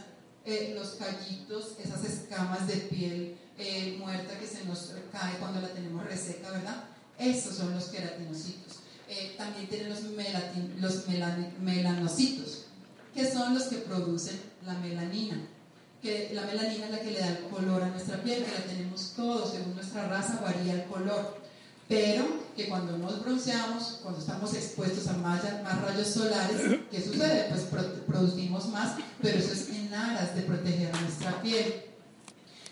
eh, 0.46 0.74
los 0.76 0.92
callitos, 0.92 1.76
esas 1.84 2.04
escamas 2.04 2.68
de 2.68 2.76
piel 2.76 3.38
eh, 3.58 3.98
muerta 4.00 4.40
que 4.40 4.48
se 4.48 4.64
nos 4.66 4.94
cae 5.12 5.38
cuando 5.38 5.62
la 5.62 5.68
tenemos 5.70 6.04
reseca, 6.06 6.50
¿verdad? 6.52 6.86
Esos 7.18 7.56
son 7.56 7.74
los 7.74 7.86
queratinocitos. 7.86 8.80
Eh, 9.10 9.36
también 9.38 9.68
tienen 9.68 9.90
los, 9.90 10.02
los 10.80 11.08
melanocitos, 11.60 12.66
que 13.14 13.30
son 13.30 13.54
los 13.54 13.64
que 13.64 13.78
producen 13.78 14.40
la 14.66 14.76
melanina. 14.76 15.40
Que 16.02 16.32
la 16.34 16.44
melanina 16.44 16.86
es 16.86 16.92
la 16.92 17.02
que 17.02 17.12
le 17.12 17.20
da 17.20 17.28
el 17.28 17.44
color 17.50 17.84
a 17.84 17.90
nuestra 17.90 18.24
piel, 18.24 18.46
que 18.46 18.52
la 18.52 18.66
tenemos 18.66 19.14
todos, 19.16 19.52
según 19.52 19.76
nuestra 19.76 20.08
raza 20.08 20.40
varía 20.42 20.74
el 20.76 20.86
color. 20.86 21.42
Pero 21.90 22.24
que 22.56 22.70
cuando 22.70 23.00
nos 23.00 23.20
bronceamos, 23.22 24.00
cuando 24.04 24.20
estamos 24.20 24.54
expuestos 24.54 25.08
a 25.08 25.14
más, 25.14 25.42
más 25.64 25.82
rayos 25.82 26.08
solares, 26.08 26.80
¿qué 26.92 27.02
sucede? 27.02 27.48
Pues 27.50 27.62
producimos 28.06 28.70
más, 28.70 28.96
pero 29.20 29.40
eso 29.40 29.52
es 29.52 29.70
en 29.70 29.92
aras 29.92 30.36
de 30.36 30.44
proteger 30.44 30.92
nuestra 31.02 31.42
piel. 31.42 31.84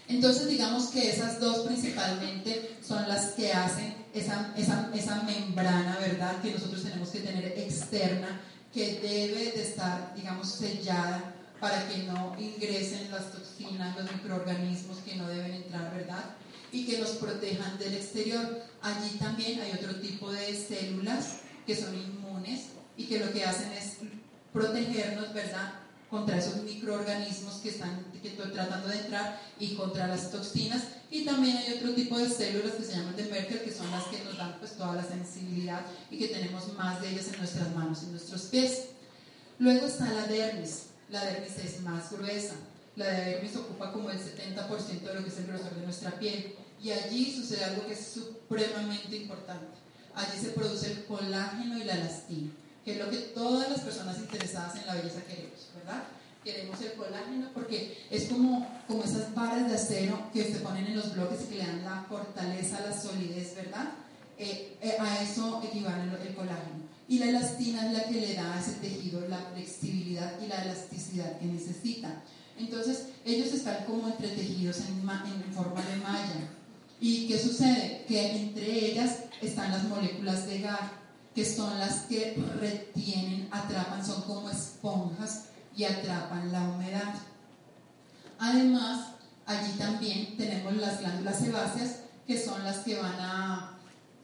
Entonces 0.07 0.47
digamos 0.47 0.89
que 0.89 1.09
esas 1.09 1.39
dos 1.39 1.65
principalmente 1.65 2.78
son 2.88 3.09
las 3.09 3.32
que 3.32 3.51
hacen 3.51 3.95
esa, 4.13 4.53
esa, 4.55 4.91
esa, 4.93 5.24
membrana, 5.24 5.97
¿verdad? 5.99 6.39
Que 6.41 6.51
nosotros 6.51 6.84
tenemos 6.84 7.09
que 7.09 7.22
tener 7.22 7.45
externa, 7.57 8.39
que 8.72 8.99
debe 9.01 9.51
de 9.51 9.63
estar, 9.63 10.13
digamos, 10.15 10.47
sellada 10.51 11.34
para 11.59 11.88
que 11.89 12.03
no 12.03 12.36
ingresen 12.39 13.09
las 13.09 13.32
toxinas, 13.32 13.97
los 13.97 14.11
microorganismos 14.11 14.97
que 14.99 15.15
no 15.15 15.28
deben 15.28 15.53
entrar, 15.53 15.91
¿verdad? 15.95 16.24
Y 16.72 16.86
que 16.86 16.99
nos 16.99 17.11
protejan 17.11 17.78
del 17.78 17.93
exterior. 17.93 18.61
Allí 18.82 19.18
también 19.18 19.61
hay 19.61 19.72
otro 19.72 19.95
tipo 19.99 20.32
de 20.32 20.55
células 20.55 21.39
que 21.65 21.76
son 21.76 21.95
inmunes 21.95 22.68
y 22.95 23.05
que 23.05 23.20
lo 23.20 23.32
que 23.32 23.45
hacen 23.45 23.72
es 23.74 23.97
protegernos, 24.53 25.34
¿verdad? 25.34 25.74
contra 26.09 26.38
esos 26.38 26.63
microorganismos 26.63 27.55
que 27.55 27.70
están 27.70 28.05
que 28.22 28.30
estoy 28.30 28.51
tratando 28.51 28.88
de 28.88 28.99
entrar 28.99 29.39
y 29.59 29.76
contra 29.76 30.07
las 30.07 30.32
toxinas. 30.32 30.84
Y 31.11 31.26
también 31.26 31.57
hay 31.57 31.74
otro 31.74 31.93
tipo 31.93 32.18
de 32.18 32.30
células 32.30 32.74
que 32.74 32.84
se 32.84 32.93
llaman 32.93 33.15
de 33.15 33.26
Merkel, 33.26 33.61
que 33.61 33.72
son 33.72 33.89
las 33.91 34.05
que 34.05 34.24
nos 34.24 34.38
dan 34.38 34.57
pues 34.59 34.74
toda 34.74 34.95
la 34.95 35.03
sensibilidad 35.03 35.82
y 36.09 36.18
que 36.18 36.28
tenemos 36.28 36.74
más 36.74 37.01
de 37.01 37.09
ellas 37.09 37.28
en 37.32 37.39
nuestras 37.39 37.74
manos, 37.76 38.03
en 38.03 38.11
nuestros 38.11 38.43
pies. 38.43 38.86
Luego 39.59 39.88
está 39.88 40.11
la 40.11 40.28
dermis. 40.28 40.88
La 41.09 41.24
dermis 41.24 41.57
es 41.57 41.82
más 41.82 42.11
gruesa. 42.11 42.55
La 42.95 43.05
dermis 43.05 43.55
ocupa 43.55 43.91
como 43.91 44.09
el 44.09 44.20
70% 44.20 45.01
de 45.01 45.13
lo 45.13 45.24
que 45.24 45.30
es 45.30 45.38
el 45.38 45.47
grosor 45.47 45.76
de 45.76 45.82
nuestra 45.84 46.11
piel. 46.11 46.55
Y 46.82 46.91
allí 46.91 47.34
sucede 47.36 47.63
algo 47.65 47.86
que 47.86 47.93
es 47.93 48.07
supremamente 48.07 49.15
importante. 49.15 49.78
Allí 50.13 50.39
se 50.39 50.49
produce 50.49 50.91
el 50.91 51.05
colágeno 51.05 51.78
y 51.78 51.84
la 51.84 51.93
elastina 51.93 52.51
que 52.88 52.93
es 52.93 52.99
lo 52.99 53.09
que 53.09 53.17
todas 53.17 53.69
las 53.69 53.82
personas 53.82 54.17
interesadas 54.17 54.78
en 54.78 54.88
la 54.88 54.93
belleza 54.93 55.19
queremos, 55.28 55.67
¿verdad? 55.75 56.03
Queremos 56.41 56.80
el 56.80 56.93
colágeno 56.93 57.49
porque 57.53 58.07
es 58.09 58.30
como, 58.30 58.65
como 58.88 59.03
esas 59.03 59.36
varas 59.36 59.67
de 59.67 59.75
acero 59.75 60.32
que 60.32 60.45
se 60.45 60.61
ponen 60.61 60.86
en 60.86 60.95
los 60.95 61.13
bloques 61.13 61.41
y 61.41 61.45
que 61.47 61.57
le 61.57 61.67
dan 61.67 61.84
la 61.84 62.05
fortaleza, 62.07 62.80
la 62.80 62.97
solidez, 62.97 63.57
¿verdad? 63.57 63.89
Eh, 64.38 64.78
eh, 64.82 64.95
a 65.01 65.21
eso 65.21 65.61
equivale 65.65 66.03
el, 66.03 66.34
colágeno. 66.34 66.88
Y 67.09 67.19
la 67.19 67.25
elastina 67.25 67.88
es 67.88 67.97
la 67.97 68.03
que 68.05 68.21
le 68.21 68.36
da 68.36 68.55
a 68.55 68.61
ese 68.61 68.75
tejido 68.75 69.28
la 69.28 69.39
flexibilidad 69.53 70.39
y 70.41 70.47
la 70.47 70.63
elasticidad 70.63 71.38
que 71.39 71.45
necesita. 71.45 72.23
Entonces, 72.57 73.07
ellos 73.25 73.53
están 73.53 73.84
como 73.84 74.07
entretejidos 74.07 74.78
en, 74.78 74.99
en 74.99 75.53
forma 75.53 75.82
de 75.82 75.97
malla. 75.97 76.51
¿Y 76.99 77.27
qué 77.27 77.39
sucede? 77.39 78.05
Que 78.07 78.31
entre 78.31 78.91
ellas 78.91 79.19
están 79.41 79.71
las 79.71 79.83
moléculas 79.83 80.47
de 80.47 80.61
GAR 80.61 81.07
que 81.37 81.45
son 81.45 81.77
las 81.77 82.05
que 82.05 82.35
retienen, 82.59 83.47
atrapan, 83.51 84.03
son 84.03 84.23
como 84.23 84.49
esponjas 84.49 85.49
y 85.75 85.83
atrapan 85.83 86.51
la 86.51 86.63
humedad. 86.63 87.13
Además, 88.39 89.09
allí 89.45 89.73
también 89.77 90.35
tenemos 90.35 90.75
las 90.77 90.99
glándulas 90.99 91.37
sebáceas, 91.37 91.97
que 92.25 92.43
son 92.43 92.63
las 92.63 92.77
que 92.79 92.95
van 92.95 93.19
a 93.19 93.77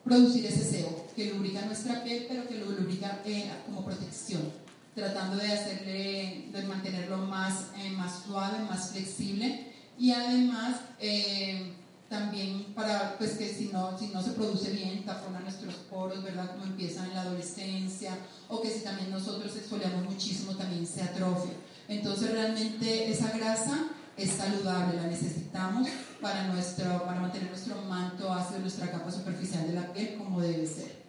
producir 0.04 0.44
ese 0.48 0.64
sebo, 0.64 1.06
que 1.16 1.32
lubrica 1.32 1.62
nuestra 1.68 2.04
piel, 2.04 2.26
pero 2.28 2.48
que 2.48 2.58
lo 2.58 2.72
lubrica 2.72 3.22
eh, 3.26 3.48
como 3.68 3.86
protección, 3.86 4.52
tratando 4.96 5.38
de 5.38 5.52
hacerle, 5.52 6.50
de 6.52 6.64
mantenerlo 6.64 7.18
más, 7.18 7.68
eh, 7.78 7.92
más 7.92 8.24
suave, 8.26 8.58
más 8.68 8.90
flexible 8.90 9.72
y 10.00 10.12
además 10.12 10.78
eh, 11.00 11.74
también 12.14 12.66
para 12.76 13.18
pues 13.18 13.32
que 13.32 13.52
si 13.52 13.70
no, 13.70 13.98
si 13.98 14.08
no 14.10 14.22
se 14.22 14.34
produce 14.34 14.70
bien, 14.70 15.04
tapona 15.04 15.40
nuestros 15.40 15.74
poros, 15.90 16.24
¿verdad? 16.24 16.52
Como 16.52 16.66
empiezan 16.66 17.08
en 17.08 17.16
la 17.16 17.22
adolescencia, 17.22 18.16
o 18.50 18.62
que 18.62 18.70
si 18.70 18.82
también 18.82 19.10
nosotros 19.10 19.56
exfoliamos 19.56 20.06
muchísimo, 20.06 20.56
también 20.56 20.86
se 20.86 21.02
atrofia. 21.02 21.54
Entonces 21.88 22.32
realmente 22.32 23.12
esa 23.12 23.32
grasa 23.32 23.88
es 24.16 24.30
saludable, 24.30 24.96
la 24.96 25.08
necesitamos 25.08 25.90
para, 26.22 26.50
nuestro, 26.50 27.04
para 27.04 27.20
mantener 27.20 27.50
nuestro 27.50 27.82
manto 27.82 28.32
ácido, 28.32 28.60
nuestra 28.60 28.92
capa 28.92 29.12
superficial 29.12 29.66
de 29.66 29.74
la 29.74 29.92
piel 29.92 30.16
como 30.16 30.40
debe 30.40 30.68
ser. 30.68 31.02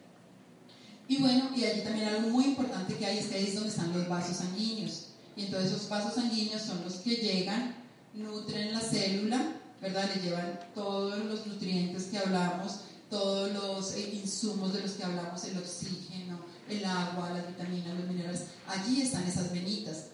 Y 1.07 1.19
bueno, 1.19 1.51
y 1.55 1.65
allí 1.65 1.83
también 1.83 2.09
algo 2.09 2.31
muy 2.31 2.47
importante 2.47 2.97
que 2.97 3.05
hay 3.05 3.19
es 3.19 3.27
que 3.27 3.35
ahí 3.35 3.49
es 3.49 3.55
donde 3.57 3.69
están 3.69 3.93
los 3.93 4.09
vasos 4.09 4.39
sanguíneos. 4.39 5.09
Y 5.37 5.45
entonces 5.45 5.71
esos 5.71 5.87
vasos 5.91 6.15
sanguíneos 6.15 6.63
son 6.63 6.83
los 6.83 6.95
que 6.95 7.17
llegan, 7.17 7.75
nutren 8.15 8.73
la 8.73 8.81
célula, 8.81 9.61
¿verdad? 9.85 10.09
Le 10.15 10.23
llevan 10.23 10.59
todos 10.75 11.19
los 11.27 11.47
nutrientes 11.47 12.05
que 12.05 12.17
hablamos, 12.17 12.81
todos 13.11 13.53
los 13.53 13.93
eh, 13.97 14.11
insumos 14.15 14.73
de 14.73 14.81
los 14.81 14.93
que 14.93 15.05
hablamos, 15.05 15.45
el 15.45 15.59
oxígeno, 15.59 16.41
el 16.71 16.83
agua, 16.87 17.31
las 17.31 17.47
vitaminas, 17.47 17.95
los 17.99 18.09
minerales. 18.09 18.45
Allí 18.67 19.03
están 19.03 19.25
esas 19.25 19.53
venitas. 19.53 20.07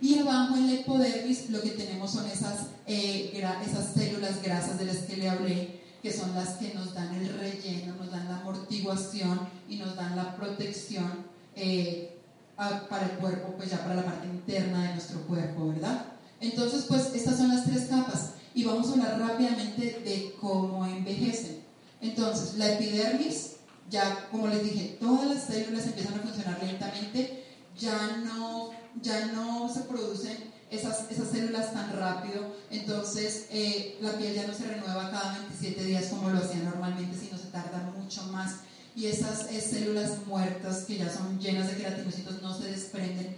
Y 0.00 0.18
abajo 0.18 0.56
en 0.56 0.66
la 0.66 0.72
hipodermis 0.72 1.50
lo 1.50 1.62
que 1.62 1.70
tenemos 1.70 2.10
son 2.10 2.26
esas, 2.26 2.66
eh, 2.88 3.30
esas 3.32 3.94
células 3.94 4.42
grasas 4.42 4.76
de 4.76 4.86
las 4.86 4.96
que 4.96 5.16
le 5.16 5.30
hablé, 5.30 5.80
que 6.02 6.12
son 6.12 6.34
las 6.34 6.56
que 6.56 6.74
nos 6.74 6.92
dan 6.92 7.14
el 7.14 7.32
relleno, 7.38 7.94
nos 7.94 8.10
dan 8.10 8.28
la 8.28 8.38
amortiguación 8.38 9.38
y 9.68 9.76
nos 9.76 9.94
dan 9.94 10.16
la 10.16 10.34
protección 10.34 11.24
eh, 11.54 12.18
para 12.56 13.04
el 13.04 13.18
cuerpo, 13.18 13.54
pues 13.56 13.70
ya 13.70 13.78
para 13.78 13.94
la 13.94 14.04
parte 14.04 14.26
interna 14.26 14.88
de 14.88 14.94
nuestro 14.94 15.20
cuerpo, 15.28 15.68
¿verdad? 15.68 16.06
Entonces, 16.40 16.86
pues 16.88 17.14
estas 17.14 17.36
son 17.36 17.50
las 17.50 17.64
tres 17.64 17.86
capas 17.86 18.32
y 18.54 18.64
vamos 18.64 18.88
a 18.88 18.92
hablar 18.92 19.18
rápidamente 19.18 20.00
de 20.04 20.34
cómo 20.40 20.84
envejecen. 20.86 21.62
Entonces, 22.00 22.56
la 22.56 22.72
epidermis, 22.72 23.56
ya 23.88 24.28
como 24.30 24.48
les 24.48 24.62
dije, 24.62 24.96
todas 25.00 25.26
las 25.26 25.44
células 25.44 25.86
empiezan 25.86 26.14
a 26.14 26.22
funcionar 26.22 26.62
lentamente, 26.62 27.44
ya 27.78 28.16
no, 28.24 28.70
ya 29.00 29.26
no 29.26 29.72
se 29.72 29.80
producen 29.82 30.36
esas, 30.70 31.10
esas 31.10 31.30
células 31.30 31.72
tan 31.72 31.92
rápido, 31.96 32.54
entonces 32.70 33.46
eh, 33.50 33.98
la 34.00 34.12
piel 34.12 34.34
ya 34.34 34.46
no 34.46 34.54
se 34.54 34.66
renueva 34.66 35.10
cada 35.10 35.38
27 35.38 35.84
días 35.84 36.06
como 36.06 36.30
lo 36.30 36.38
hacía 36.38 36.62
normalmente, 36.62 37.16
sino 37.16 37.38
se 37.38 37.48
tarda 37.48 37.92
mucho 37.96 38.24
más. 38.24 38.56
Y 38.94 39.06
esas 39.06 39.50
eh, 39.50 39.60
células 39.60 40.26
muertas 40.26 40.84
que 40.84 40.98
ya 40.98 41.10
son 41.10 41.38
llenas 41.38 41.68
de 41.68 41.76
queratinocitos 41.76 42.42
no 42.42 42.54
se 42.56 42.70
desprenden 42.70 43.36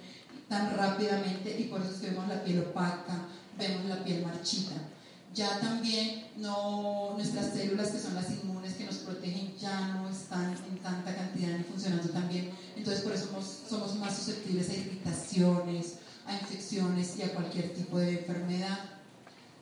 tan 0.48 0.76
rápidamente 0.76 1.56
y 1.58 1.64
por 1.64 1.80
eso 1.80 1.90
es 1.92 2.00
que 2.00 2.10
vemos 2.10 2.28
la 2.28 2.42
piel 2.42 2.60
opaca, 2.60 3.26
vemos 3.56 3.84
la 3.86 4.02
piel 4.02 4.24
marchita 4.24 4.74
ya 5.35 5.59
también 5.59 6.24
no, 6.37 7.14
nuestras 7.16 7.53
células 7.53 7.91
que 7.91 7.99
son 7.99 8.14
las 8.14 8.30
inmunes 8.30 8.74
que 8.74 8.85
nos 8.85 8.97
protegen 8.97 9.55
ya 9.59 9.89
no 9.95 10.09
están 10.09 10.53
en 10.53 10.78
tanta 10.78 11.14
cantidad 11.14 11.59
ni 11.59 11.64
funcionando 11.64 12.09
tan 12.09 12.28
bien. 12.28 12.51
Entonces 12.76 13.03
por 13.03 13.12
eso 13.12 13.26
somos, 13.26 13.62
somos 13.68 13.97
más 13.97 14.16
susceptibles 14.16 14.70
a 14.70 14.74
irritaciones, 14.74 15.95
a 16.26 16.35
infecciones 16.35 17.18
y 17.18 17.22
a 17.22 17.35
cualquier 17.35 17.74
tipo 17.74 17.99
de 17.99 18.20
enfermedad. 18.20 18.78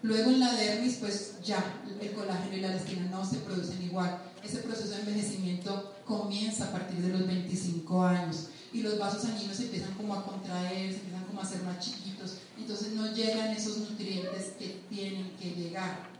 Luego 0.02 0.30
en 0.30 0.40
la 0.40 0.52
dermis, 0.52 0.96
pues 0.96 1.36
ya 1.44 1.64
el 2.00 2.12
colágeno 2.12 2.56
y 2.56 2.60
la 2.60 2.72
elastina 2.72 3.06
no 3.06 3.24
se 3.24 3.36
producen 3.38 3.82
igual. 3.82 4.18
Ese 4.44 4.58
proceso 4.58 4.90
de 4.90 5.00
envejecimiento 5.00 5.94
comienza 6.04 6.64
a 6.66 6.72
partir 6.72 6.98
de 7.00 7.08
los 7.08 7.26
25 7.26 8.04
años 8.04 8.48
y 8.72 8.82
los 8.82 8.98
vasos 8.98 9.22
sanguíneos 9.22 9.60
empiezan 9.60 9.94
como 9.94 10.14
a 10.14 10.24
contraerse, 10.24 11.00
a 11.42 11.48
ser 11.48 11.62
más 11.62 11.78
chiquitos, 11.78 12.38
entonces 12.56 12.92
no 12.92 13.12
llegan 13.12 13.50
esos 13.50 13.78
nutrientes 13.78 14.52
que 14.58 14.82
tienen 14.88 15.30
que 15.40 15.50
llegar. 15.50 16.10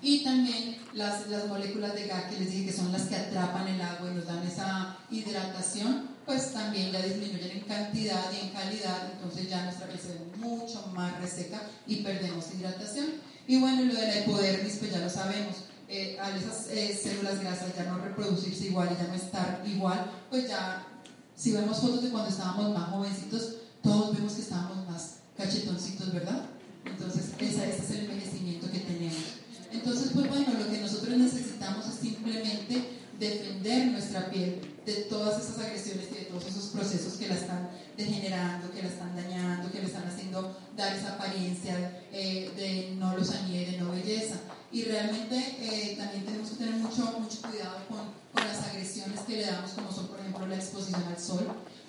Y 0.00 0.22
también 0.22 0.76
las, 0.94 1.28
las 1.28 1.46
moléculas 1.48 1.94
de 1.94 2.06
GAC 2.06 2.30
que 2.30 2.38
les 2.38 2.50
dije 2.50 2.66
que 2.66 2.72
son 2.72 2.92
las 2.92 3.02
que 3.02 3.16
atrapan 3.16 3.66
el 3.66 3.80
agua 3.80 4.10
y 4.10 4.14
nos 4.14 4.26
dan 4.26 4.46
esa 4.46 4.96
hidratación, 5.10 6.08
pues 6.24 6.52
también 6.52 6.92
ya 6.92 7.02
disminuyen 7.02 7.50
en 7.50 7.64
cantidad 7.64 8.24
y 8.32 8.46
en 8.46 8.52
calidad, 8.52 9.10
entonces 9.12 9.48
ya 9.48 9.64
nuestra 9.64 9.88
piel 9.88 9.98
se 9.98 10.08
ve 10.08 10.20
mucho 10.36 10.86
más 10.94 11.20
reseca 11.20 11.62
y 11.86 11.96
perdemos 11.96 12.44
hidratación. 12.54 13.06
Y 13.46 13.58
bueno, 13.58 13.82
lo 13.84 13.94
de 13.94 14.06
la 14.06 14.20
hipodermis, 14.20 14.76
pues 14.76 14.92
ya 14.92 14.98
lo 14.98 15.08
sabemos, 15.08 15.56
eh, 15.88 16.18
al 16.20 16.36
esas 16.36 16.68
eh, 16.68 16.94
células 17.02 17.40
grasas 17.40 17.74
ya 17.74 17.84
no 17.84 17.98
reproducirse 17.98 18.66
igual 18.66 18.90
y 18.92 19.02
ya 19.02 19.08
no 19.08 19.14
estar 19.14 19.62
igual, 19.66 20.10
pues 20.28 20.46
ya 20.46 20.86
si 21.34 21.52
vemos 21.52 21.78
fotos 21.78 22.02
de 22.02 22.10
cuando 22.10 22.28
estábamos 22.28 22.74
más 22.74 22.90
jovencitos, 22.90 23.54
todos 23.82 24.16
vemos 24.16 24.32
que 24.34 24.42
estábamos 24.42 24.88
más 24.88 25.16
cachetoncitos, 25.36 26.12
¿verdad? 26.12 26.46
Entonces, 26.84 27.30
ese 27.38 27.76
es 27.76 27.90
el 27.90 28.10
envejecimiento 28.10 28.70
que 28.70 28.80
tenemos. 28.80 29.38
Entonces, 29.72 30.10
pues 30.14 30.28
bueno, 30.28 30.52
lo 30.58 30.70
que 30.70 30.78
nosotros 30.78 31.16
necesitamos 31.16 31.86
es 31.86 31.94
simplemente 31.94 32.98
defender 33.18 33.88
nuestra 33.88 34.30
piel 34.30 34.60
de 34.86 34.94
todas 35.10 35.42
esas 35.42 35.58
agresiones 35.58 36.06
y 36.10 36.14
de 36.14 36.24
todos 36.26 36.46
esos 36.46 36.66
procesos 36.66 37.14
que 37.14 37.28
la 37.28 37.34
están 37.34 37.68
degenerando, 37.96 38.70
que 38.72 38.82
la 38.82 38.88
están 38.88 39.14
dañando, 39.16 39.70
que 39.70 39.80
le 39.80 39.86
están 39.86 40.06
haciendo 40.06 40.56
dar 40.76 40.96
esa 40.96 41.14
apariencia 41.14 42.02
eh, 42.12 42.50
de 42.56 42.96
no 42.96 43.16
lozanía 43.16 43.62
y 43.62 43.72
de 43.72 43.78
no 43.78 43.90
belleza. 43.90 44.36
y 44.70 44.84
realmente 44.84 45.36
eh, 45.60 45.96
también 45.96 46.24
tenemos 46.24 46.50
que 46.50 46.56
tener 46.56 46.74
mucho, 46.74 47.18
mucho 47.18 47.38
cuidado 47.42 47.78
con, 47.88 47.98
con, 48.32 48.46
las 48.46 48.62
agresiones 48.68 49.20
que 49.20 49.36
le 49.36 49.46
damos, 49.46 49.72
como 49.72 49.92
son 49.92 50.06
por 50.06 50.20
ejemplo 50.20 50.46
la 50.46 50.56
exposición 50.56 51.02
al 51.04 51.18
sol, 51.18 51.46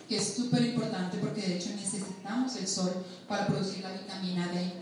que 0.10 0.18
es 0.18 0.34
súper 0.34 0.66
importante 0.66 1.20
porque 1.20 1.42
de 1.42 1.58
hecho 1.58 1.70
necesitamos 1.76 2.56
el 2.56 2.68
sol 2.68 2.92
para 3.28 3.46
producir 3.46 3.84
la 3.84 3.92
vitamina 3.92 4.48
D, 4.48 4.74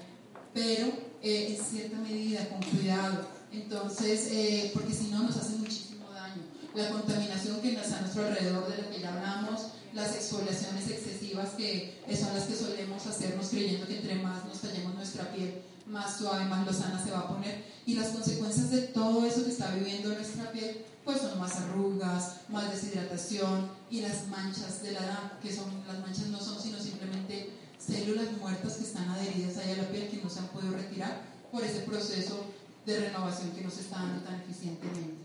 pero 0.54 0.88
eh, 1.22 1.58
en 1.58 1.64
cierta 1.64 1.98
medida, 1.98 2.48
con 2.48 2.62
cuidado. 2.64 3.28
Entonces, 3.52 4.30
eh, 4.32 4.72
porque 4.74 4.94
si 4.94 5.08
no 5.08 5.24
nos 5.24 5.36
hace 5.36 5.58
muchísimo 5.58 6.10
daño. 6.12 6.44
La 6.74 6.90
contaminación 6.90 7.60
que 7.60 7.74
está 7.74 7.98
a 7.98 8.02
nuestro 8.02 8.26
alrededor, 8.26 8.70
de 8.70 8.82
la 8.82 8.90
que 8.90 9.02
ya 9.02 9.14
hablamos, 9.14 9.68
las 9.94 10.16
exfoliaciones 10.16 10.90
excesivas 10.90 11.50
que 11.58 12.02
son 12.18 12.34
las 12.34 12.46
que 12.46 12.56
solemos 12.56 13.06
hacernos 13.06 13.48
creyendo 13.50 13.86
que 13.86 13.98
entre 13.98 14.16
más 14.16 14.46
nos 14.46 14.62
tallemos 14.62 14.96
nuestra 14.96 15.32
piel, 15.34 15.62
más 15.90 16.18
suave, 16.18 16.46
más 16.46 16.66
lozana 16.66 17.04
se 17.04 17.12
va 17.12 17.20
a 17.20 17.28
poner. 17.28 17.64
Y 17.86 17.96
las 17.96 18.10
consecuencias 18.10 18.72
de 18.72 18.82
todo 18.82 19.26
eso 19.26 19.44
que 19.44 19.52
está 19.52 19.72
viviendo 19.72 20.10
nuestra 20.10 20.52
piel, 20.52 20.86
pues 21.04 21.22
son 21.22 21.40
más 21.40 21.56
arrugas, 21.56 22.42
más 22.50 22.70
deshidratación 22.72 23.70
y 23.90 24.02
las 24.02 24.28
manchas 24.28 24.84
de 24.84 24.92
la 24.92 25.00
edad, 25.00 25.40
que 25.42 25.56
son, 25.56 25.66
las 25.88 26.00
manchas 26.00 26.28
no 26.28 26.40
son 26.40 26.62
sino 26.62 26.80
simplemente 26.80 27.50
células 27.80 28.32
muertas 28.40 28.74
que 28.74 28.84
están 28.84 29.08
adheridas 29.10 29.58
ahí 29.58 29.72
a 29.72 29.84
la 29.84 29.90
piel 29.90 30.10
que 30.10 30.22
no 30.22 30.30
se 30.30 30.40
han 30.40 30.48
podido 30.48 30.74
retirar 30.74 31.22
por 31.52 31.64
ese 31.64 31.80
proceso 31.82 32.46
de 32.86 33.00
renovación 33.00 33.52
que 33.52 33.62
nos 33.62 33.78
está 33.78 33.98
dando 33.98 34.24
tan 34.24 34.42
eficientemente. 34.42 35.16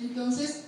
Entonces, 0.00 0.64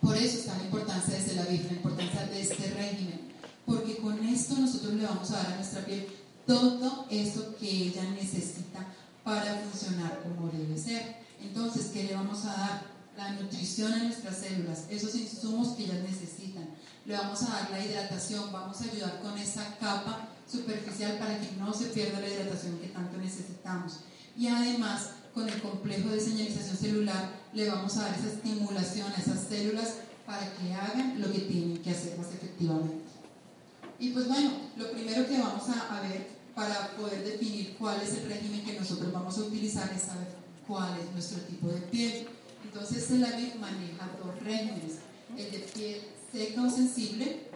por 0.00 0.16
eso 0.16 0.38
está 0.38 0.56
la 0.56 0.64
importancia 0.64 1.18
de 1.18 1.34
la 1.34 1.44
vida, 1.44 1.64
la 1.68 1.76
importancia 1.76 2.26
de 2.26 2.40
este 2.40 2.70
régimen, 2.70 3.20
porque 3.66 3.96
con 3.98 4.22
esto 4.26 4.56
nosotros 4.56 4.94
le 4.94 5.04
vamos 5.04 5.30
a 5.30 5.36
dar 5.36 5.52
a 5.52 5.56
nuestra 5.56 5.84
piel 5.84 6.06
todo 6.50 7.06
eso 7.10 7.54
que 7.60 7.70
ella 7.70 8.02
necesita 8.10 8.84
para 9.22 9.54
funcionar 9.60 10.20
como 10.24 10.50
debe 10.50 10.76
ser. 10.76 11.18
Entonces, 11.40 11.92
¿qué 11.92 12.02
le 12.02 12.14
vamos 12.16 12.44
a 12.44 12.56
dar? 12.56 12.90
La 13.16 13.32
nutrición 13.32 13.92
a 13.92 14.02
nuestras 14.02 14.38
células, 14.38 14.84
esos 14.88 15.14
insumos 15.14 15.76
que 15.76 15.84
ellas 15.84 16.02
necesitan. 16.02 16.66
Le 17.04 17.16
vamos 17.16 17.42
a 17.42 17.50
dar 17.50 17.70
la 17.70 17.84
hidratación, 17.84 18.50
vamos 18.50 18.80
a 18.80 18.84
ayudar 18.84 19.20
con 19.20 19.36
esa 19.38 19.76
capa 19.78 20.28
superficial 20.50 21.18
para 21.18 21.38
que 21.38 21.52
no 21.56 21.72
se 21.72 21.86
pierda 21.86 22.18
la 22.18 22.28
hidratación 22.28 22.78
que 22.78 22.88
tanto 22.88 23.18
necesitamos. 23.18 24.00
Y 24.36 24.48
además, 24.48 25.10
con 25.34 25.48
el 25.48 25.60
complejo 25.60 26.08
de 26.08 26.20
señalización 26.20 26.76
celular, 26.76 27.30
le 27.52 27.68
vamos 27.68 27.96
a 27.96 28.02
dar 28.04 28.18
esa 28.18 28.28
estimulación 28.28 29.12
a 29.12 29.20
esas 29.20 29.40
células 29.48 29.96
para 30.26 30.52
que 30.54 30.74
hagan 30.74 31.20
lo 31.20 31.30
que 31.30 31.40
tienen 31.40 31.78
que 31.82 31.90
hacer 31.90 32.16
más 32.18 32.28
efectivamente. 32.28 33.10
Y 34.00 34.10
pues 34.10 34.26
bueno, 34.26 34.50
lo 34.78 34.90
primero 34.92 35.28
que 35.28 35.38
vamos 35.38 35.62
a, 35.68 36.00
ver 36.00 36.39
para 36.54 36.96
poder 36.96 37.24
definir 37.24 37.76
cuál 37.78 38.00
es 38.00 38.14
el 38.14 38.28
régimen 38.28 38.64
que 38.64 38.78
nosotros 38.78 39.12
vamos 39.12 39.36
a 39.38 39.42
utilizar 39.42 39.90
es 39.94 40.02
saber 40.02 40.28
cuál 40.66 40.98
es 40.98 41.12
nuestro 41.12 41.40
tipo 41.42 41.68
de 41.68 41.80
piel. 41.80 42.28
Entonces, 42.64 43.06
CELAVIT 43.06 43.56
maneja 43.56 44.10
dos 44.22 44.38
regímenes, 44.42 44.98
el 45.36 45.50
de 45.50 45.58
piel 45.58 46.02
seca 46.32 46.62
o 46.62 46.70
sensible, 46.70 47.48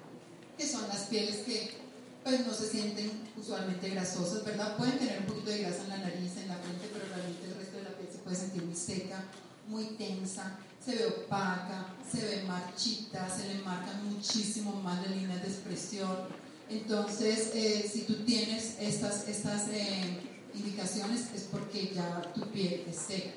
que 0.59 0.66
son 0.66 0.88
las 0.88 1.03
pieles 1.05 1.36
que 1.38 1.84
pues 2.22 2.47
no 2.47 2.55
se 2.55 2.68
sienten 2.68 3.11
usualmente 3.36 3.90
grasosas, 3.90 4.45
¿verdad? 4.45 4.76
Pueden 4.78 4.99
tener 4.99 5.20
un 5.20 5.26
poquito 5.26 5.51
de 5.51 5.59
grasa 5.59 5.82
en 5.82 5.88
la 5.90 5.99
nariz, 5.99 6.36
en 6.38 6.49
la 6.49 6.57
frente, 6.57 6.88
pero 6.92 7.05
realmente 7.07 7.45
el 7.47 7.55
resto 7.55 7.76
de 7.76 7.82
la 7.82 7.90
piel 7.90 8.09
se 8.11 8.18
puede 8.18 8.36
sentir 8.36 8.62
muy 8.62 8.74
seca, 8.74 9.24
muy 9.68 9.84
tensa, 9.99 10.59
se 10.84 10.97
ve 10.97 11.07
opaca, 11.07 11.95
se 12.11 12.24
ve 12.24 12.45
marchita, 12.45 13.28
se 13.28 13.49
le 13.49 13.62
marcan 13.62 14.11
muchísimo 14.11 14.72
más 14.82 15.03
las 15.03 15.16
líneas 15.16 15.42
de 15.42 15.49
expresión. 15.49 16.43
Entonces, 16.75 17.53
eh, 17.55 17.89
si 17.91 18.01
tú 18.01 18.14
tienes 18.25 18.77
estas, 18.81 19.29
estas 19.29 19.68
eh, 19.68 20.18
indicaciones 20.55 21.29
es 21.35 21.43
porque 21.43 21.93
ya 21.95 22.33
tu 22.35 22.43
piel 22.49 22.85
es 22.91 22.97
seca. 22.97 23.31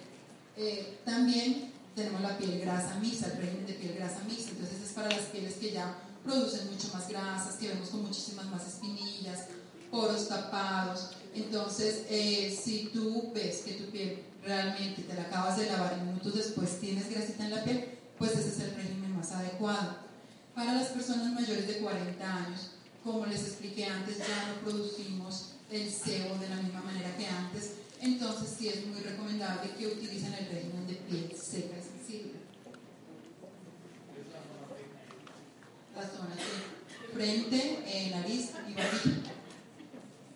Eh, 0.57 0.97
también 1.05 1.71
tenemos 1.95 2.19
la 2.21 2.35
piel 2.35 2.59
grasa 2.61 2.95
mixta, 2.99 3.27
el 3.27 3.37
régimen 3.37 3.67
de 3.67 3.73
piel 3.73 3.93
grasa 3.95 4.21
mixta, 4.27 4.51
entonces 4.51 4.81
es 4.81 4.91
para 4.93 5.09
las 5.09 5.25
pieles 5.25 5.53
que 5.55 5.71
ya 5.71 5.99
producen 6.23 6.71
mucho 6.71 6.89
más 6.93 7.07
grasas, 7.07 7.55
que 7.57 7.67
vemos 7.67 7.89
con 7.89 8.01
muchísimas 8.01 8.47
más 8.47 8.67
espinillas, 8.67 9.45
poros 9.91 10.27
tapados. 10.27 11.11
Entonces, 11.35 12.05
eh, 12.09 12.57
si 12.59 12.89
tú 12.91 13.31
ves 13.35 13.61
que 13.63 13.73
tu 13.73 13.91
piel 13.91 14.23
realmente 14.43 15.03
te 15.03 15.13
la 15.13 15.23
acabas 15.23 15.57
de 15.57 15.67
lavar 15.67 15.95
y 15.95 16.05
minutos 16.05 16.33
después 16.33 16.79
tienes 16.79 17.07
grasita 17.07 17.45
en 17.45 17.51
la 17.51 17.63
piel, 17.63 17.85
pues 18.17 18.31
ese 18.31 18.49
es 18.49 18.59
el 18.61 18.75
régimen 18.75 19.15
más 19.15 19.31
adecuado. 19.31 20.07
Para 20.55 20.73
las 20.73 20.87
personas 20.87 21.33
mayores 21.33 21.67
de 21.67 21.77
40 21.77 22.35
años, 22.35 22.71
como 23.07 23.25
les 23.25 23.41
expliqué 23.41 23.85
antes, 23.85 24.17
ya 24.17 24.49
no 24.49 24.61
producimos 24.69 25.53
el 25.71 25.89
sebo 25.89 26.37
de 26.39 26.49
la 26.49 26.57
misma 26.57 26.81
manera 26.81 27.15
que 27.15 27.25
antes, 27.25 27.71
entonces 28.01 28.53
sí 28.59 28.67
es 28.67 28.85
muy 28.85 28.99
recomendable 28.99 29.71
que 29.77 29.87
utilicen 29.87 30.33
el 30.33 30.47
régimen 30.47 30.85
de 30.85 30.93
piel 30.95 31.33
seca 31.33 31.77
y 31.77 31.81
sensible. 31.81 32.47
la 35.95 36.03
zona 36.03 36.35
de 36.35 37.13
frente, 37.13 37.79
eh, 37.87 38.11
nariz 38.11 38.51
y 38.69 38.73
barbilla. 38.73 39.31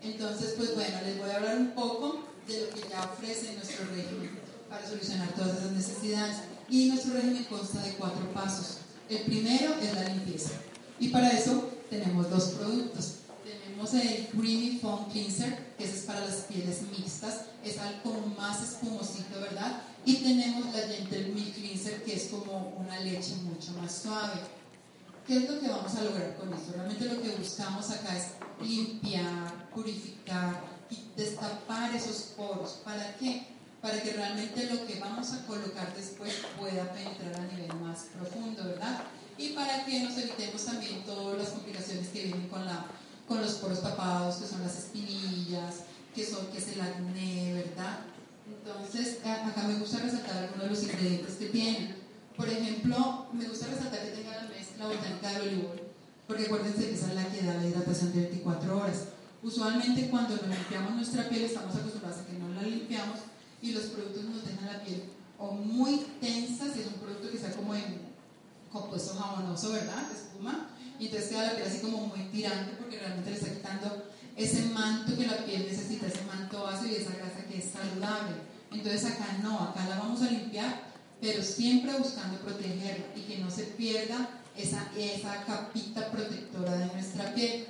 Entonces, 0.01 0.55
pues 0.57 0.73
bueno, 0.73 0.97
les 1.05 1.19
voy 1.19 1.29
a 1.29 1.35
hablar 1.35 1.57
un 1.57 1.71
poco 1.75 2.23
de 2.47 2.61
lo 2.61 2.69
que 2.69 2.89
ya 2.89 3.03
ofrece 3.03 3.53
nuestro 3.53 3.85
régimen 3.93 4.39
para 4.67 4.87
solucionar 4.87 5.31
todas 5.35 5.59
esas 5.59 5.71
necesidades. 5.73 6.37
Y 6.67 6.89
nuestro 6.89 7.13
régimen 7.13 7.43
consta 7.43 7.79
de 7.83 7.93
cuatro 7.93 8.33
pasos. 8.33 8.77
El 9.07 9.19
primero 9.19 9.75
es 9.75 9.93
la 9.93 10.05
limpieza. 10.05 10.53
Y 10.99 11.09
para 11.09 11.29
eso 11.29 11.69
tenemos 11.91 12.29
dos 12.29 12.43
productos. 12.51 13.15
Tenemos 13.43 13.93
el 13.93 14.27
Creamy 14.27 14.79
Foam 14.81 15.11
Cleanser, 15.11 15.73
que 15.77 15.83
es 15.83 16.03
para 16.03 16.21
las 16.21 16.45
pieles 16.45 16.83
mixtas, 16.83 17.41
es 17.65 17.77
algo 17.79 18.15
más 18.37 18.63
espumosito, 18.63 19.39
¿verdad? 19.41 19.81
Y 20.05 20.15
tenemos 20.15 20.73
la 20.73 20.81
Gentle 20.87 21.33
Milk 21.33 21.53
Cleanser, 21.53 22.01
que 22.03 22.15
es 22.15 22.29
como 22.29 22.73
una 22.77 22.99
leche 23.01 23.35
mucho 23.43 23.71
más 23.73 24.03
suave. 24.03 24.39
¿Qué 25.27 25.37
es 25.37 25.49
lo 25.49 25.59
que 25.59 25.67
vamos 25.67 25.93
a 25.95 26.03
lograr 26.03 26.35
con 26.37 26.53
esto? 26.53 26.71
Realmente 26.73 27.05
lo 27.05 27.21
que 27.21 27.29
buscamos 27.35 27.89
acá 27.91 28.17
es 28.17 28.27
limpiar, 28.65 29.69
purificar 29.73 30.61
y 30.89 30.97
destapar 31.17 31.93
esos 31.93 32.33
poros. 32.37 32.79
¿Para 32.85 33.17
qué? 33.17 33.47
Para 33.81 34.01
que 34.01 34.13
realmente 34.13 34.65
lo 34.73 34.85
que 34.85 34.99
vamos 34.99 35.33
a 35.33 35.45
colocar 35.45 35.93
después 35.95 36.33
pueda 36.57 36.91
penetrar 36.93 37.35
a 37.35 37.53
nivel 37.53 37.75
más 37.81 38.05
profundo, 38.15 38.63
¿verdad? 38.63 39.03
Y 39.41 39.53
para 39.53 39.83
que 39.85 40.03
nos 40.03 40.15
evitemos 40.17 40.63
también 40.63 41.03
todas 41.03 41.35
las 41.35 41.49
complicaciones 41.49 42.09
que 42.09 42.25
vienen 42.25 42.47
con, 42.47 42.63
la, 42.63 42.85
con 43.27 43.41
los 43.41 43.53
poros 43.53 43.81
tapados, 43.81 44.35
que 44.35 44.47
son 44.47 44.61
las 44.61 44.77
espinillas, 44.77 45.85
que, 46.13 46.23
son, 46.23 46.45
que 46.47 46.59
es 46.59 46.67
el 46.67 46.81
acné, 46.81 47.53
¿verdad? 47.55 48.01
Entonces, 48.45 49.17
acá 49.25 49.63
me 49.67 49.79
gusta 49.79 49.97
resaltar 49.97 50.43
algunos 50.43 50.65
de 50.65 50.69
los 50.69 50.83
ingredientes 50.83 51.35
que 51.37 51.47
tienen. 51.47 51.95
Por 52.37 52.47
ejemplo, 52.47 53.25
me 53.33 53.47
gusta 53.47 53.65
resaltar 53.65 54.01
que 54.01 54.11
tenga 54.11 54.43
la 54.43 54.47
mezcla 54.47 54.85
botánica 54.85 55.33
de 55.33 55.41
olivol, 55.41 55.81
porque 56.27 56.45
acuérdense 56.45 56.89
que 56.89 56.93
esa 56.93 57.07
es 57.07 57.15
la 57.15 57.25
que 57.25 57.41
da 57.41 57.55
la 57.55 57.65
hidratación 57.65 58.13
de 58.13 58.19
24 58.21 58.77
horas. 58.77 59.05
Usualmente 59.41 60.07
cuando 60.11 60.35
nos 60.35 60.55
limpiamos 60.55 60.93
nuestra 60.93 61.27
piel 61.27 61.45
estamos 61.45 61.75
acostumbrados 61.75 62.19
a 62.19 62.25
que 62.27 62.33
no 62.33 62.49
la 62.49 62.61
limpiamos 62.61 63.17
y 63.59 63.71
los 63.71 63.85
productos 63.85 64.23
nos 64.25 64.45
dejan 64.45 64.67
la 64.67 64.83
piel 64.83 65.03
o 65.39 65.51
muy 65.51 66.05
tensa, 66.21 66.71
si 66.71 66.81
es 66.81 66.87
un 66.87 67.01
producto 67.01 67.31
que 67.31 67.37
está 67.37 67.51
como 67.53 67.73
en 67.73 68.10
compuesto 68.71 69.15
jabonoso, 69.15 69.71
¿verdad? 69.71 70.07
De 70.07 70.15
espuma, 70.15 70.69
y 70.99 71.05
entonces 71.05 71.29
queda 71.29 71.47
la 71.47 71.55
piel 71.55 71.67
así 71.67 71.79
como 71.79 72.07
muy 72.07 72.19
tirante 72.31 72.73
porque 72.77 72.99
realmente 72.99 73.31
le 73.31 73.37
está 73.37 73.53
quitando 73.53 74.05
ese 74.35 74.63
manto 74.65 75.17
que 75.17 75.27
la 75.27 75.37
piel 75.45 75.65
necesita, 75.67 76.07
ese 76.07 76.23
manto 76.25 76.67
ácido 76.67 76.91
y 76.91 76.95
esa 76.95 77.15
grasa 77.15 77.45
que 77.49 77.57
es 77.57 77.65
saludable. 77.65 78.35
Entonces 78.71 79.05
acá 79.05 79.37
no, 79.43 79.59
acá 79.59 79.87
la 79.89 79.99
vamos 79.99 80.21
a 80.21 80.31
limpiar 80.31 80.91
pero 81.21 81.43
siempre 81.43 81.93
buscando 81.97 82.39
protegerla 82.39 83.05
y 83.15 83.21
que 83.21 83.37
no 83.37 83.51
se 83.51 83.63
pierda 83.63 84.27
esa, 84.57 84.91
esa 84.97 85.45
capita 85.45 86.11
protectora 86.11 86.75
de 86.77 86.85
nuestra 86.87 87.33
piel. 87.35 87.67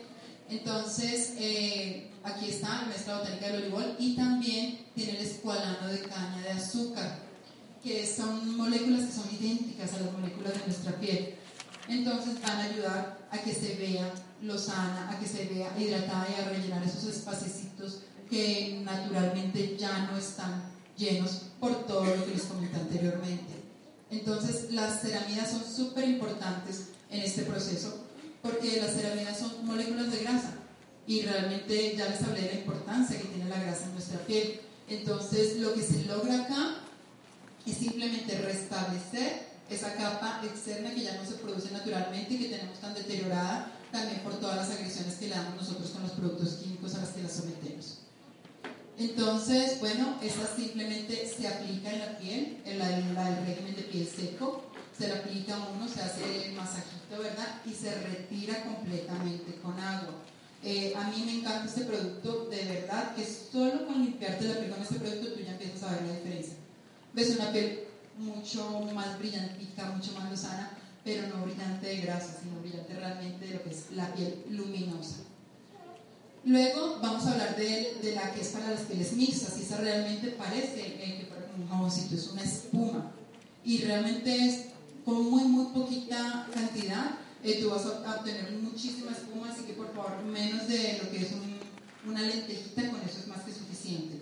Entonces, 0.50 1.34
eh, 1.38 2.12
aquí 2.24 2.50
está 2.50 2.86
mezcla 2.86 3.20
botánica 3.20 3.48
del 3.48 3.64
olivol 3.64 3.96
y 4.00 4.16
también 4.16 4.86
tiene 4.96 5.20
el 5.20 5.26
escualano 5.26 5.88
de 5.88 6.00
caña 6.00 6.42
de 6.44 6.52
azúcar, 6.52 7.20
que 7.84 8.06
son 8.06 8.58
moléculas 8.58 9.06
que 9.06 9.14
son 9.14 9.36
idénticas 9.40 9.94
a 9.94 10.02
las 10.02 10.14
moléculas 10.14 10.54
de 10.54 10.66
nuestra 10.68 10.94
piel. 11.00 11.36
Entonces 11.88 12.42
van 12.42 12.58
a 12.58 12.64
ayudar 12.64 13.28
a 13.32 13.38
que 13.40 13.54
se 13.54 13.76
vea 13.76 14.14
lozana, 14.42 15.10
a 15.10 15.20
que 15.20 15.28
se 15.28 15.46
vea 15.46 15.76
hidratada 15.78 16.28
y 16.30 16.42
a 16.42 16.50
rellenar 16.50 16.84
esos 16.84 17.06
espacios 17.06 17.52
que 18.30 18.82
naturalmente 18.86 19.76
ya 19.78 20.10
no 20.10 20.18
están 20.18 20.64
llenos 20.98 21.42
por 21.60 21.86
todo 21.86 22.06
lo 22.06 22.26
que 22.26 22.32
les 22.32 22.44
comenté 22.44 22.78
anteriormente. 22.78 23.54
Entonces, 24.10 24.72
las 24.72 25.02
ceramidas 25.02 25.52
son 25.52 25.64
súper 25.64 26.08
importantes 26.08 26.90
en 27.10 27.22
este 27.22 27.44
proceso 27.44 28.06
porque 28.42 28.80
las 28.82 28.94
ceramidas 28.94 29.38
son 29.38 29.66
moléculas 29.66 30.12
de 30.12 30.20
grasa 30.20 30.54
y 31.06 31.24
realmente 31.24 31.96
ya 31.98 32.08
les 32.08 32.22
hablé 32.24 32.42
de 32.42 32.54
la 32.54 32.60
importancia 32.60 33.18
que 33.18 33.28
tiene 33.28 33.50
la 33.50 33.60
grasa 33.60 33.86
en 33.86 33.94
nuestra 33.94 34.20
piel. 34.20 34.62
Entonces, 34.88 35.60
lo 35.60 35.74
que 35.74 35.82
se 35.82 36.06
logra 36.06 36.44
acá 36.44 36.81
es 37.66 37.78
simplemente 37.78 38.38
restablecer 38.40 39.52
esa 39.70 39.94
capa 39.96 40.42
externa 40.44 40.94
que 40.94 41.04
ya 41.04 41.16
no 41.16 41.26
se 41.26 41.36
produce 41.36 41.72
naturalmente 41.72 42.34
y 42.34 42.38
que 42.40 42.50
tenemos 42.50 42.80
tan 42.80 42.94
deteriorada 42.94 43.72
también 43.92 44.20
por 44.22 44.34
todas 44.40 44.58
las 44.58 44.70
agresiones 44.72 45.16
que 45.16 45.28
le 45.28 45.36
damos 45.36 45.56
nosotros 45.56 45.90
con 45.92 46.04
los 46.04 46.12
productos 46.12 46.56
químicos 46.56 46.96
a 46.96 47.00
las 47.00 47.10
que 47.10 47.24
la 47.24 47.30
sometemos. 47.30 48.00
Entonces, 48.98 49.80
bueno, 49.80 50.18
esta 50.22 50.48
simplemente 50.56 51.28
se 51.28 51.48
aplica 51.48 51.92
en 51.92 52.00
la 52.00 52.18
piel, 52.18 52.62
en 52.66 52.80
la, 52.80 52.98
el 52.98 53.46
régimen 53.46 53.76
de 53.76 53.84
piel 53.84 54.08
seco, 54.08 54.66
se 54.98 55.08
le 55.08 55.14
aplica 55.14 55.58
uno, 55.74 55.88
se 55.88 56.02
hace 56.02 56.48
el 56.48 56.54
masajito, 56.54 57.18
¿verdad? 57.18 57.62
Y 57.66 57.74
se 57.74 57.94
retira 57.96 58.64
completamente 58.64 59.56
con 59.62 59.80
agua. 59.80 60.14
Eh, 60.64 60.94
a 60.96 61.10
mí 61.10 61.24
me 61.26 61.40
encanta 61.40 61.66
este 61.66 61.86
producto, 61.86 62.48
de 62.52 62.64
verdad, 62.64 63.16
que 63.16 63.26
solo 63.26 63.88
con 63.88 64.04
limpiarte 64.04 64.46
la 64.46 64.60
piel 64.60 64.70
con 64.70 64.82
este 64.82 64.96
producto 64.96 65.34
tú 65.34 65.40
ya 65.40 65.54
empiezas 65.54 65.84
a 65.84 65.94
ver 65.94 66.04
la 66.04 66.14
diferencia. 66.14 66.61
Ves 67.14 67.36
una 67.38 67.52
piel 67.52 67.80
mucho 68.18 68.82
más 68.94 69.20
brillantica, 69.20 69.92
mucho 69.92 70.14
más 70.14 70.30
lozana, 70.30 70.78
pero 71.04 71.28
no 71.28 71.44
brillante 71.44 71.88
de 71.88 71.98
grasa, 71.98 72.38
sino 72.42 72.62
brillante 72.62 72.94
realmente 72.94 73.48
de 73.48 73.54
lo 73.56 73.64
que 73.64 73.70
es 73.72 73.92
la 73.92 74.14
piel 74.14 74.44
luminosa. 74.50 75.18
Luego 76.44 77.00
vamos 77.02 77.26
a 77.26 77.34
hablar 77.34 77.56
de, 77.56 77.98
de 78.02 78.16
la 78.16 78.32
que 78.34 78.42
es 78.42 78.48
para 78.50 78.72
las 78.72 78.82
pieles 78.82 79.14
mixtas, 79.14 79.58
y 79.58 79.64
esa 79.64 79.78
realmente 79.78 80.30
parece 80.32 80.82
que 80.82 81.28
por 81.30 81.38
un 81.60 81.68
jaboncito 81.68 82.16
es 82.16 82.28
una 82.30 82.44
espuma, 82.44 83.12
y 83.64 83.80
realmente 83.80 84.48
es 84.48 84.66
con 85.06 85.30
muy 85.30 85.44
muy 85.44 85.74
poquita 85.74 86.48
cantidad, 86.54 87.18
eh, 87.44 87.60
tú 87.62 87.72
vas 87.72 87.86
a 87.86 88.18
obtener 88.18 88.52
muchísima 88.54 89.12
espuma, 89.12 89.52
así 89.52 89.64
que 89.64 89.74
por 89.74 89.94
favor 89.94 90.24
menos 90.24 90.68
de 90.68 91.00
lo 91.04 91.12
que 91.12 91.18
es 91.18 91.30
una 92.08 92.22
lentejita, 92.22 92.90
con 92.90 93.02
eso 93.02 93.20
es 93.20 93.28
más 93.28 93.42
que 93.42 93.52
suficiente. 93.52 94.21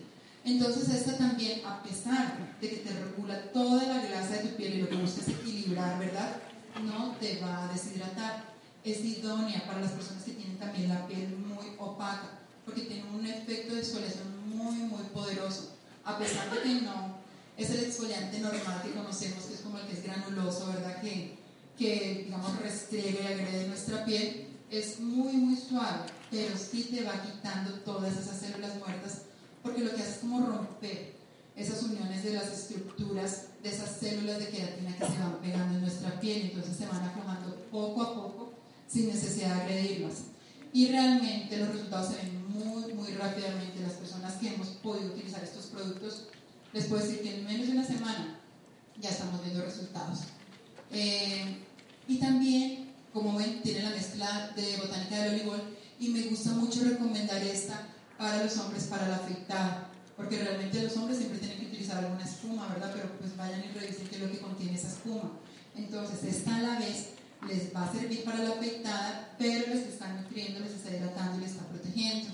Entonces 0.49 0.89
esta 0.89 1.15
también, 1.15 1.63
a 1.63 1.83
pesar 1.83 2.35
de 2.59 2.69
que 2.69 2.77
te 2.77 2.89
regula 2.91 3.51
toda 3.53 3.83
la 3.85 4.01
grasa 4.01 4.37
de 4.37 4.49
tu 4.49 4.55
piel 4.55 4.73
y 4.73 4.81
lo 4.81 4.89
que 4.89 4.95
buscas 4.95 5.27
equilibrar, 5.27 5.99
¿verdad? 5.99 6.37
No 6.83 7.15
te 7.19 7.39
va 7.39 7.65
a 7.65 7.71
deshidratar. 7.71 8.45
Es 8.83 9.05
idónea 9.05 9.63
para 9.67 9.81
las 9.81 9.91
personas 9.91 10.23
que 10.23 10.31
tienen 10.31 10.57
también 10.57 10.89
la 10.89 11.05
piel 11.05 11.37
muy 11.37 11.67
opaca, 11.77 12.39
porque 12.65 12.81
tiene 12.81 13.03
un 13.11 13.27
efecto 13.27 13.75
de 13.75 13.81
exfoliación 13.81 14.49
muy, 14.49 14.75
muy 14.75 15.03
poderoso. 15.13 15.75
A 16.03 16.17
pesar 16.17 16.49
de 16.49 16.61
que 16.63 16.81
no 16.81 17.19
es 17.55 17.69
el 17.69 17.83
exfoliante 17.83 18.39
normal 18.39 18.81
que 18.83 18.93
conocemos, 18.93 19.43
que 19.43 19.53
es 19.53 19.61
como 19.61 19.77
el 19.77 19.85
que 19.85 19.93
es 19.93 20.03
granuloso, 20.03 20.65
¿verdad? 20.73 20.99
Que, 20.99 21.37
que 21.77 22.23
digamos, 22.25 22.59
restriega 22.59 23.21
y 23.21 23.33
agrede 23.33 23.67
nuestra 23.67 24.03
piel, 24.03 24.47
es 24.71 24.99
muy, 24.99 25.33
muy 25.33 25.55
suave, 25.55 26.05
pero 26.31 26.57
sí 26.57 26.87
te 26.89 27.03
va 27.03 27.21
quitando 27.21 27.71
todas 27.81 28.17
esas 28.17 28.39
células 28.39 28.77
muertas 28.77 29.28
porque 29.63 29.83
lo 29.83 29.95
que 29.95 30.01
hace 30.01 30.11
es 30.11 30.17
como 30.17 30.45
romper 30.45 31.15
esas 31.55 31.83
uniones 31.83 32.23
de 32.23 32.33
las 32.33 32.47
estructuras 32.47 33.47
de 33.61 33.69
esas 33.69 33.97
células 33.99 34.39
de 34.39 34.47
queratina 34.47 34.95
que 34.97 35.05
se 35.05 35.19
van 35.19 35.39
pegando 35.41 35.75
en 35.75 35.81
nuestra 35.81 36.19
piel, 36.19 36.43
entonces 36.43 36.77
se 36.77 36.85
van 36.85 37.03
aflojando 37.03 37.55
poco 37.71 38.01
a 38.01 38.15
poco 38.15 38.53
sin 38.87 39.07
necesidad 39.07 39.55
de 39.55 39.61
agredirlas. 39.61 40.13
Y 40.71 40.87
realmente 40.87 41.57
los 41.57 41.69
resultados 41.69 42.13
se 42.13 42.17
ven 42.17 42.47
muy, 42.49 42.93
muy 42.93 43.11
rápidamente. 43.13 43.81
Las 43.81 43.93
personas 43.93 44.35
que 44.35 44.53
hemos 44.53 44.67
podido 44.67 45.13
utilizar 45.13 45.43
estos 45.43 45.65
productos, 45.65 46.27
les 46.73 46.85
puedo 46.85 47.03
decir 47.03 47.21
que 47.21 47.35
en 47.35 47.45
menos 47.45 47.67
de 47.67 47.73
una 47.73 47.85
semana 47.85 48.39
ya 48.99 49.09
estamos 49.09 49.41
viendo 49.43 49.63
resultados. 49.63 50.19
Eh, 50.91 51.57
y 52.07 52.17
también, 52.17 52.91
como 53.13 53.37
ven, 53.37 53.61
tiene 53.61 53.83
la 53.83 53.89
mezcla 53.89 54.51
de 54.55 54.77
botánica 54.77 55.23
del 55.23 55.35
olivol 55.35 55.61
y 55.99 56.09
me 56.09 56.21
gusta 56.23 56.51
mucho 56.51 56.83
recomendar 56.83 57.41
esta 57.43 57.87
para 58.19 58.43
los 58.43 58.57
hombres 58.57 58.83
para 58.83 59.07
la 59.07 59.15
afeitada, 59.15 59.87
porque 60.17 60.43
realmente 60.43 60.83
los 60.83 60.95
hombres 60.97 61.19
siempre 61.19 61.39
tienen 61.39 61.57
que 61.57 61.67
utilizar 61.67 62.03
alguna 62.03 62.25
espuma, 62.25 62.67
¿verdad? 62.67 62.91
Pero 62.93 63.17
pues 63.17 63.35
vayan 63.37 63.63
y 63.63 63.79
revisen 63.79 64.07
qué 64.09 64.17
es 64.17 64.21
lo 64.21 64.29
que 64.29 64.39
contiene 64.39 64.75
esa 64.75 64.89
espuma. 64.89 65.31
Entonces, 65.73 66.35
esta 66.35 66.57
a 66.57 66.61
la 66.61 66.79
vez 66.79 67.11
les 67.47 67.73
va 67.73 67.85
a 67.85 67.93
servir 67.93 68.25
para 68.25 68.43
la 68.43 68.49
afeitada, 68.49 69.35
pero 69.39 69.73
les 69.73 69.87
está 69.87 70.11
nutriendo, 70.11 70.59
les 70.59 70.73
está 70.73 70.93
hidratando 70.93 71.37
y 71.37 71.41
les 71.41 71.51
está 71.51 71.65
protegiendo. 71.67 72.27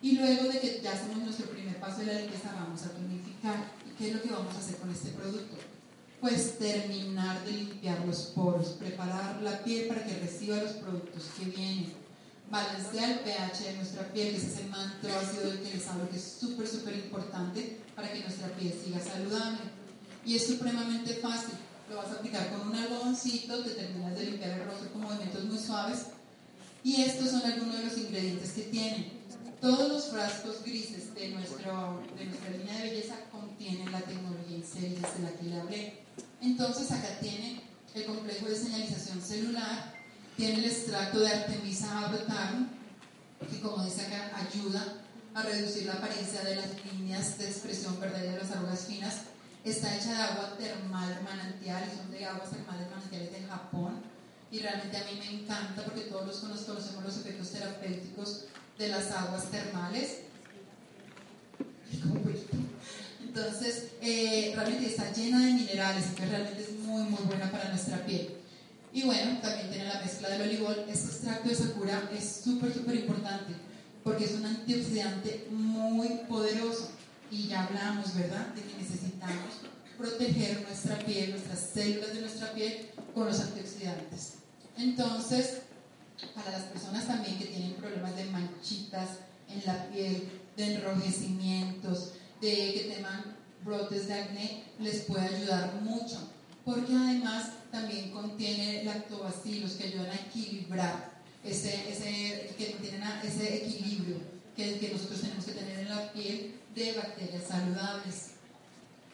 Y 0.00 0.12
luego 0.16 0.44
de 0.44 0.60
que 0.60 0.80
ya 0.82 0.92
hacemos 0.92 1.18
nuestro 1.18 1.46
primer 1.50 1.78
paso 1.78 1.98
de 1.98 2.06
la 2.06 2.20
limpieza, 2.20 2.54
vamos 2.54 2.82
a 2.84 2.92
tonificar. 2.92 3.56
¿Y 3.86 3.90
qué 3.98 4.08
es 4.08 4.16
lo 4.16 4.22
que 4.22 4.30
vamos 4.30 4.54
a 4.54 4.58
hacer 4.58 4.76
con 4.76 4.90
este 4.90 5.10
producto? 5.10 5.56
Pues 6.22 6.58
terminar 6.58 7.44
de 7.44 7.52
limpiar 7.52 8.02
los 8.06 8.32
poros, 8.34 8.68
preparar 8.68 9.42
la 9.42 9.62
piel 9.62 9.88
para 9.88 10.06
que 10.06 10.18
reciba 10.20 10.56
los 10.56 10.72
productos 10.72 11.24
que 11.38 11.44
vienen 11.50 12.03
balancea 12.50 13.12
el 13.12 13.18
pH 13.20 13.64
de 13.64 13.76
nuestra 13.76 14.12
piel, 14.12 14.34
es 14.34 14.44
ese 14.44 14.64
manto 14.64 15.08
ácido 15.08 15.50
del 15.50 15.60
que 15.60 15.74
les 15.74 15.86
hablo, 15.88 16.08
que 16.08 16.16
es 16.16 16.36
súper, 16.40 16.66
súper 16.66 16.94
importante 16.94 17.80
para 17.94 18.12
que 18.12 18.20
nuestra 18.20 18.48
piel 18.48 18.72
siga 18.72 19.00
saludable. 19.00 19.58
Y 20.24 20.36
es 20.36 20.46
supremamente 20.46 21.14
fácil. 21.14 21.54
Lo 21.90 21.96
vas 21.96 22.08
a 22.08 22.14
aplicar 22.14 22.50
con 22.50 22.68
un 22.68 22.74
algodoncito, 22.74 23.62
te 23.62 23.70
terminas 23.70 24.14
de 24.14 24.24
limpiar 24.24 24.58
el 24.58 24.64
rostro 24.64 24.90
con 24.92 25.02
movimientos 25.02 25.44
muy 25.44 25.58
suaves. 25.58 26.06
Y 26.82 27.02
estos 27.02 27.30
son 27.30 27.42
algunos 27.42 27.78
de 27.78 27.84
los 27.84 27.98
ingredientes 27.98 28.52
que 28.52 28.62
tienen. 28.62 29.24
Todos 29.60 29.88
los 29.88 30.08
frascos 30.08 30.62
grises 30.62 31.14
de, 31.14 31.30
nuestro, 31.30 32.02
de 32.18 32.26
nuestra 32.26 32.50
línea 32.50 32.78
de 32.78 32.90
belleza 32.90 33.16
contienen 33.32 33.90
la 33.90 34.00
tecnología 34.00 34.56
en 34.56 34.94
de 34.94 35.22
la 35.22 35.32
que 35.32 35.42
le 35.44 35.60
hablé. 35.60 36.04
Entonces 36.42 36.90
acá 36.92 37.18
tiene 37.20 37.62
el 37.94 38.04
complejo 38.04 38.46
de 38.46 38.56
señalización 38.56 39.22
celular, 39.22 39.93
tiene 40.36 40.54
el 40.54 40.64
extracto 40.64 41.20
de 41.20 41.28
Artemisa 41.28 42.06
abrotarum, 42.06 42.68
que 43.50 43.60
como 43.60 43.84
dice 43.84 44.06
acá, 44.06 44.32
ayuda 44.36 44.96
a 45.34 45.42
reducir 45.42 45.86
la 45.86 45.94
apariencia 45.94 46.42
de 46.42 46.56
las 46.56 46.66
líneas 46.92 47.38
de 47.38 47.48
expresión 47.48 47.98
verdadera 48.00 48.32
de 48.32 48.38
las 48.38 48.50
arrugas 48.50 48.86
finas. 48.86 49.14
Está 49.64 49.96
hecha 49.96 50.12
de 50.12 50.22
agua 50.22 50.56
termal 50.58 51.20
manantial, 51.22 51.84
son 51.96 52.10
de 52.10 52.24
aguas 52.24 52.50
termales 52.50 52.90
manantiales 52.90 53.32
de 53.32 53.46
Japón. 53.48 54.02
Y 54.50 54.60
realmente 54.60 54.96
a 54.96 55.04
mí 55.04 55.18
me 55.18 55.42
encanta 55.42 55.82
porque 55.84 56.02
todos 56.02 56.26
los 56.26 56.36
conocemos 56.36 57.04
los 57.04 57.16
efectos 57.16 57.50
terapéuticos 57.50 58.44
de 58.78 58.88
las 58.88 59.10
aguas 59.10 59.50
termales. 59.50 60.18
Entonces, 63.20 63.88
eh, 64.00 64.52
realmente 64.54 64.86
está 64.86 65.12
llena 65.12 65.44
de 65.44 65.52
minerales, 65.54 66.06
que 66.16 66.24
realmente 66.26 66.62
es 66.62 66.70
muy, 66.78 67.02
muy 67.02 67.22
buena 67.24 67.50
para 67.50 67.68
nuestra 67.68 68.04
piel. 68.06 68.43
Y 68.94 69.02
bueno, 69.02 69.40
también 69.42 69.70
tiene 69.70 69.92
la 69.92 70.00
mezcla 70.00 70.28
del 70.28 70.42
olivol. 70.42 70.86
Este 70.88 71.08
extracto 71.08 71.48
de 71.48 71.56
sakura 71.56 72.08
es 72.16 72.42
súper, 72.44 72.72
súper 72.72 72.94
importante 72.94 73.52
porque 74.04 74.24
es 74.24 74.32
un 74.34 74.46
antioxidante 74.46 75.48
muy 75.50 76.08
poderoso. 76.28 76.90
Y 77.28 77.48
ya 77.48 77.64
hablamos, 77.64 78.14
¿verdad?, 78.14 78.46
de 78.54 78.62
que 78.62 78.76
necesitamos 78.78 79.62
proteger 79.98 80.62
nuestra 80.62 80.96
piel, 81.00 81.30
nuestras 81.30 81.58
células 81.74 82.14
de 82.14 82.20
nuestra 82.20 82.52
piel 82.52 82.90
con 83.12 83.26
los 83.26 83.40
antioxidantes. 83.40 84.34
Entonces, 84.76 85.62
para 86.32 86.52
las 86.52 86.62
personas 86.62 87.08
también 87.08 87.36
que 87.36 87.46
tienen 87.46 87.74
problemas 87.74 88.14
de 88.14 88.26
manchitas 88.26 89.08
en 89.48 89.66
la 89.66 89.88
piel, 89.88 90.28
de 90.56 90.74
enrojecimientos, 90.76 92.12
de 92.40 92.48
que 92.48 92.94
tengan 92.94 93.36
brotes 93.64 94.06
de 94.06 94.14
acné, 94.14 94.64
les 94.78 95.00
puede 95.02 95.34
ayudar 95.34 95.74
mucho 95.82 96.30
porque 96.64 96.94
además 96.94 97.50
también 97.74 98.12
contiene 98.12 98.84
lactobacilos 98.84 99.72
que 99.72 99.88
ayudan 99.88 100.10
a 100.10 100.14
equilibrar 100.14 101.10
ese, 101.42 101.90
ese, 101.90 102.54
que 102.56 102.76
ese 103.24 103.56
equilibrio 103.56 104.18
que, 104.56 104.78
que 104.78 104.90
nosotros 104.92 105.20
tenemos 105.20 105.44
que 105.44 105.52
tener 105.52 105.80
en 105.80 105.88
la 105.88 106.12
piel 106.12 106.54
de 106.72 106.92
bacterias 106.92 107.42
saludables. 107.48 108.30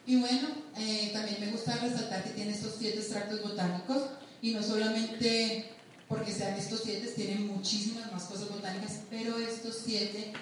Y 0.05 0.17
bueno, 0.17 0.49
eh, 0.77 1.09
también 1.11 1.37
me 1.39 1.51
gusta 1.51 1.75
resaltar 1.77 2.23
que 2.23 2.29
tiene 2.29 2.51
estos 2.51 2.75
siete 2.77 2.99
extractos 2.99 3.41
botánicos 3.41 4.03
y 4.43 4.51
no 4.51 4.61
solamente 4.61 5.71
porque 6.07 6.31
sean 6.31 6.53
estos 6.53 6.81
siete, 6.83 7.07
tienen 7.15 7.47
muchísimas 7.47 8.11
más 8.11 8.23
cosas 8.25 8.49
botánicas, 8.49 8.99
pero 9.09 9.39
estos 9.39 9.81
siete 9.83 10.33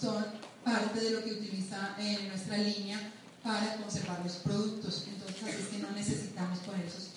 son 0.00 0.24
parte 0.64 1.00
de 1.00 1.10
lo 1.10 1.22
que 1.22 1.32
utiliza 1.32 1.94
en 2.00 2.28
nuestra 2.28 2.58
línea 2.58 2.98
para 3.42 3.76
conservar 3.76 4.20
los 4.24 4.34
productos. 4.36 5.04
Entonces, 5.06 5.42
así 5.42 5.62
es 5.62 5.68
que 5.68 5.78
no 5.78 5.90
necesitamos 5.92 6.58
poner 6.60 6.84
esos 6.84 7.07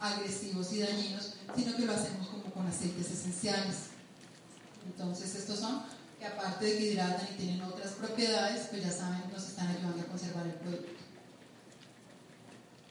agresivos 0.00 0.72
y 0.72 0.80
dañinos, 0.80 1.34
sino 1.54 1.76
que 1.76 1.86
lo 1.86 1.92
hacemos 1.92 2.28
como 2.28 2.44
con 2.44 2.66
aceites 2.66 3.10
esenciales. 3.10 3.76
Entonces, 4.86 5.34
estos 5.34 5.58
son 5.58 5.82
que 6.18 6.26
aparte 6.26 6.64
de 6.64 6.78
que 6.78 6.92
hidratan 6.92 7.28
y 7.34 7.36
tienen 7.36 7.62
otras 7.62 7.92
propiedades, 7.92 8.68
pues 8.70 8.82
ya 8.82 8.90
saben, 8.90 9.22
nos 9.32 9.48
están 9.48 9.68
ayudando 9.68 10.02
a 10.02 10.06
conservar 10.06 10.46
el 10.46 10.54
producto. 10.54 10.92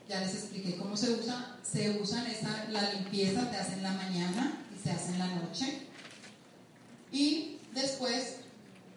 Ya 0.08 0.20
les 0.22 0.36
expliqué 0.36 0.78
cómo 0.78 0.95
se 0.95 1.12
usa. 1.12 1.58
Se 1.64 1.99
usan 1.99 2.28
esa, 2.28 2.66
la 2.70 2.93
limpieza, 2.93 3.49
se 3.49 3.58
hace 3.58 3.82
la 3.82 3.91
mañana 3.93 4.66
y 4.76 4.82
se 4.82 4.91
hace 4.91 5.12
en 5.14 5.20
la 5.20 5.28
noche. 5.28 5.88
Y 7.12 7.58
después, 7.74 8.38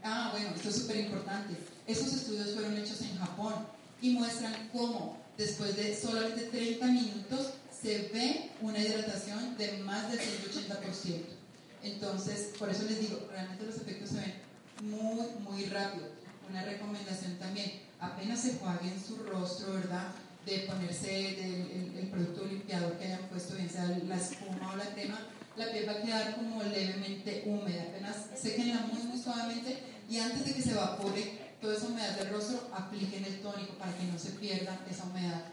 ah, 0.03 0.29
bueno, 0.33 0.51
esto 0.55 0.69
es 0.69 0.77
súper 0.77 0.97
importante 0.97 1.57
esos 1.89 2.13
estudios 2.13 2.51
fueron 2.51 2.77
hechos 2.77 3.01
en 3.01 3.17
Japón 3.19 3.55
y 4.03 4.11
muestran 4.11 4.69
cómo 4.73 5.17
después 5.39 5.75
de 5.75 5.97
solamente 5.97 6.43
30 6.43 6.87
minutos 6.87 7.55
se 7.81 8.11
ve 8.13 8.51
una 8.61 8.79
hidratación 8.79 9.57
de 9.57 9.79
más 9.79 10.11
del 10.11 10.21
180%. 10.21 11.39
Entonces, 11.83 12.53
por 12.59 12.69
eso 12.71 12.85
les 12.85 13.01
digo, 13.01 13.29
realmente 13.31 13.65
los 13.65 13.77
efectos 13.77 14.11
se 14.11 14.17
ven 14.17 14.35
muy, 14.83 15.27
muy 15.41 15.65
rápido. 15.67 16.07
Una 16.51 16.65
recomendación 16.65 17.39
también, 17.39 17.83
apenas 18.01 18.41
se 18.41 18.51
en 18.51 19.05
su 19.05 19.17
rostro, 19.25 19.75
¿verdad? 19.75 20.09
De 20.45 20.61
ponerse 20.61 21.41
el, 21.41 22.09
producto 22.11 22.45
limpiador 22.47 22.97
que 22.97 23.05
hayan 23.05 23.29
puesto, 23.29 23.55
bien 23.55 23.69
sea 23.69 23.85
la 23.85 24.17
espuma 24.17 24.73
o 24.73 24.77
la 24.77 24.95
crema, 24.95 25.21
la 25.57 25.71
piel 25.71 25.89
va 25.89 25.93
a 25.93 26.03
quedar 26.03 26.37
como 26.37 26.63
levemente 26.63 27.45
húmeda. 27.47 27.83
Apenas 27.83 28.17
sequenla 28.35 28.87
muy, 28.93 29.03
muy 29.03 29.21
suavemente 29.21 29.79
Y 30.09 30.19
antes 30.19 30.47
de 30.47 30.55
que 30.55 30.63
se 30.63 30.71
evapore 30.71 31.39
toda 31.61 31.77
esa 31.77 31.87
humedad 31.87 32.17
del 32.17 32.31
rostro, 32.31 32.71
apliquen 32.73 33.25
el 33.25 33.41
tónico 33.41 33.75
para 33.75 33.95
que 33.97 34.05
no 34.05 34.19
se 34.19 34.31
pierda 34.31 34.81
esa 34.91 35.05
humedad. 35.05 35.45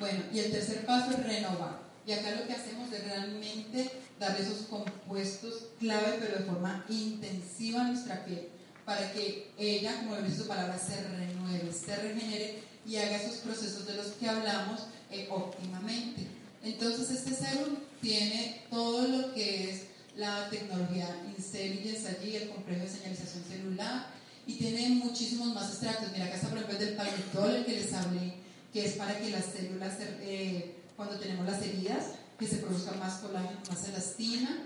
Bueno, 0.00 0.24
y 0.32 0.38
el 0.38 0.50
tercer 0.50 0.86
paso 0.86 1.10
es 1.10 1.22
renovar. 1.22 1.78
Y 2.06 2.12
acá 2.12 2.30
lo 2.30 2.46
que 2.46 2.54
hacemos 2.54 2.90
es 2.90 3.04
realmente 3.04 3.90
dar 4.18 4.40
esos 4.40 4.66
compuestos 4.66 5.66
clave, 5.78 6.16
pero 6.18 6.38
de 6.38 6.44
forma 6.44 6.84
intensiva 6.88 7.82
a 7.82 7.88
nuestra 7.88 8.24
piel, 8.24 8.48
para 8.86 9.12
que 9.12 9.50
ella, 9.58 9.96
como 9.98 10.16
lo 10.16 10.22
dice 10.22 10.38
su 10.38 10.48
palabra, 10.48 10.78
se 10.78 10.96
renueve, 11.02 11.70
se 11.72 11.94
regenere 11.94 12.62
y 12.86 12.96
haga 12.96 13.16
esos 13.16 13.36
procesos 13.40 13.86
de 13.86 13.94
los 13.94 14.06
que 14.12 14.28
hablamos 14.28 14.86
eh, 15.10 15.28
óptimamente. 15.30 16.26
Entonces, 16.62 17.10
este 17.10 17.34
serum 17.34 17.76
tiene 18.00 18.62
todo 18.70 19.06
lo 19.06 19.34
que 19.34 19.70
es 19.70 19.82
la 20.16 20.48
tecnología 20.48 21.08
Intelligence 21.36 22.08
allí, 22.08 22.36
el 22.36 22.48
complejo 22.48 22.82
de 22.82 22.90
señalización 22.90 23.44
celular, 23.44 24.06
y 24.46 24.54
tiene 24.54 24.88
muchísimos 24.88 25.54
más 25.54 25.70
extractos. 25.70 26.10
Mira, 26.12 26.24
acá 26.24 26.36
está 26.36 26.48
por 26.48 26.58
ejemplo 26.58 26.78
el 26.78 26.86
del 26.86 26.96
palmitol, 26.96 27.54
el 27.54 27.64
que 27.66 27.72
les 27.72 27.92
hablé, 27.92 28.39
que 28.72 28.86
es 28.86 28.92
para 28.94 29.18
que 29.18 29.30
las 29.30 29.46
células, 29.46 29.94
eh, 30.00 30.76
cuando 30.96 31.16
tenemos 31.16 31.46
las 31.46 31.62
heridas, 31.62 32.12
que 32.38 32.46
se 32.46 32.56
produzca 32.56 32.92
más 32.92 33.18
colágeno, 33.18 33.60
más 33.68 33.88
elastina. 33.88 34.58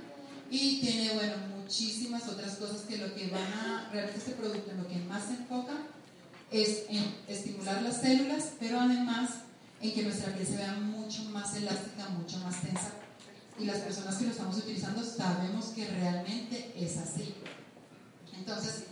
Y 0.50 0.80
tiene, 0.80 1.14
bueno, 1.14 1.34
muchísimas 1.58 2.28
otras 2.28 2.56
cosas 2.56 2.82
que 2.82 2.98
lo 2.98 3.14
que 3.14 3.28
van 3.28 3.52
a, 3.52 3.88
realmente 3.92 4.18
este 4.18 4.32
producto 4.32 4.70
en 4.70 4.76
lo 4.76 4.88
que 4.88 4.96
más 4.96 5.24
se 5.24 5.34
enfoca 5.34 5.72
es 6.50 6.84
en 6.88 7.16
estimular 7.26 7.82
las 7.82 8.00
células, 8.00 8.50
pero 8.60 8.78
además 8.78 9.30
en 9.80 9.92
que 9.92 10.02
nuestra 10.02 10.32
piel 10.32 10.46
se 10.46 10.56
vea 10.56 10.74
mucho 10.74 11.24
más 11.24 11.56
elástica, 11.56 12.08
mucho 12.10 12.38
más 12.38 12.60
tensa. 12.60 12.92
Y 13.58 13.64
las 13.64 13.78
personas 13.78 14.16
que 14.16 14.26
lo 14.26 14.30
estamos 14.30 14.56
utilizando 14.58 15.02
sabemos 15.02 15.66
que 15.66 15.86
realmente 15.86 16.72
es 16.76 16.96
así. 16.98 17.34
Entonces, 18.36 18.84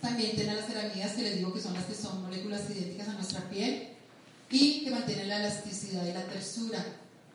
también 0.00 0.36
tiene 0.36 0.54
las 0.54 0.66
ceramidas 0.66 1.12
que 1.12 1.22
les 1.22 1.36
digo 1.38 1.52
que 1.52 1.60
son 1.60 1.74
las 1.74 1.84
que 1.84 1.94
son 1.94 2.22
moléculas 2.22 2.70
idénticas 2.70 3.08
a 3.08 3.14
nuestra 3.14 3.48
piel 3.48 3.97
y 4.50 4.84
que 4.84 4.90
mantienen 4.90 5.28
la 5.28 5.40
elasticidad 5.40 6.06
y 6.06 6.12
la 6.12 6.24
tersura. 6.26 6.84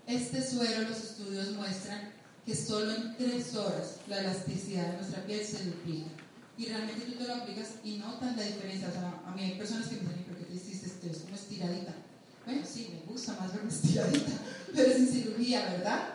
Este 0.08 0.46
suero, 0.46 0.82
los 0.82 0.98
estudios 0.98 1.52
muestran 1.52 2.12
que 2.46 2.56
solo 2.56 2.94
en 2.94 3.16
tres 3.18 3.56
horas 3.56 3.98
la 4.08 4.20
elasticidad 4.20 4.88
de 4.88 4.98
nuestra 4.98 5.24
piel 5.26 5.46
se 5.46 5.64
duplica. 5.64 6.10
Y 6.58 6.66
realmente 6.66 7.06
tú 7.06 7.14
te 7.14 7.28
lo 7.28 7.36
aplicas 7.36 7.70
y 7.84 7.98
notas 7.98 8.36
la 8.36 8.44
diferencia. 8.44 8.90
O 8.90 8.92
sea, 8.92 9.22
a 9.26 9.36
mí 9.36 9.42
hay 9.44 9.58
personas 9.58 9.88
que 9.88 9.96
me 9.96 10.02
dicen, 10.02 10.24
¿por 10.26 10.38
qué 10.38 10.46
te 10.46 10.54
hiciste 10.54 10.88
esto? 10.88 11.08
Es 11.08 11.18
como 11.20 11.36
estiradita. 11.36 11.94
Bueno, 12.46 12.62
sí, 12.66 12.90
me 12.94 13.12
gusta 13.12 13.38
más 13.40 13.54
verme 13.54 13.70
estiradita, 13.72 14.32
pero 14.76 14.94
sin 14.94 15.08
cirugía, 15.08 15.66
¿verdad? 15.72 16.10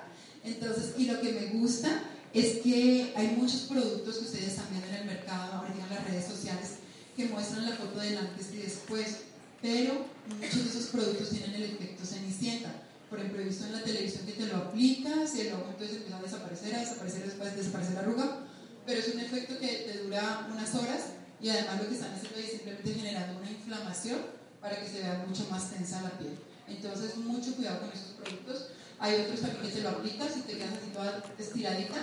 Entonces, 0.44 0.94
y 0.98 1.06
lo 1.06 1.20
que 1.20 1.32
me 1.32 1.46
gusta 1.58 2.02
es 2.34 2.58
que 2.58 3.12
hay 3.16 3.28
muchos 3.28 3.62
productos 3.62 4.18
que 4.18 4.24
ustedes 4.24 4.48
están 4.48 4.66
viendo 4.70 4.88
en 4.88 4.94
el 4.94 5.04
mercado, 5.06 5.54
ahorita 5.54 5.84
en 5.84 5.94
las 5.94 6.08
redes 6.08 6.26
sociales, 6.26 6.70
que 7.16 7.26
muestran 7.26 7.68
la 7.68 7.76
foto 7.76 7.98
del 7.98 8.18
antes 8.18 8.52
y 8.52 8.58
después, 8.58 9.16
pero 9.60 10.06
muchos 10.28 10.64
de 10.64 10.70
esos 10.70 10.86
productos 10.90 11.30
tienen 11.30 11.54
el 11.54 11.62
efecto 11.64 12.04
cenicienta. 12.04 12.72
Por 13.10 13.18
ejemplo, 13.18 13.40
he 13.40 13.44
visto 13.44 13.64
en 13.64 13.72
la 13.72 13.82
televisión 13.82 14.26
que 14.26 14.32
te 14.32 14.46
lo 14.46 14.56
aplicas 14.56 15.34
y 15.34 15.40
el 15.40 15.54
ojo 15.54 15.66
entonces 15.70 15.96
empieza 15.96 16.18
a 16.18 16.22
desaparecer, 16.22 16.74
a 16.74 16.80
desaparecer, 16.80 17.24
después 17.24 17.56
desaparece 17.56 17.94
la 17.94 18.00
arruga, 18.00 18.40
pero 18.84 19.00
es 19.00 19.14
un 19.14 19.20
efecto 19.20 19.58
que 19.58 19.66
te 19.66 19.98
dura 20.04 20.48
unas 20.52 20.74
horas 20.74 21.00
y 21.40 21.48
además 21.48 21.82
lo 21.82 21.88
que 21.88 21.94
están 21.94 22.12
haciendo 22.12 22.38
es 22.38 22.50
simplemente 22.50 22.94
generando 22.94 23.38
una 23.38 23.50
inflamación 23.50 24.18
para 24.60 24.78
que 24.80 24.88
se 24.88 25.00
vea 25.00 25.24
mucho 25.26 25.46
más 25.50 25.70
tensa 25.70 26.02
la 26.02 26.10
piel. 26.18 26.36
Entonces, 26.66 27.16
mucho 27.16 27.54
cuidado 27.54 27.80
con 27.80 27.90
esos 27.90 28.12
productos. 28.20 28.68
Hay 28.98 29.20
otros 29.20 29.40
también 29.40 29.62
que 29.62 29.68
te 29.68 29.82
lo 29.82 29.90
aplicas 29.90 30.36
y 30.36 30.40
te 30.40 30.58
quedas 30.58 30.72
así 30.72 30.90
toda 30.92 31.22
estiradita, 31.38 31.94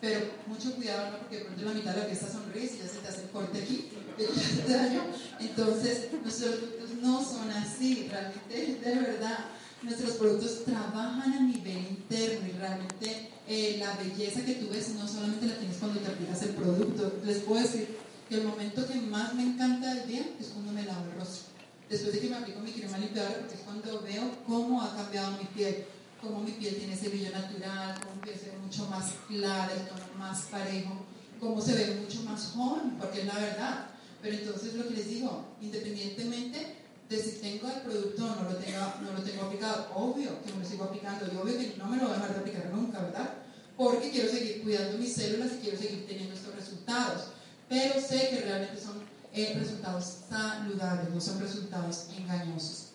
pero 0.00 0.18
mucho 0.48 0.74
cuidado, 0.74 1.12
¿no? 1.12 1.18
porque 1.18 1.38
de 1.38 1.44
pronto 1.44 1.64
la 1.64 1.72
mitad 1.72 1.94
de 1.94 2.00
la 2.00 2.06
fiesta 2.06 2.28
sonríes 2.28 2.74
y 2.74 2.78
ya 2.78 2.88
se 2.88 2.98
te 2.98 3.08
hace 3.08 3.22
el 3.22 3.30
corte 3.30 3.62
aquí, 3.62 3.88
te 4.16 4.72
daño. 4.72 5.04
Entonces, 5.38 6.08
productos 6.10 6.79
no 7.00 7.22
son 7.24 7.50
así, 7.50 8.08
realmente, 8.10 8.80
de 8.88 8.94
verdad. 9.00 9.46
Nuestros 9.82 10.12
productos 10.12 10.64
trabajan 10.64 11.32
a 11.32 11.40
nivel 11.40 11.78
interno 11.78 12.48
y 12.48 12.52
realmente 12.52 13.30
eh, 13.48 13.76
la 13.78 13.94
belleza 13.96 14.44
que 14.44 14.54
tú 14.54 14.68
ves 14.70 14.90
no 14.90 15.08
solamente 15.08 15.46
la 15.46 15.56
tienes 15.56 15.78
cuando 15.78 16.00
te 16.00 16.10
aplicas 16.10 16.42
el 16.42 16.50
producto. 16.50 17.20
Les 17.24 17.38
puedo 17.38 17.62
decir 17.62 17.96
que 18.28 18.34
el 18.36 18.44
momento 18.44 18.86
que 18.86 18.96
más 18.96 19.34
me 19.34 19.42
encanta 19.42 19.94
del 19.94 20.06
día 20.06 20.26
es 20.38 20.48
cuando 20.48 20.72
me 20.72 20.84
lavo 20.84 21.04
el 21.06 21.18
rostro. 21.18 21.44
Después 21.88 22.12
de 22.12 22.20
que 22.20 22.28
me 22.28 22.36
aplico 22.36 22.60
mi 22.60 22.72
crema 22.72 22.98
limpiadora, 22.98 23.38
porque 23.38 23.54
es 23.54 23.60
cuando 23.62 24.02
veo 24.02 24.30
cómo 24.46 24.82
ha 24.82 24.94
cambiado 24.94 25.38
mi 25.38 25.46
piel 25.46 25.86
cómo 26.20 26.40
mi 26.40 26.52
piel 26.52 26.76
tiene 26.76 26.92
ese 26.92 27.08
brillo 27.08 27.30
natural, 27.30 27.98
cómo 28.00 28.16
mi 28.16 28.22
piel 28.22 28.38
se 28.38 28.50
ve 28.50 28.58
mucho 28.58 28.86
más 28.86 29.14
clara, 29.26 29.72
el 29.72 29.88
tono 29.88 30.18
más 30.18 30.42
parejo, 30.42 31.06
cómo 31.38 31.60
se 31.60 31.74
ve 31.74 32.00
mucho 32.00 32.22
más 32.24 32.52
joven, 32.54 32.96
porque 32.98 33.20
es 33.20 33.26
la 33.26 33.38
verdad. 33.38 33.86
Pero 34.20 34.36
entonces 34.36 34.74
lo 34.74 34.86
que 34.86 34.94
les 34.94 35.08
digo, 35.08 35.46
independientemente 35.62 36.76
de 37.10 37.20
si 37.20 37.30
tengo 37.40 37.68
el 37.68 37.80
producto 37.82 38.24
o 38.24 38.36
no 38.36 38.50
lo 38.50 38.56
tengo, 38.56 38.78
no 39.02 39.12
lo 39.12 39.22
tengo 39.22 39.42
aplicado, 39.42 39.88
obvio 39.96 40.30
que 40.44 40.52
me 40.52 40.62
lo 40.62 40.68
sigo 40.70 40.84
aplicando 40.84 41.26
y 41.26 41.36
obvio 41.36 41.58
que 41.58 41.74
no 41.76 41.86
me 41.86 41.96
lo 41.96 42.04
voy 42.04 42.12
a 42.12 42.14
dejar 42.14 42.34
de 42.34 42.38
aplicar 42.38 42.70
nunca, 42.72 43.00
¿verdad? 43.00 43.34
Porque 43.76 44.10
quiero 44.10 44.30
seguir 44.30 44.62
cuidando 44.62 44.96
mis 44.96 45.12
células 45.12 45.54
y 45.54 45.62
quiero 45.62 45.76
seguir 45.76 46.06
teniendo 46.06 46.36
estos 46.36 46.54
resultados. 46.54 47.24
Pero 47.68 48.00
sé 48.00 48.28
que 48.30 48.42
realmente 48.42 48.80
son 48.80 49.02
eh, 49.32 49.56
resultados 49.58 50.18
saludables, 50.28 51.10
no 51.12 51.20
son 51.20 51.40
resultados 51.40 52.06
engañosos. 52.16 52.90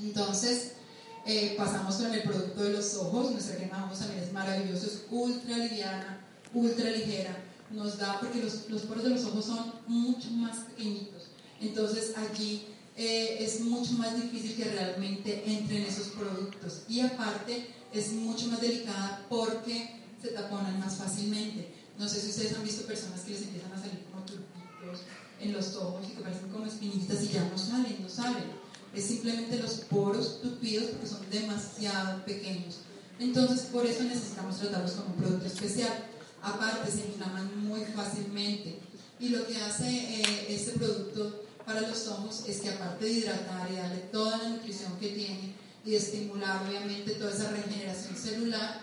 Entonces, 0.00 0.72
eh, 1.26 1.54
pasamos 1.58 1.96
con 1.96 2.14
el 2.14 2.22
producto 2.22 2.62
de 2.62 2.72
los 2.72 2.94
ojos. 2.94 3.30
Nuestra 3.32 3.56
crema 3.56 3.84
ojos 3.84 3.98
también 3.98 4.22
es 4.22 4.32
maravilloso, 4.32 4.86
es 4.86 5.04
ultra 5.10 5.58
liviana, 5.58 6.20
ultra 6.54 6.90
ligera. 6.90 7.36
Nos 7.70 7.98
da, 7.98 8.20
porque 8.20 8.42
los, 8.42 8.70
los 8.70 8.82
poros 8.82 9.04
de 9.04 9.10
los 9.10 9.24
ojos 9.24 9.44
son 9.44 9.72
mucho 9.86 10.30
más 10.30 10.58
pequeñitos. 10.60 11.24
Entonces 11.60 12.14
allí 12.16 12.73
eh, 12.96 13.38
es 13.40 13.60
mucho 13.60 13.92
más 13.92 14.16
difícil 14.16 14.56
que 14.56 14.64
realmente 14.64 15.42
entren 15.46 15.82
esos 15.82 16.08
productos. 16.08 16.82
Y 16.88 17.00
aparte 17.00 17.68
es 17.92 18.12
mucho 18.12 18.48
más 18.48 18.60
delicada 18.60 19.24
porque 19.28 20.00
se 20.22 20.28
taponan 20.28 20.78
más 20.80 20.96
fácilmente. 20.96 21.74
No 21.98 22.08
sé 22.08 22.20
si 22.20 22.30
ustedes 22.30 22.54
han 22.54 22.64
visto 22.64 22.86
personas 22.86 23.20
que 23.20 23.32
les 23.32 23.42
empiezan 23.42 23.72
a 23.72 23.80
salir 23.80 24.00
como 24.10 24.24
turbitos 24.24 25.02
en 25.40 25.52
los 25.52 25.74
ojos 25.76 26.06
y 26.08 26.16
que 26.16 26.22
parecen 26.22 26.48
como 26.48 26.66
espinitas 26.66 27.22
y 27.22 27.28
ya 27.28 27.44
no 27.48 27.58
salen, 27.58 28.02
no 28.02 28.08
salen 28.08 28.64
es 28.94 29.06
simplemente 29.06 29.58
los 29.58 29.72
poros 29.90 30.40
tupidos 30.40 30.90
porque 30.90 31.06
son 31.06 31.30
demasiado 31.30 32.24
pequeños. 32.24 32.76
Entonces, 33.18 33.66
por 33.66 33.86
eso 33.86 34.04
necesitamos 34.04 34.58
tratarlos 34.58 34.92
con 34.92 35.06
un 35.06 35.14
producto 35.14 35.46
especial. 35.46 35.92
Aparte, 36.42 36.90
se 36.90 37.06
inflaman 37.06 37.66
muy 37.66 37.80
fácilmente. 37.86 38.78
Y 39.18 39.30
lo 39.30 39.46
que 39.46 39.56
hace 39.56 39.88
eh, 39.88 40.46
este 40.48 40.72
producto 40.72 41.43
para 41.64 41.80
los 41.80 42.06
ojos 42.08 42.44
es 42.46 42.60
que 42.60 42.70
aparte 42.70 43.04
de 43.04 43.12
hidratar 43.12 43.70
y 43.70 43.76
darle 43.76 43.98
toda 44.12 44.38
la 44.38 44.48
nutrición 44.50 44.98
que 44.98 45.08
tiene 45.08 45.54
y 45.84 45.90
de 45.90 45.96
estimular 45.96 46.66
obviamente 46.66 47.12
toda 47.12 47.32
esa 47.32 47.50
regeneración 47.50 48.16
celular, 48.16 48.80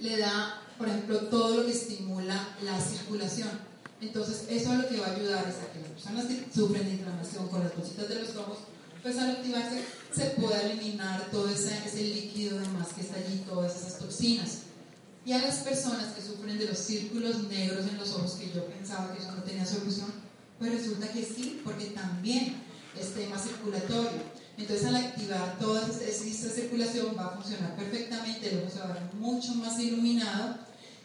le 0.00 0.18
da, 0.18 0.62
por 0.78 0.88
ejemplo, 0.88 1.18
todo 1.28 1.56
lo 1.56 1.66
que 1.66 1.72
estimula 1.72 2.56
la 2.62 2.80
circulación. 2.80 3.50
Entonces, 4.00 4.44
eso 4.48 4.72
es 4.72 4.78
lo 4.78 4.88
que 4.88 5.00
va 5.00 5.08
a 5.08 5.14
ayudar 5.14 5.46
es 5.48 5.56
a 5.56 5.72
que 5.72 5.80
las 5.80 5.90
personas 5.90 6.26
que 6.26 6.46
sufren 6.54 6.84
de 6.84 6.92
inflamación 6.92 7.48
con 7.48 7.64
las 7.64 7.76
bolsitas 7.76 8.08
de 8.08 8.22
los 8.22 8.36
ojos, 8.36 8.58
pues 9.02 9.18
al 9.18 9.30
activarse 9.30 9.84
se 10.14 10.26
pueda 10.30 10.60
eliminar 10.62 11.28
todo 11.30 11.48
ese, 11.48 11.76
ese 11.84 12.02
líquido 12.02 12.60
demás 12.60 12.88
que 12.94 13.00
está 13.00 13.16
allí, 13.16 13.44
todas 13.46 13.76
esas 13.76 13.98
toxinas. 13.98 14.58
Y 15.26 15.32
a 15.32 15.38
las 15.38 15.56
personas 15.58 16.14
que 16.14 16.22
sufren 16.22 16.58
de 16.58 16.66
los 16.66 16.78
círculos 16.78 17.42
negros 17.48 17.86
en 17.86 17.98
los 17.98 18.10
ojos, 18.12 18.34
que 18.34 18.50
yo 18.50 18.64
pensaba 18.66 19.12
que 19.12 19.22
eso 19.22 19.32
no 19.32 19.42
tenía 19.42 19.66
solución, 19.66 20.12
pues 20.58 20.72
resulta 20.72 21.08
que 21.08 21.24
sí, 21.24 21.60
porque 21.64 21.86
también 21.86 22.56
es 22.98 23.14
tema 23.14 23.38
circulatorio. 23.38 24.38
Entonces 24.56 24.86
al 24.86 24.96
activar 24.96 25.58
toda 25.58 25.86
esa 25.86 26.50
circulación 26.50 27.14
va 27.16 27.26
a 27.26 27.36
funcionar 27.36 27.76
perfectamente, 27.76 28.50
el 28.50 28.70
se 28.70 28.80
va 28.80 28.86
a 28.86 28.94
ver 28.94 29.14
mucho 29.14 29.54
más 29.54 29.78
iluminado 29.78 30.56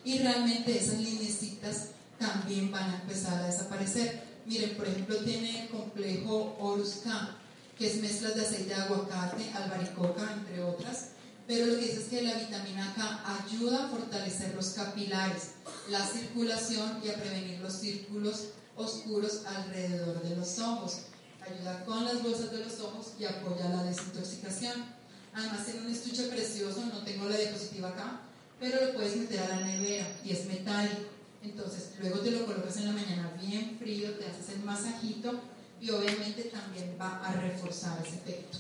y 0.04 0.20
realmente 0.20 0.78
esas 0.78 1.00
linecitas 1.00 1.90
también 2.18 2.72
van 2.72 2.90
a 2.90 3.02
empezar 3.02 3.44
a 3.44 3.48
desaparecer. 3.48 4.24
Miren, 4.46 4.76
por 4.76 4.88
ejemplo, 4.88 5.18
tiene 5.18 5.64
el 5.64 5.70
complejo 5.70 6.58
Orus-K, 6.60 7.38
que 7.78 7.88
es 7.88 8.02
mezclas 8.02 8.36
de 8.36 8.42
aceite 8.42 8.74
de 8.74 8.82
aguacate, 8.82 9.52
albaricoca, 9.54 10.34
entre 10.34 10.64
otras. 10.64 11.10
Pero 11.48 11.68
lo 11.68 11.76
que 11.76 11.86
dice 11.86 12.00
es 12.00 12.06
que 12.06 12.22
la 12.22 12.34
vitamina 12.36 12.94
K 12.96 13.24
ayuda 13.46 13.86
a 13.86 13.90
fortalecer 13.90 14.56
los 14.56 14.70
capilares, 14.70 15.52
la 15.90 16.06
circulación 16.06 17.02
y 17.04 17.10
a 17.10 17.16
prevenir 17.16 17.60
los 17.60 17.74
círculos 17.74 18.50
oscuros 18.76 19.46
alrededor 19.46 20.22
de 20.22 20.36
los 20.36 20.60
ojos. 20.60 21.04
Ayuda 21.42 21.84
con 21.86 22.06
las 22.06 22.24
bolsas 22.24 22.52
de 22.52 22.66
los 22.66 22.80
ojos 22.80 23.14
y 23.20 23.26
apoya 23.26 23.70
la 23.70 23.84
desintoxicación. 23.84 24.86
Además 25.34 25.66
tiene 25.66 25.82
un 25.82 25.92
estuche 25.92 26.28
precioso, 26.28 26.86
no 26.86 27.04
tengo 27.04 27.28
la 27.28 27.38
diapositiva 27.38 27.90
acá, 27.90 28.22
pero 28.60 28.86
lo 28.86 28.94
puedes 28.94 29.16
meter 29.18 29.40
a 29.42 29.50
la 29.50 29.60
nevera 29.62 30.08
y 30.24 30.32
es 30.32 30.46
metálico. 30.46 31.02
Entonces, 31.44 31.92
luego 32.00 32.20
te 32.20 32.32
lo 32.32 32.46
colocas 32.46 32.78
en 32.78 32.86
la 32.86 32.94
mañana 32.94 33.34
bien 33.42 33.78
frío, 33.78 34.12
te 34.12 34.26
haces 34.26 34.56
el 34.56 34.64
masajito 34.64 35.42
y 35.82 35.90
obviamente 35.90 36.44
también 36.44 36.96
va 37.00 37.20
a 37.26 37.34
reforzar 37.34 38.00
ese 38.06 38.16
efecto. 38.16 38.60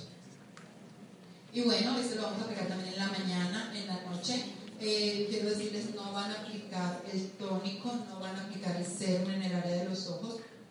Y 1.53 1.61
bueno, 1.61 1.97
este 1.99 2.15
lo 2.15 2.23
vamos 2.23 2.41
a 2.41 2.47
pegar 2.47 2.67
también 2.67 2.93
en 2.93 2.99
la 2.99 3.07
mañana, 3.07 3.71
en 3.75 3.87
la 3.87 4.01
noche, 4.01 4.43
eh, 4.81 5.27
quiero 5.29 5.49
decirles, 5.49 5.95
no 5.95 6.11
van 6.11 6.31
a 6.31 6.41
aplicar 6.41 7.01
el 7.13 7.29
tónico, 7.31 7.93
no 8.09 8.19
van 8.19 8.35
a 8.35 8.43
aplicar 8.43 8.75
el 8.75 8.85
serum 8.85 9.31
en 9.31 9.43
el 9.43 9.55
área 9.55 9.72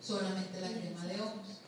solamente 0.05 0.59
la 0.59 0.69
crema 0.69 1.05
de 1.05 1.21
ojos. 1.21 1.61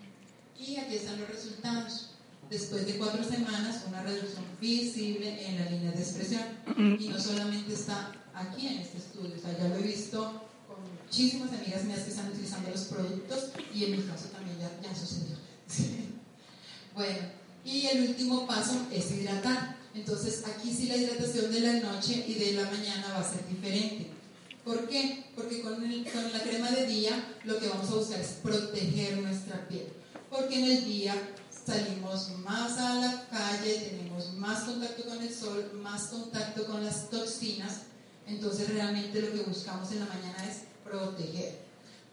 Y 0.60 0.78
aquí 0.78 0.96
están 0.96 1.20
los 1.20 1.30
resultados. 1.30 2.10
Después 2.50 2.86
de 2.86 2.98
cuatro 2.98 3.24
semanas, 3.24 3.84
una 3.88 4.04
reducción 4.04 4.46
visible 4.62 5.48
en 5.48 5.60
la 5.60 5.70
línea 5.70 5.92
de 5.92 6.02
expresión. 6.02 6.44
Y 7.00 7.08
no 7.08 7.20
solamente 7.20 7.74
está 7.74 8.12
aquí 8.34 8.68
en 8.68 8.80
este 8.80 8.98
estudio, 8.98 9.36
o 9.36 9.40
sea, 9.40 9.58
ya 9.58 9.70
lo 9.70 9.76
he 9.78 9.82
visto 9.82 10.44
con 10.68 10.78
muchísimas 11.04 11.50
amigas 11.54 11.86
mías 11.86 12.02
que 12.02 12.10
están 12.10 12.28
utilizando 12.28 12.70
los 12.70 12.82
productos 12.82 13.50
y 13.74 13.86
en 13.86 13.92
mi 13.92 14.04
caso 14.04 14.28
también 14.28 14.60
ya, 14.60 14.70
ya 14.82 14.96
sucedió. 14.96 15.38
Bueno, 16.94 17.28
y 17.66 17.88
el 17.88 18.08
último 18.08 18.48
paso 18.48 18.88
es 18.90 19.12
hidratar. 19.12 19.76
Entonces 19.94 20.44
aquí 20.48 20.74
sí 20.74 20.88
la 20.88 20.96
hidratación 20.96 21.52
de 21.52 21.60
la 21.60 21.74
noche 21.74 22.24
y 22.26 22.36
de 22.36 22.54
la 22.54 22.72
mañana 22.72 23.08
va 23.10 23.20
a 23.20 23.30
ser 23.30 23.46
diferente. 23.50 24.15
¿Por 24.66 24.88
qué? 24.90 25.24
Porque 25.36 25.62
con, 25.62 25.76
con 25.76 26.34
la 26.34 26.42
crema 26.42 26.72
de 26.72 26.88
día 26.88 27.38
lo 27.44 27.60
que 27.60 27.68
vamos 27.68 27.88
a 27.92 27.96
buscar 27.96 28.20
es 28.20 28.40
proteger 28.42 29.20
nuestra 29.20 29.68
piel. 29.68 29.94
Porque 30.28 30.56
en 30.56 30.72
el 30.72 30.86
día 30.86 31.14
salimos 31.66 32.32
más 32.40 32.80
a 32.80 32.96
la 32.96 33.28
calle, 33.30 33.92
tenemos 33.92 34.34
más 34.34 34.64
contacto 34.64 35.04
con 35.04 35.22
el 35.22 35.32
sol, 35.32 35.72
más 35.84 36.08
contacto 36.08 36.66
con 36.66 36.84
las 36.84 37.12
toxinas. 37.12 37.82
Entonces 38.26 38.70
realmente 38.70 39.22
lo 39.22 39.34
que 39.34 39.44
buscamos 39.48 39.92
en 39.92 40.00
la 40.00 40.08
mañana 40.08 40.44
es 40.50 40.64
proteger. 40.84 41.60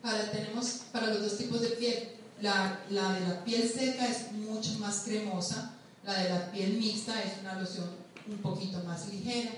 Para, 0.02 0.30
tenemos 0.30 0.82
para 0.92 1.06
los 1.06 1.22
dos 1.22 1.38
tipos 1.38 1.62
de 1.62 1.68
piel. 1.68 2.10
La, 2.42 2.84
la 2.90 3.14
de 3.14 3.20
la 3.20 3.44
piel 3.44 3.66
seca 3.66 4.06
es 4.06 4.30
mucho 4.32 4.78
más 4.78 5.04
cremosa, 5.04 5.74
la 6.04 6.14
de 6.22 6.28
la 6.28 6.52
piel 6.52 6.72
mixta 6.74 7.18
es 7.22 7.40
una 7.40 7.58
loción 7.58 7.88
un 8.28 8.38
poquito 8.38 8.78
más 8.84 9.08
ligera. 9.08 9.52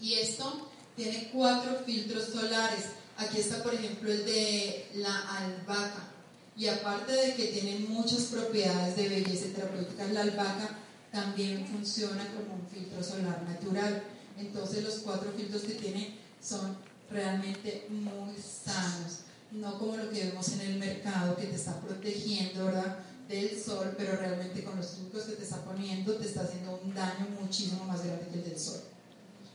Y 0.00 0.14
esto 0.14 0.71
tiene 0.96 1.30
cuatro 1.32 1.82
filtros 1.84 2.24
solares. 2.26 2.86
Aquí 3.16 3.38
está, 3.38 3.62
por 3.62 3.74
ejemplo, 3.74 4.10
el 4.10 4.24
de 4.24 4.88
la 4.94 5.38
albahaca. 5.38 6.08
Y 6.56 6.66
aparte 6.66 7.12
de 7.12 7.34
que 7.34 7.46
tiene 7.46 7.86
muchas 7.88 8.24
propiedades 8.24 8.96
de 8.96 9.08
belleza 9.08 9.46
terapéutica, 9.54 10.06
la 10.06 10.22
albahaca 10.22 10.78
también 11.10 11.66
funciona 11.66 12.26
como 12.34 12.54
un 12.54 12.68
filtro 12.68 13.02
solar 13.02 13.42
natural. 13.42 14.02
Entonces 14.38 14.84
los 14.84 14.96
cuatro 14.96 15.32
filtros 15.36 15.62
que 15.62 15.74
tiene 15.74 16.18
son 16.40 16.76
realmente 17.10 17.86
muy 17.90 18.34
sanos 18.36 19.22
no 19.52 19.78
como 19.78 19.96
lo 19.96 20.10
que 20.10 20.24
vemos 20.24 20.48
en 20.52 20.60
el 20.62 20.78
mercado 20.78 21.36
que 21.36 21.46
te 21.46 21.56
está 21.56 21.78
protegiendo, 21.80 22.66
¿verdad? 22.66 22.98
del 23.28 23.58
sol, 23.58 23.94
pero 23.96 24.16
realmente 24.16 24.64
con 24.64 24.76
los 24.76 24.86
químicos 24.88 25.22
que 25.22 25.32
te 25.36 25.44
está 25.44 25.64
poniendo 25.64 26.14
te 26.16 26.26
está 26.26 26.42
haciendo 26.42 26.78
un 26.84 26.94
daño 26.94 27.28
muchísimo 27.40 27.84
más 27.84 28.04
grande 28.04 28.26
que 28.30 28.38
el 28.38 28.44
del 28.44 28.58
sol. 28.58 28.80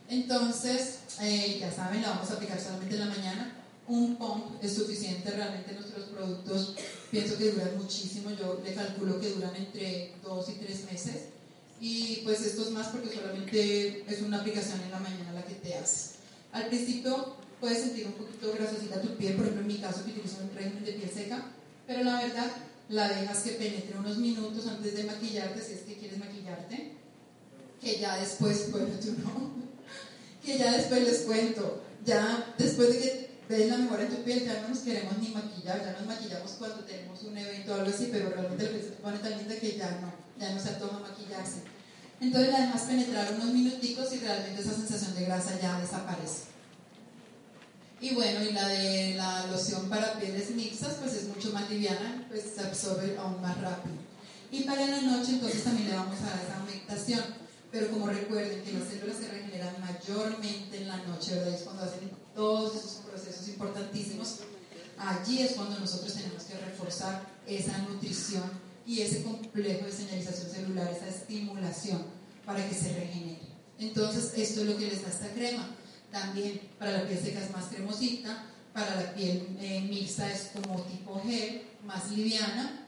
Entonces, 0.10 1.00
eh, 1.22 1.58
ya 1.60 1.72
saben, 1.72 2.02
la 2.02 2.10
vamos 2.10 2.30
a 2.32 2.36
aplicar 2.36 2.60
solamente 2.60 2.96
en 2.96 3.02
la 3.02 3.16
mañana. 3.16 3.54
Un 3.88 4.18
pump 4.18 4.64
es 4.64 4.74
suficiente, 4.74 5.32
realmente 5.32 5.74
nuestros 5.74 6.06
productos 6.06 6.76
pienso 7.10 7.38
que 7.38 7.52
duran 7.52 7.78
muchísimo, 7.78 8.32
yo 8.32 8.62
le 8.64 8.74
calculo 8.74 9.20
que 9.20 9.30
duran 9.30 9.56
entre 9.56 10.14
dos 10.24 10.50
y 10.50 10.54
tres 10.54 10.86
meses. 10.92 11.30
Y 11.80 12.22
pues 12.24 12.42
esto 12.42 12.64
es 12.64 12.72
más 12.72 12.88
porque 12.88 13.16
solamente 13.16 14.04
es 14.12 14.22
una 14.22 14.40
aplicación 14.40 14.82
en 14.82 14.92
la 14.92 15.00
mañana 15.00 15.32
la 15.34 15.46
que 15.46 15.56
te 15.56 15.76
haces. 15.76 16.16
Al 16.52 16.68
principio 16.68 17.36
puedes 17.60 17.80
sentir 17.80 18.08
un 18.08 18.14
poquito 18.14 18.52
grasosita 18.54 19.02
tu 19.02 19.16
piel, 19.16 19.36
por 19.36 19.46
ejemplo 19.46 19.62
en 19.62 19.68
mi 19.68 19.78
caso 19.78 20.04
que 20.04 20.12
utilizo 20.12 20.38
un 20.42 20.56
régimen 20.56 20.84
de 20.84 20.94
piel 20.94 21.10
seca, 21.10 21.46
pero 21.86 22.04
la 22.04 22.22
verdad 22.22 22.52
la 22.90 23.10
dejas 23.10 23.40
que 23.40 23.52
penetre 23.52 23.98
unos 23.98 24.18
minutos 24.18 24.66
antes 24.68 24.96
de 24.96 25.04
maquillarte, 25.04 25.62
si 25.62 25.74
es 25.74 25.82
que 25.82 25.98
quieres 25.98 26.18
maquillarte, 26.18 26.94
que 27.82 28.00
ya 28.00 28.18
después, 28.18 28.70
bueno, 28.72 28.88
tú 29.00 29.16
no, 29.24 29.67
que 30.48 30.58
ya 30.58 30.72
después 30.72 31.04
les 31.04 31.18
cuento, 31.24 31.84
ya 32.06 32.56
después 32.58 32.88
de 32.88 33.00
que 33.00 33.30
ves 33.50 33.70
la 33.70 33.80
mejora 33.80 34.04
en 34.04 34.16
tu 34.16 34.24
piel, 34.24 34.46
ya 34.46 34.62
no 34.62 34.70
nos 34.70 34.80
queremos 34.80 35.18
ni 35.18 35.28
maquillar, 35.28 35.84
ya 35.84 35.92
nos 35.92 36.08
maquillamos 36.08 36.52
cuando 36.52 36.86
tenemos 36.86 37.22
un 37.24 37.38
evento 37.38 37.74
o 37.74 37.76
algo 37.76 37.90
así, 37.90 38.08
pero 38.10 38.30
realmente 38.30 38.64
la 38.64 38.70
piel 38.70 38.82
se 38.82 38.92
pone 38.92 39.18
tan 39.20 39.38
linda 39.38 39.56
que 39.60 39.78
ya 39.78 39.92
no, 40.00 40.14
ya 40.40 40.54
no 40.54 40.60
se 40.62 40.70
antoja 40.70 41.00
maquillarse. 41.00 41.64
Entonces 42.22 42.54
la 42.54 42.62
dejas 42.62 42.82
penetrar 42.84 43.34
unos 43.34 43.54
minuticos 43.54 44.14
y 44.14 44.20
realmente 44.20 44.62
esa 44.62 44.74
sensación 44.74 45.16
de 45.16 45.26
grasa 45.26 45.60
ya 45.62 45.82
desaparece. 45.82 46.44
Y 48.00 48.14
bueno, 48.14 48.42
y 48.42 48.54
la 48.54 48.70
de 48.70 49.16
la 49.16 49.48
loción 49.48 49.90
para 49.90 50.14
pieles 50.14 50.52
mixtas, 50.52 50.96
pues 51.02 51.14
es 51.14 51.28
mucho 51.28 51.52
más 51.52 51.70
liviana, 51.70 52.26
pues 52.30 52.44
se 52.56 52.62
absorbe 52.62 53.18
aún 53.20 53.42
más 53.42 53.60
rápido. 53.60 53.96
Y 54.50 54.62
para 54.62 54.88
la 54.88 55.02
noche, 55.02 55.32
entonces 55.32 55.66
también 55.66 55.90
le 55.90 55.96
vamos 55.96 56.16
a 56.22 56.30
dar 56.30 56.40
esa 56.46 56.64
humectación. 56.64 57.47
Pero 57.72 57.90
como 57.92 58.08
recuerden 58.08 58.64
que 58.64 58.74
las 58.74 58.88
células 58.88 59.18
se 59.18 59.28
regeneran 59.28 59.76
mayormente 59.82 60.78
en 60.78 60.88
la 60.88 60.98
noche, 61.04 61.36
¿verdad? 61.36 61.54
Es 61.54 61.62
cuando 61.62 61.84
hacen 61.84 62.10
todos 62.34 62.76
esos 62.76 62.92
procesos 63.06 63.48
importantísimos. 63.50 64.40
Allí 64.98 65.42
es 65.42 65.52
cuando 65.54 65.80
nosotros 65.80 66.14
tenemos 66.14 66.44
que 66.44 66.58
reforzar 66.58 67.28
esa 67.46 67.78
nutrición 67.80 68.50
y 68.86 69.02
ese 69.02 69.22
complejo 69.22 69.86
de 69.86 69.92
señalización 69.92 70.50
celular, 70.50 70.92
esa 70.92 71.10
estimulación 71.10 72.04
para 72.46 72.68
que 72.68 72.74
se 72.74 72.94
regenere. 72.94 73.42
Entonces, 73.78 74.34
esto 74.36 74.62
es 74.62 74.68
lo 74.68 74.78
que 74.78 74.88
les 74.88 75.02
da 75.04 75.10
esta 75.10 75.30
crema. 75.34 75.68
También 76.12 76.62
para 76.80 76.94
la 76.94 77.08
piel 77.08 77.20
seca 77.20 77.44
es 77.44 77.52
más 77.52 77.66
cremosita, 77.66 78.46
para 78.74 78.96
la 78.96 79.14
piel 79.14 79.58
eh, 79.60 79.82
mixta 79.82 80.32
es 80.32 80.52
como 80.54 80.82
tipo 80.84 81.22
gel, 81.22 81.64
más 81.86 82.10
liviana. 82.12 82.87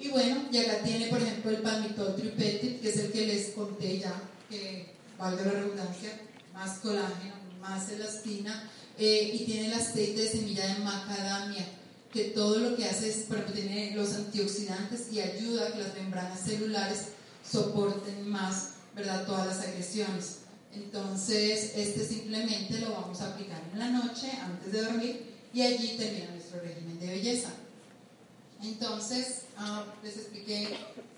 Y 0.00 0.08
bueno, 0.08 0.48
y 0.50 0.56
acá 0.56 0.78
tiene 0.82 1.08
por 1.08 1.20
ejemplo 1.20 1.50
el 1.50 1.58
palmitol 1.58 2.16
tripeptide, 2.16 2.80
que 2.80 2.88
es 2.88 2.96
el 2.96 3.12
que 3.12 3.26
les 3.26 3.48
conté 3.50 3.98
ya, 3.98 4.14
que 4.48 4.94
valga 5.18 5.44
la 5.44 5.52
redundancia, 5.52 6.18
más 6.54 6.78
colágeno, 6.78 7.34
más 7.60 7.90
elastina, 7.90 8.70
eh, 8.98 9.30
y 9.34 9.44
tiene 9.44 9.66
el 9.66 9.74
aceite 9.74 10.22
de 10.22 10.28
semilla 10.28 10.66
de 10.66 10.80
macadamia, 10.80 11.66
que 12.10 12.24
todo 12.30 12.58
lo 12.58 12.76
que 12.76 12.86
hace 12.86 13.10
es, 13.10 13.26
ejemplo, 13.36 13.52
tiene 13.52 13.94
los 13.94 14.14
antioxidantes 14.14 15.12
y 15.12 15.20
ayuda 15.20 15.68
a 15.68 15.72
que 15.72 15.82
las 15.82 15.94
membranas 15.94 16.40
celulares 16.40 17.08
soporten 17.48 18.26
más, 18.26 18.70
¿verdad?, 18.96 19.26
todas 19.26 19.46
las 19.48 19.60
agresiones. 19.60 20.38
Entonces, 20.72 21.72
este 21.76 22.06
simplemente 22.06 22.78
lo 22.78 22.92
vamos 22.92 23.20
a 23.20 23.32
aplicar 23.32 23.60
en 23.70 23.78
la 23.78 23.90
noche 23.90 24.30
antes 24.40 24.72
de 24.72 24.82
dormir 24.82 25.26
y 25.52 25.60
allí 25.60 25.96
termina 25.98 26.30
nuestro 26.30 26.60
régimen 26.60 26.98
de 26.98 27.06
belleza. 27.06 27.50
Entonces, 28.62 29.42
ah, 29.56 29.84
les 30.02 30.16
expliqué, 30.16 30.68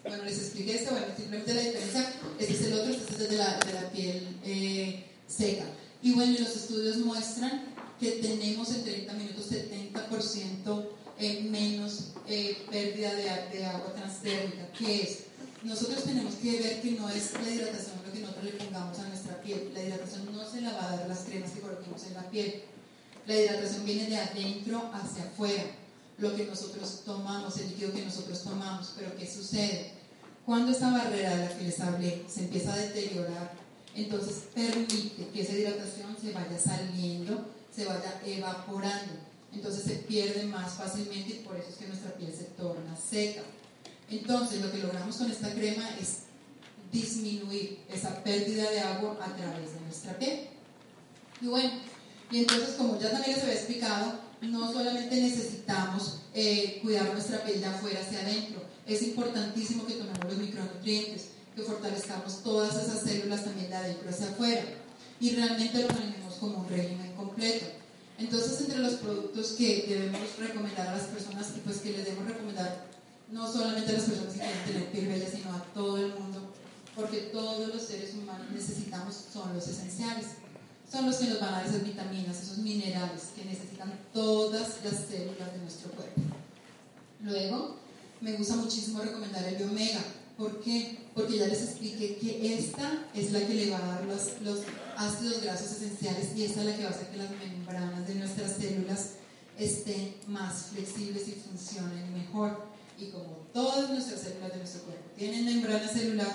bueno, 0.05 0.25
les 0.25 0.39
expliqué 0.39 0.77
este, 0.77 0.91
bueno, 0.91 1.07
simplemente 1.17 1.55
la 1.55 1.61
diferencia, 1.61 2.13
este 2.39 2.53
es 2.53 2.63
el 2.63 2.73
otro, 2.75 2.93
este 2.93 3.15
es 3.15 3.21
el 3.21 3.29
de 3.31 3.37
la, 3.37 3.59
de 3.59 3.73
la 3.73 3.91
piel 3.91 4.37
eh, 4.45 5.05
seca. 5.27 5.65
Y 6.03 6.13
bueno, 6.13 6.39
los 6.39 6.57
estudios 6.57 6.99
muestran 6.99 7.75
que 7.99 8.13
tenemos 8.13 8.71
en 8.75 8.85
30 8.85 9.13
minutos 9.15 9.51
70% 9.51 10.89
eh, 11.19 11.43
menos 11.51 12.13
eh, 12.27 12.65
pérdida 12.71 13.15
de, 13.15 13.59
de 13.59 13.65
agua 13.67 13.93
transdérmica, 13.95 14.73
que 14.73 15.03
es 15.03 15.19
nosotros 15.65 16.03
tenemos 16.03 16.35
que 16.35 16.59
ver 16.59 16.83
que 16.83 16.91
no 16.93 17.09
es 17.09 17.35
la 17.35 17.49
hidratación 17.49 17.95
lo 18.05 18.13
que 18.13 18.19
nosotros 18.19 18.45
le 18.45 18.51
pongamos 18.53 18.99
a 18.99 19.07
nuestra 19.07 19.41
piel. 19.43 19.71
La 19.73 19.83
hidratación 19.85 20.35
no 20.35 20.45
se 20.51 20.61
la 20.61 20.73
va 20.73 20.93
a 20.93 20.97
dar 20.97 21.09
las 21.09 21.21
cremas 21.21 21.53
que 21.53 21.61
coloquemos 21.61 22.03
en 22.05 22.15
la 22.15 22.29
piel. 22.31 22.63
La 23.27 23.37
hidratación 23.37 23.85
viene 23.85 24.09
de 24.09 24.17
adentro 24.17 24.91
hacia 24.93 25.23
afuera. 25.23 25.63
Lo 26.23 26.37
que 26.37 26.45
nosotros 26.45 27.03
tomamos, 27.05 27.59
el 27.59 27.71
líquido 27.71 27.93
que 27.93 28.05
nosotros 28.05 28.45
tomamos. 28.45 28.93
Pero 28.97 29.17
¿qué 29.17 29.29
sucede? 29.29 29.91
Cuando 30.47 30.71
esta 30.71 30.93
barrera 30.93 31.37
de 31.37 31.47
la 31.47 31.59
que 31.59 31.65
les 31.65 31.81
hablé 31.81 32.25
se 32.33 32.45
empieza 32.45 32.73
a 32.73 32.77
deteriorar, 32.77 33.53
entonces 33.97 34.45
permite 34.55 35.27
que 35.33 35.43
esa 35.43 35.53
hidratación 35.53 36.17
se 36.21 36.31
vaya 36.33 36.57
saliendo, 36.61 37.45
se 37.75 37.87
vaya 37.87 38.23
evaporando. 38.25 39.15
Entonces 39.53 39.83
se 39.83 39.97
pierde 39.97 40.45
más 40.45 40.75
fácilmente 40.75 41.31
y 41.31 41.45
por 41.45 41.57
eso 41.57 41.71
es 41.71 41.75
que 41.75 41.89
nuestra 41.89 42.13
piel 42.15 42.33
se 42.33 42.45
torna 42.45 42.97
seca. 42.97 43.43
Entonces, 44.09 44.61
lo 44.61 44.71
que 44.71 44.79
logramos 44.79 45.17
con 45.17 45.29
esta 45.29 45.53
crema 45.53 45.91
es 46.01 46.19
disminuir 46.93 47.81
esa 47.89 48.23
pérdida 48.23 48.71
de 48.71 48.79
agua 48.79 49.19
a 49.21 49.37
través 49.37 49.75
de 49.75 49.81
nuestra 49.81 50.17
piel. 50.19 50.47
Y 51.41 51.47
bueno, 51.47 51.73
y 52.31 52.39
entonces, 52.39 52.77
como 52.77 53.01
ya 53.01 53.11
también 53.11 53.35
les 53.35 53.43
había 53.43 53.57
explicado, 53.57 54.21
no 54.43 54.73
solamente 54.73 55.21
necesitamos 55.21 56.19
eh, 56.35 56.81
cuidar 56.83 57.13
nuestra 57.13 57.45
piel 57.45 57.61
de 57.61 57.67
afuera 57.67 58.01
hacia 58.01 58.21
adentro, 58.21 58.63
es 58.87 59.03
importantísimo 59.03 59.87
que 59.87 59.95
tomemos 59.95 60.25
los 60.25 60.37
micronutrientes, 60.37 61.29
que 61.55 61.63
fortalezcamos 61.63 62.43
todas 62.43 62.75
esas 62.75 63.03
células 63.03 63.45
también 63.45 63.71
de 63.71 63.77
adentro 63.77 64.11
hacia 64.11 64.27
afuera. 64.27 64.63
Y 65.21 65.31
realmente 65.37 65.83
lo 65.83 65.89
manejemos 65.89 66.35
como 66.35 66.59
un 66.59 66.69
régimen 66.69 67.13
completo. 67.15 67.67
Entonces, 68.19 68.61
entre 68.61 68.81
los 68.81 68.95
productos 68.95 69.53
que 69.53 69.87
debemos 69.89 70.21
recomendar 70.39 70.89
a 70.89 70.97
las 70.97 71.05
personas 71.05 71.53
y 71.57 71.61
pues 71.61 71.79
que 71.79 71.93
les 71.93 72.05
debemos 72.05 72.27
recomendar 72.27 72.87
no 73.31 73.51
solamente 73.51 73.91
a 73.91 73.95
las 73.95 74.03
personas 74.03 74.35
que 74.35 74.41
quieren 74.41 74.65
tener 74.65 74.91
piel 74.91 75.07
bella, 75.07 75.31
sino 75.31 75.53
a 75.53 75.65
todo 75.73 75.97
el 75.99 76.13
mundo, 76.15 76.53
porque 76.95 77.19
todos 77.33 77.75
los 77.75 77.83
seres 77.83 78.15
humanos 78.15 78.51
necesitamos, 78.53 79.15
son 79.33 79.55
los 79.55 79.67
esenciales, 79.67 80.27
son 80.93 81.07
los 81.07 81.17
que 81.17 81.27
nos 81.27 81.41
van 81.41 81.55
a 81.55 81.59
dar 81.59 81.67
esas 81.67 81.85
vitaminas, 81.85 82.43
esos 82.43 82.59
minerales 82.59 83.31
que 83.35 83.47
necesitan 83.47 83.91
todas 84.13 84.85
las 84.85 84.95
células 85.09 85.53
de 85.53 85.59
nuestro 85.63 85.91
cuerpo. 85.93 86.21
Luego, 87.23 87.77
me 88.21 88.35
gusta 88.35 88.57
muchísimo 88.57 89.01
recomendar 89.01 89.43
el 89.45 89.57
Biomega. 89.57 90.05
¿Por 90.37 90.61
qué? 90.61 90.99
Porque 91.15 91.39
ya 91.39 91.47
les 91.47 91.63
expliqué 91.63 92.17
que 92.17 92.59
esta 92.59 93.07
es 93.15 93.33
la 93.33 93.41
que 93.41 93.55
le 93.55 93.71
va 93.71 93.79
a 93.79 93.87
dar 93.87 94.05
los, 94.05 94.41
los 94.43 94.61
ácidos 94.97 95.43
grasos 95.43 95.73
esenciales 95.73 96.37
y 96.37 96.45
esta 96.45 96.61
es 96.61 96.67
la 96.67 96.77
que 96.77 96.85
va 96.85 96.91
a 96.91 96.93
hacer 96.93 97.09
que 97.09 97.17
las 97.17 97.31
membranas 97.31 98.07
de 98.07 98.15
nuestras 98.17 98.53
células 98.53 99.11
estén 99.59 100.15
más 100.27 100.67
flexibles 100.73 101.27
y 101.29 101.33
funcionen 101.33 102.13
mejor. 102.13 102.67
Y 102.99 103.07
como 103.07 103.47
todas 103.55 103.89
nuestras 103.89 104.21
células 104.21 104.53
de 104.53 104.59
nuestro 104.59 104.83
cuerpo 104.83 105.05
tienen 105.17 105.45
membrana 105.45 105.89
celular, 105.89 106.35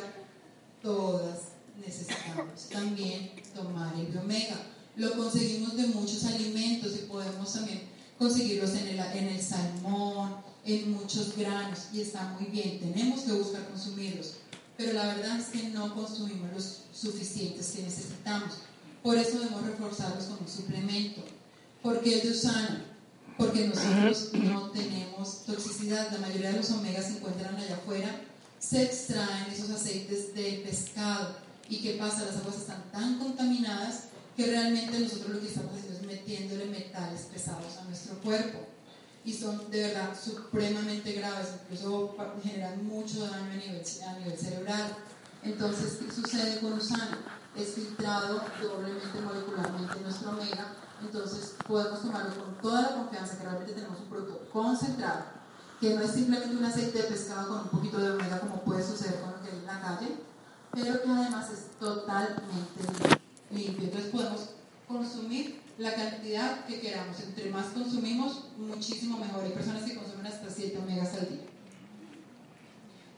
todas 0.81 1.57
necesitamos 1.85 2.69
también 2.71 3.31
tomar 3.57 3.93
el 3.95 4.07
biomega. 4.07 4.55
Lo 4.95 5.13
conseguimos 5.13 5.75
de 5.75 5.87
muchos 5.87 6.23
alimentos 6.25 6.93
y 6.95 7.05
podemos 7.05 7.53
también 7.53 7.81
conseguirlos 8.17 8.71
en 8.71 8.87
el, 8.87 8.99
en 8.99 9.27
el 9.27 9.41
salmón, 9.41 10.37
en 10.65 10.91
muchos 10.91 11.35
granos 11.37 11.79
y 11.93 12.01
está 12.01 12.35
muy 12.39 12.49
bien, 12.49 12.79
tenemos 12.79 13.21
que 13.21 13.31
buscar 13.31 13.67
consumirlos, 13.69 14.33
pero 14.75 14.93
la 14.93 15.07
verdad 15.07 15.39
es 15.39 15.47
que 15.47 15.69
no 15.69 15.95
consumimos 15.95 16.51
los 16.53 16.79
suficientes 16.93 17.67
que 17.67 17.83
necesitamos. 17.83 18.53
Por 19.01 19.17
eso 19.17 19.39
debemos 19.39 19.65
reforzarlos 19.65 20.25
con 20.25 20.39
un 20.41 20.49
suplemento. 20.49 21.21
¿Por 21.81 22.01
qué 22.01 22.19
de 22.21 22.31
usana? 22.31 22.83
Porque 23.37 23.67
nosotros 23.67 24.31
no 24.33 24.71
tenemos 24.71 25.45
toxicidad, 25.45 26.11
la 26.11 26.19
mayoría 26.19 26.51
de 26.51 26.57
los 26.57 26.71
omegas 26.71 27.05
se 27.05 27.17
encuentran 27.17 27.55
allá 27.55 27.75
afuera, 27.75 28.21
se 28.59 28.83
extraen 28.83 29.51
esos 29.51 29.69
aceites 29.69 30.33
del 30.35 30.61
pescado. 30.61 31.46
¿Y 31.69 31.81
qué 31.81 31.97
pasa? 31.99 32.25
Las 32.25 32.37
aguas 32.37 32.57
están 32.57 32.91
tan 32.91 33.19
contaminadas 33.19 34.05
que 34.35 34.45
realmente 34.45 34.99
nosotros 34.99 35.29
lo 35.29 35.39
que 35.41 35.47
estamos 35.47 35.73
haciendo 35.73 35.99
es 35.99 36.05
metiéndole 36.05 36.65
metales 36.65 37.21
pesados 37.23 37.77
a 37.77 37.83
nuestro 37.85 38.17
cuerpo 38.19 38.59
y 39.25 39.33
son 39.33 39.69
de 39.69 39.81
verdad 39.81 40.17
supremamente 40.17 41.11
graves, 41.11 41.47
incluso 41.63 42.15
generan 42.41 42.85
mucho 42.85 43.19
daño 43.27 43.51
a 43.51 43.55
nivel, 43.55 43.83
a 44.07 44.13
nivel 44.19 44.37
cerebral. 44.39 44.95
Entonces, 45.43 45.97
¿qué 45.99 46.09
sucede 46.09 46.61
con 46.61 46.73
Usana? 46.73 47.17
Es 47.53 47.73
filtrado 47.73 48.41
doblemente 48.61 49.19
molecularmente 49.19 49.99
nuestro 50.01 50.29
omega, 50.29 50.75
entonces 51.01 51.55
podemos 51.67 52.01
tomarlo 52.01 52.41
con 52.41 52.57
toda 52.61 52.81
la 52.83 52.95
confianza 52.95 53.37
que 53.37 53.43
realmente 53.43 53.73
tenemos 53.73 53.99
un 53.99 54.07
producto 54.07 54.49
concentrado, 54.53 55.25
que 55.81 55.93
no 55.93 56.01
es 56.03 56.11
simplemente 56.11 56.55
un 56.55 56.63
aceite 56.63 56.99
de 56.99 57.03
pescado 57.05 57.49
con 57.49 57.59
un 57.63 57.69
poquito 57.69 57.97
de 57.97 58.11
omega 58.11 58.39
como 58.39 58.61
puede 58.61 58.81
suceder 58.85 59.19
con 59.19 59.31
lo 59.31 59.41
que 59.41 59.49
hay 59.49 59.57
en 59.57 59.65
la 59.65 59.81
calle, 59.81 60.15
pero 60.77 61.01
que 61.01 61.09
además 61.09 61.49
es 61.51 61.79
totalmente 61.79 62.83
limpio. 63.51 63.85
Entonces 63.85 64.11
podemos 64.11 64.49
consumir 64.87 65.59
la 65.79 65.93
cantidad 65.93 66.65
que 66.65 66.79
queramos. 66.79 67.19
Entre 67.19 67.49
más 67.49 67.67
consumimos, 67.67 68.45
muchísimo 68.57 69.17
mejor. 69.17 69.43
Hay 69.43 69.51
personas 69.51 69.83
que 69.83 69.95
consumen 69.95 70.27
hasta 70.27 70.49
7 70.49 70.77
omegas 70.77 71.13
al 71.15 71.29
día. 71.29 71.41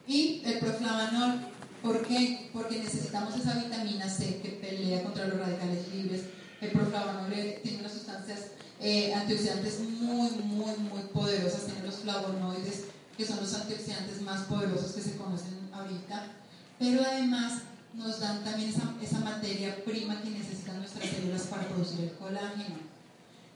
Y 0.08 0.42
el 0.46 0.60
proflavanol, 0.60 1.42
¿por 1.84 2.08
qué? 2.08 2.50
Porque 2.54 2.80
necesitamos 2.80 3.36
esa 3.36 3.54
vitamina 3.56 4.10
C 4.10 4.40
que 4.42 4.52
pelea 4.52 5.04
contra 5.04 5.28
los 5.28 5.40
radicales 5.40 5.94
libres. 5.94 6.24
El 6.62 6.72
proflavanol 6.72 7.34
tiene 7.62 7.80
unas 7.80 7.92
sustancias 7.92 8.52
eh, 8.80 9.14
antioxidantes 9.14 9.82
muy, 9.82 10.30
muy, 10.32 10.76
muy 10.78 11.02
poderosas. 11.14 11.66
Tiene 11.66 11.84
los 11.84 11.98
flavonoides, 11.98 12.86
que 13.18 13.26
son 13.26 13.38
los 13.38 13.54
antioxidantes 13.54 14.22
más 14.22 14.44
poderosos 14.44 14.94
que 14.94 15.02
se 15.02 15.18
conocen 15.18 15.70
ahorita. 15.74 16.39
Pero 16.80 17.02
además 17.06 17.64
nos 17.94 18.22
dan 18.22 18.44
también 18.46 18.70
esa, 18.70 19.20
materia 19.20 19.84
prima 19.84 20.22
que 20.22 20.30
necesitan 20.30 20.78
nuestras 20.80 21.10
células 21.10 21.44
para 21.44 21.68
producir 21.68 22.00
el 22.06 22.14
colágeno. 22.14 22.78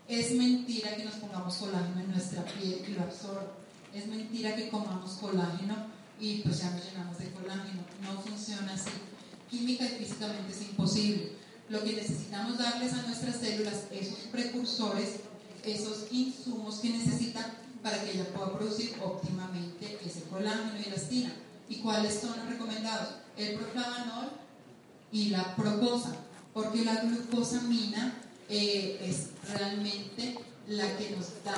Es 0.09 0.32
mentira 0.34 0.95
que 0.97 1.05
nos 1.05 1.15
pongamos 1.15 1.55
colágeno 1.55 2.01
en 2.01 2.11
nuestra 2.11 2.43
piel 2.43 2.84
y 2.86 2.91
lo 2.91 3.03
absorba. 3.03 3.53
Es 3.93 4.07
mentira 4.07 4.55
que 4.55 4.69
comamos 4.69 5.13
colágeno 5.13 5.76
y 6.19 6.39
pues 6.39 6.59
ya 6.59 6.71
nos 6.71 6.84
llenamos 6.84 7.17
de 7.17 7.32
colágeno. 7.32 7.82
No 8.01 8.19
funciona 8.21 8.74
así. 8.74 8.91
Química 9.49 9.86
y 9.86 10.03
físicamente 10.03 10.51
es 10.51 10.61
imposible. 10.61 11.32
Lo 11.69 11.82
que 11.82 11.93
necesitamos 11.93 12.57
darles 12.57 12.91
a 12.93 13.03
nuestras 13.03 13.38
células, 13.38 13.86
esos 13.91 14.19
precursores, 14.32 15.21
esos 15.63 16.07
insumos 16.11 16.80
que 16.80 16.89
necesitan 16.89 17.45
para 17.82 18.03
que 18.03 18.11
ella 18.11 18.34
pueda 18.34 18.57
producir 18.57 18.95
óptimamente 19.01 19.97
ese 20.05 20.24
colágeno 20.24 20.74
y 20.84 20.89
elastina. 20.89 21.34
¿Y 21.70 21.78
cuáles 21.78 22.20
son 22.20 22.38
los 22.38 22.49
recomendados? 22.49 23.16
El 23.38 23.55
proflavanol 23.55 24.32
y 25.11 25.30
la 25.30 25.55
proposa, 25.55 26.16
porque 26.53 26.84
la 26.84 26.95
glucosamina 27.01 28.22
eh, 28.49 28.99
es 29.01 29.30
realmente 29.53 30.38
la 30.68 30.97
que 30.97 31.11
nos 31.11 31.43
da 31.43 31.55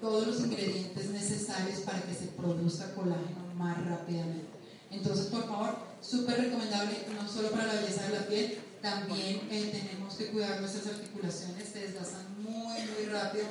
todos 0.00 0.26
los 0.26 0.40
ingredientes 0.40 1.10
necesarios 1.10 1.80
para 1.80 2.02
que 2.02 2.14
se 2.14 2.26
produzca 2.26 2.94
colágeno 2.94 3.54
más 3.56 3.84
rápidamente. 3.86 4.46
Entonces, 4.90 5.26
por 5.26 5.46
favor, 5.46 5.78
súper 6.00 6.38
recomendable, 6.40 7.06
no 7.14 7.28
solo 7.28 7.50
para 7.50 7.66
la 7.66 7.74
belleza 7.74 8.08
de 8.08 8.18
la 8.18 8.26
piel, 8.26 8.58
también 8.82 9.48
eh, 9.50 9.70
tenemos 9.72 10.14
que 10.14 10.26
cuidar 10.28 10.60
nuestras 10.60 10.86
articulaciones, 10.86 11.68
se 11.68 11.80
desgastan 11.80 12.42
muy, 12.42 12.78
muy 12.80 13.06
rápido 13.10 13.46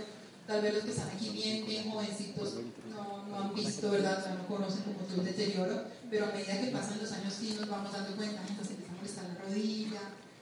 Tal 0.47 0.61
vez 0.61 0.73
los 0.73 0.83
que 0.83 0.91
están 0.91 1.09
aquí 1.09 1.29
bien, 1.29 1.65
bien 1.65 1.89
jovencitos 1.89 2.55
no, 3.03 3.27
no 3.27 3.37
han 3.37 3.53
visto, 3.53 3.91
¿verdad? 3.91 4.25
O 4.25 4.35
no 4.35 4.47
conocen 4.47 4.83
como 4.83 4.99
todo 4.99 5.21
el 5.21 5.27
deterioro, 5.27 5.83
pero 6.09 6.25
a 6.25 6.31
medida 6.31 6.59
que 6.59 6.67
pasan 6.67 6.99
los 7.01 7.11
años 7.11 7.33
sí 7.33 7.55
nos 7.59 7.69
vamos 7.69 7.91
dando 7.91 8.15
cuenta, 8.15 8.41
nos 8.41 8.69
empieza 8.69 8.91
a 8.91 8.95
molestar 8.95 9.25
la 9.25 9.45
rodilla, 9.45 10.01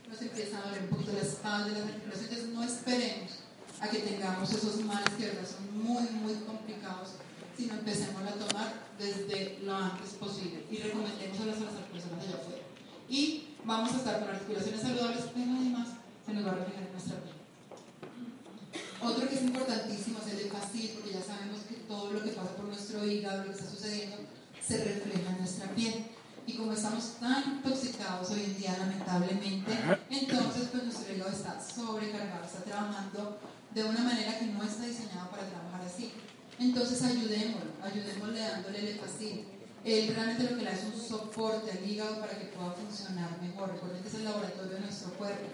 nos 0.10 0.22
empieza 0.22 0.58
a 0.58 0.62
doler 0.64 0.84
un 0.84 0.90
poquito 0.90 1.14
la 1.14 1.22
espalda, 1.22 1.70
las 1.70 1.84
articulaciones, 1.84 2.32
entonces 2.32 2.50
no 2.50 2.64
esperemos 2.64 3.32
a 3.80 3.88
que 3.88 4.00
tengamos 4.00 4.52
esos 4.52 4.84
males 4.84 5.10
que 5.18 5.28
verdad 5.28 5.48
son 5.48 5.84
muy, 5.84 6.04
muy 6.22 6.34
complicados, 6.46 7.10
sino 7.56 7.74
empecemos 7.76 8.22
a 8.24 8.34
tomar 8.34 8.74
desde 8.98 9.60
lo 9.64 9.76
antes 9.76 10.12
posible 10.12 10.66
y 10.70 10.78
recomendemos 10.78 11.40
a 11.40 11.46
las, 11.46 11.56
personas 11.56 12.26
allá 12.26 12.36
afuera. 12.36 12.64
Y 13.08 13.56
vamos 13.64 13.94
a 13.94 13.98
estar 13.98 14.20
con 14.20 14.30
articulaciones 14.30 14.82
saludables, 14.82 15.26
pero 15.34 15.52
además 15.52 15.88
se 16.26 16.34
nos 16.34 16.46
va 16.46 16.52
a 16.52 16.56
reflejar 16.56 16.84
en 16.84 16.92
nuestra 16.92 17.16
piel. 17.22 17.36
Otro 19.02 19.30
que 19.30 19.36
es 19.36 19.42
importantísimo 19.44 20.20
es 20.20 20.34
el 20.34 20.44
de 20.44 20.50
fácil, 20.50 20.92
porque 20.96 21.14
ya 21.14 21.24
sabemos 21.24 21.59
todo 21.90 22.12
lo 22.12 22.24
que 22.24 22.30
pasa 22.30 22.56
por 22.56 22.66
nuestro 22.66 23.04
hígado, 23.04 23.40
lo 23.40 23.46
que 23.46 23.58
está 23.58 23.72
sucediendo, 23.72 24.18
se 24.66 24.78
refleja 24.78 25.32
en 25.32 25.40
nuestra 25.40 25.68
piel. 25.74 26.06
Y 26.46 26.54
como 26.54 26.74
estamos 26.74 27.16
tan 27.20 27.44
intoxicados 27.56 28.30
hoy 28.30 28.44
en 28.44 28.58
día, 28.58 28.78
lamentablemente, 28.78 29.72
entonces 30.10 30.70
pues 30.72 30.84
nuestro 30.84 31.14
hígado 31.14 31.32
está 31.32 31.60
sobrecargado, 31.60 32.46
está 32.46 32.64
trabajando 32.64 33.40
de 33.74 33.84
una 33.84 34.02
manera 34.02 34.38
que 34.38 34.46
no 34.46 34.64
está 34.64 34.86
diseñado 34.86 35.32
para 35.32 35.50
trabajar 35.50 35.82
así. 35.82 36.12
Entonces 36.60 37.02
ayudémoslo, 37.02 37.72
ayudémosle 37.82 38.40
dándole 38.40 38.92
el 38.92 39.00
fácil. 39.00 39.46
Él 39.84 40.14
realmente 40.14 40.44
lo 40.44 40.50
que 40.50 40.64
le 40.64 40.66
da 40.66 40.72
es 40.72 40.84
un 40.84 41.02
soporte 41.02 41.72
al 41.72 41.90
hígado 41.90 42.20
para 42.20 42.38
que 42.38 42.46
pueda 42.46 42.72
funcionar 42.74 43.42
mejor. 43.42 43.72
Recuerden 43.72 44.04
que 44.04 44.10
es 44.10 44.16
el 44.16 44.26
laboratorio 44.26 44.74
de 44.74 44.82
nuestro 44.82 45.14
cuerpo. 45.14 45.48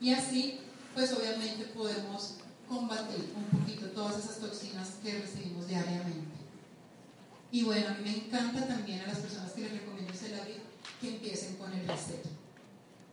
Y 0.00 0.12
así, 0.12 0.60
pues 0.94 1.12
obviamente 1.12 1.64
podemos 1.66 2.36
combatir 2.68 3.32
un 3.36 3.58
poquito 3.58 3.86
todas 3.88 4.24
esas 4.24 4.38
toxinas 4.38 4.88
que 5.02 5.20
recibimos 5.20 5.66
diariamente. 5.68 6.42
Y 7.50 7.64
bueno, 7.64 7.88
a 7.88 7.94
mí 7.94 8.02
me 8.04 8.16
encanta 8.16 8.66
también 8.66 9.00
a 9.00 9.08
las 9.08 9.18
personas 9.18 9.52
que 9.52 9.62
les 9.62 9.72
recomiendo 9.72 10.12
Celavi 10.14 10.54
que 11.00 11.08
empiecen 11.08 11.56
con 11.56 11.72
el 11.72 11.86
reset. 11.86 12.24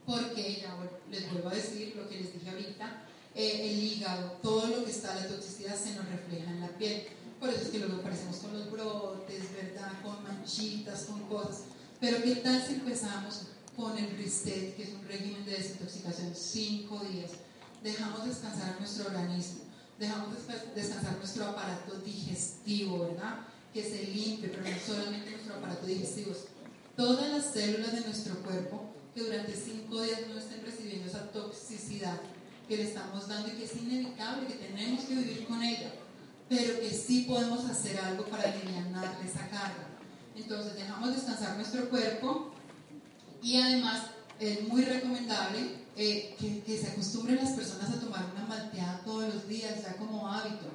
Porque 0.05 0.61
ya 0.61 0.75
les 1.11 1.31
vuelvo 1.31 1.49
a 1.49 1.55
decir 1.55 1.93
lo 1.95 2.07
que 2.07 2.17
les 2.17 2.33
dije 2.33 2.49
ahorita, 2.49 3.03
eh, 3.35 3.69
el 3.69 3.83
hígado, 3.83 4.39
todo 4.41 4.67
lo 4.67 4.85
que 4.85 4.91
está, 4.91 5.13
la 5.13 5.27
toxicidad 5.27 5.75
se 5.75 5.93
nos 5.95 6.07
refleja 6.07 6.49
en 6.49 6.61
la 6.61 6.69
piel. 6.69 7.07
Por 7.39 7.49
eso 7.49 7.63
es 7.63 7.67
que 7.69 7.79
luego 7.79 7.97
aparecemos 7.97 8.37
con 8.37 8.53
los 8.53 8.71
brotes, 8.71 9.43
¿verdad? 9.53 9.91
Con 10.01 10.23
manchitas, 10.23 11.03
con 11.03 11.21
cosas. 11.27 11.63
Pero 11.99 12.23
¿qué 12.23 12.35
tal 12.35 12.65
si 12.65 12.75
empezamos 12.75 13.41
con 13.75 13.97
el 13.97 14.17
reset, 14.17 14.75
que 14.75 14.83
es 14.83 14.89
un 14.89 15.05
régimen 15.07 15.45
de 15.45 15.51
desintoxicación, 15.51 16.33
cinco 16.33 17.01
días? 17.11 17.31
Dejamos 17.83 18.25
descansar 18.25 18.75
nuestro 18.79 19.07
organismo, 19.07 19.61
dejamos 19.97 20.29
descansar 20.75 21.17
nuestro 21.17 21.45
aparato 21.45 21.95
digestivo, 21.99 22.99
¿verdad? 22.99 23.39
Que 23.73 23.83
se 23.83 24.03
limpie, 24.03 24.49
pero 24.49 24.63
no 24.63 24.77
solamente 24.85 25.31
nuestro 25.31 25.55
aparato 25.55 25.85
digestivo, 25.85 26.33
todas 26.95 27.29
las 27.29 27.45
células 27.53 27.93
de 27.93 28.01
nuestro 28.01 28.35
cuerpo 28.43 28.93
que 29.13 29.23
durante 29.23 29.55
cinco 29.55 30.01
días 30.01 30.21
no 30.27 30.37
estén 30.37 30.63
recibiendo 30.63 31.07
esa 31.07 31.31
toxicidad 31.31 32.19
que 32.67 32.77
le 32.77 32.83
estamos 32.83 33.27
dando 33.27 33.47
y 33.47 33.51
que 33.51 33.65
es 33.65 33.75
inevitable, 33.75 34.47
que 34.47 34.53
tenemos 34.53 35.05
que 35.05 35.15
vivir 35.15 35.47
con 35.47 35.61
ella, 35.63 35.91
pero 36.47 36.79
que 36.79 36.91
sí 36.91 37.25
podemos 37.27 37.65
hacer 37.65 37.97
algo 37.99 38.25
para 38.25 38.43
aliviar 38.43 38.85
esa 39.25 39.47
carga. 39.49 39.87
Entonces 40.35 40.75
dejamos 40.75 41.15
descansar 41.15 41.55
nuestro 41.55 41.89
cuerpo 41.89 42.51
y 43.41 43.57
además 43.57 44.03
es 44.39 44.61
muy 44.67 44.83
recomendable 44.83 45.79
eh, 46.01 46.33
que, 46.65 46.77
se 46.77 46.87
acostumbren 46.87 47.35
las 47.35 47.51
personas 47.51 47.89
a 47.89 47.99
tomar 47.99 48.25
una 48.31 48.45
malteada 48.45 49.01
todos 49.03 49.33
los 49.33 49.49
días, 49.49 49.81
ya 49.83 49.97
como 49.97 50.31
hábito. 50.31 50.67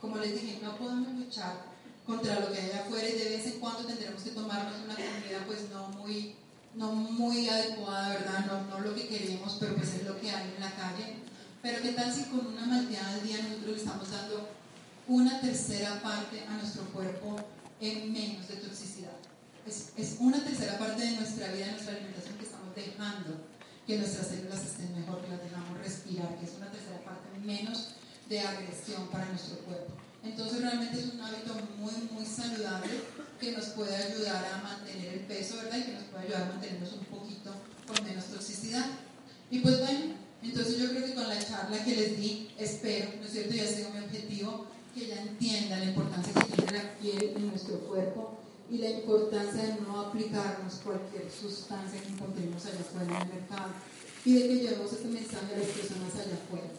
Como 0.00 0.16
les 0.18 0.32
dije, 0.32 0.60
no 0.62 0.76
podemos 0.76 1.12
luchar 1.14 1.64
contra 2.06 2.38
lo 2.38 2.52
que 2.52 2.60
hay 2.60 2.70
afuera 2.70 3.08
y 3.08 3.18
de 3.18 3.30
vez 3.30 3.46
en 3.46 3.58
cuando 3.58 3.84
tendremos 3.84 4.22
que 4.22 4.30
tomarnos 4.30 4.76
una 4.84 4.94
comida 4.94 5.44
pues 5.44 5.70
no 5.70 5.88
muy, 5.88 6.36
no 6.76 6.92
muy 6.92 7.48
adecuada, 7.48 8.10
¿verdad? 8.10 8.46
No, 8.46 8.68
no 8.68 8.80
lo 8.80 8.94
que 8.94 9.08
queremos, 9.08 9.56
pero 9.58 9.74
pues 9.74 9.92
es 9.94 10.06
lo 10.06 10.20
que 10.20 10.30
hay 10.30 10.54
en 10.54 10.60
la 10.60 10.70
calle. 10.70 11.16
Pero 11.62 11.82
qué 11.82 11.90
tal 11.90 12.14
si 12.14 12.22
con 12.26 12.46
una 12.46 12.64
malteada 12.64 13.14
al 13.14 13.26
día 13.26 13.42
nosotros 13.42 13.72
le 13.72 13.76
estamos 13.76 14.08
dando 14.08 14.50
una 15.08 15.40
tercera 15.40 16.00
parte 16.00 16.44
a 16.48 16.54
nuestro 16.54 16.84
cuerpo 16.92 17.36
en 17.80 18.12
menos 18.12 18.46
de 18.46 18.54
toxicidad. 18.54 19.18
es, 19.66 19.88
es 19.96 20.16
una 20.20 20.38
tercera 20.44 20.78
parte 20.78 21.02
de 21.02 21.16
nuestra 21.16 21.48
vida, 21.48 21.66
de 21.66 21.72
nuestra 21.72 21.94
alimentación 21.94 22.38
que 22.38 22.44
estamos 22.44 22.72
dejando 22.76 23.49
que 23.90 23.98
nuestras 23.98 24.28
células 24.28 24.62
estén 24.62 24.94
mejor, 24.94 25.20
que 25.20 25.34
las 25.34 25.42
dejamos 25.42 25.76
respirar, 25.82 26.38
que 26.38 26.46
es 26.46 26.54
una 26.56 26.70
tercera 26.70 27.02
parte 27.02 27.26
menos 27.42 27.88
de 28.28 28.38
agresión 28.38 29.08
para 29.08 29.26
nuestro 29.26 29.58
cuerpo. 29.66 29.94
Entonces 30.22 30.62
realmente 30.62 31.00
es 31.00 31.06
un 31.12 31.20
hábito 31.20 31.54
muy, 31.76 31.90
muy 32.12 32.24
saludable 32.24 32.92
que 33.40 33.50
nos 33.50 33.66
puede 33.70 33.96
ayudar 33.96 34.46
a 34.46 34.62
mantener 34.62 35.14
el 35.14 35.20
peso, 35.26 35.56
¿verdad? 35.56 35.78
Y 35.78 35.82
que 35.82 35.92
nos 35.94 36.04
puede 36.04 36.22
ayudar 36.26 36.42
a 36.42 36.52
mantenernos 36.52 36.92
un 36.92 37.04
poquito 37.06 37.50
con 37.88 38.04
menos 38.04 38.26
toxicidad. 38.26 38.86
Y 39.50 39.58
pues 39.58 39.80
bueno, 39.80 40.14
entonces 40.40 40.78
yo 40.78 40.90
creo 40.90 41.06
que 41.06 41.14
con 41.14 41.28
la 41.28 41.44
charla 41.44 41.84
que 41.84 41.96
les 41.96 42.16
di, 42.16 42.48
espero, 42.58 43.10
¿no 43.18 43.26
es 43.26 43.32
cierto? 43.32 43.54
Ya 43.56 43.66
tengo 43.74 43.90
mi 43.90 44.04
objetivo, 44.04 44.66
que 44.94 45.08
ya 45.08 45.20
entiendan 45.20 45.80
la 45.80 45.86
importancia 45.86 46.32
que 46.32 46.52
tiene 46.52 46.72
la 46.78 46.94
piel 46.94 47.32
en 47.34 47.48
nuestro 47.48 47.80
cuerpo 47.80 48.39
y 48.70 48.78
la 48.78 48.88
importancia 48.88 49.62
de 49.64 49.80
no 49.80 50.00
aplicarnos 50.00 50.74
cualquier 50.84 51.28
sustancia 51.30 52.00
que 52.00 52.12
encontremos 52.12 52.64
allá 52.64 52.80
afuera 52.80 53.04
en 53.04 53.28
el 53.28 53.40
mercado 53.40 53.70
y 54.24 54.34
de 54.34 54.48
que 54.48 54.54
llevemos 54.54 54.92
este 54.92 55.08
mensaje 55.08 55.54
a 55.54 55.58
las 55.58 55.66
personas 55.66 56.14
allá 56.14 56.34
afuera. 56.34 56.70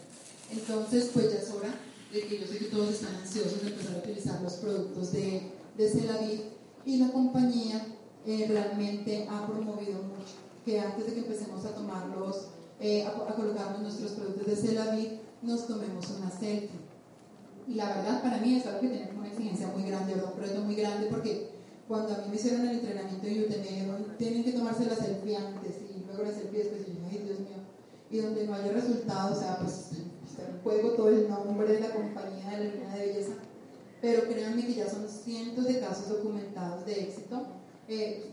Entonces, 0.50 1.10
pues 1.12 1.32
ya 1.32 1.38
es 1.38 1.50
hora 1.50 1.74
de 2.10 2.26
que 2.26 2.38
yo 2.38 2.46
sé 2.46 2.58
que 2.58 2.64
todos 2.66 2.90
están 2.90 3.14
ansiosos 3.16 3.62
de 3.62 3.68
empezar 3.68 3.94
a 3.94 3.98
utilizar 3.98 4.40
los 4.40 4.54
productos 4.54 5.12
de, 5.12 5.52
de 5.76 5.88
Celavid 5.88 6.40
y 6.86 6.96
la 6.96 7.12
compañía 7.12 7.86
eh, 8.26 8.46
realmente 8.48 9.26
ha 9.28 9.46
promovido 9.46 10.02
mucho 10.02 10.34
que 10.64 10.80
antes 10.80 11.06
de 11.06 11.14
que 11.14 11.20
empecemos 11.20 11.64
a 11.64 11.74
tomarlos, 11.74 12.48
eh, 12.80 13.04
a, 13.04 13.10
a, 13.10 13.34
colocarnos 13.34 13.82
nuestros 13.82 14.12
productos 14.12 14.46
de 14.46 14.56
Celavid, 14.56 15.08
nos 15.42 15.66
tomemos 15.66 16.08
una 16.10 16.30
selfie. 16.30 16.70
Y 17.66 17.74
la 17.74 17.88
verdad, 17.88 18.22
para 18.22 18.38
mí 18.38 18.56
es 18.56 18.66
algo 18.66 18.80
que 18.80 18.88
tiene 18.88 19.10
una 19.16 19.28
exigencia 19.28 19.68
muy 19.68 19.84
grande, 19.84 20.14
un 20.14 20.40
reto 20.40 20.60
muy 20.62 20.74
grande, 20.74 21.06
porque 21.06 21.51
cuando 21.92 22.14
a 22.14 22.18
mí 22.20 22.24
me 22.30 22.36
hicieron 22.36 22.66
el 22.66 22.76
entrenamiento 22.76 23.26
de 23.26 23.44
UTM, 23.44 24.16
tienen 24.16 24.44
que 24.44 24.52
tomarse 24.52 24.86
la 24.86 24.96
selfie 24.96 25.36
antes 25.36 25.74
y 25.94 26.02
luego 26.06 26.22
la 26.22 26.32
selfie 26.32 26.60
después, 26.60 26.88
y 26.88 26.96
ay 27.04 27.22
Dios 27.22 27.40
mío, 27.40 27.58
y 28.10 28.16
donde 28.16 28.46
no 28.46 28.54
haya 28.54 28.72
resultados, 28.72 29.36
o 29.36 29.40
sea, 29.42 29.58
pues 29.58 29.90
está 30.26 30.48
en 30.48 30.58
juego 30.62 30.92
todo 30.92 31.10
el 31.10 31.28
nombre 31.28 31.68
de 31.70 31.80
la 31.80 31.90
compañía 31.90 32.48
de 32.48 32.64
la 32.64 32.74
línea 32.74 32.94
de 32.94 33.06
belleza, 33.08 33.32
pero 34.00 34.22
créanme 34.22 34.64
que 34.64 34.72
ya 34.72 34.88
son 34.88 35.06
cientos 35.06 35.66
de 35.66 35.80
casos 35.80 36.08
documentados 36.08 36.86
de 36.86 36.98
éxito 36.98 37.46
eh, 37.86 38.24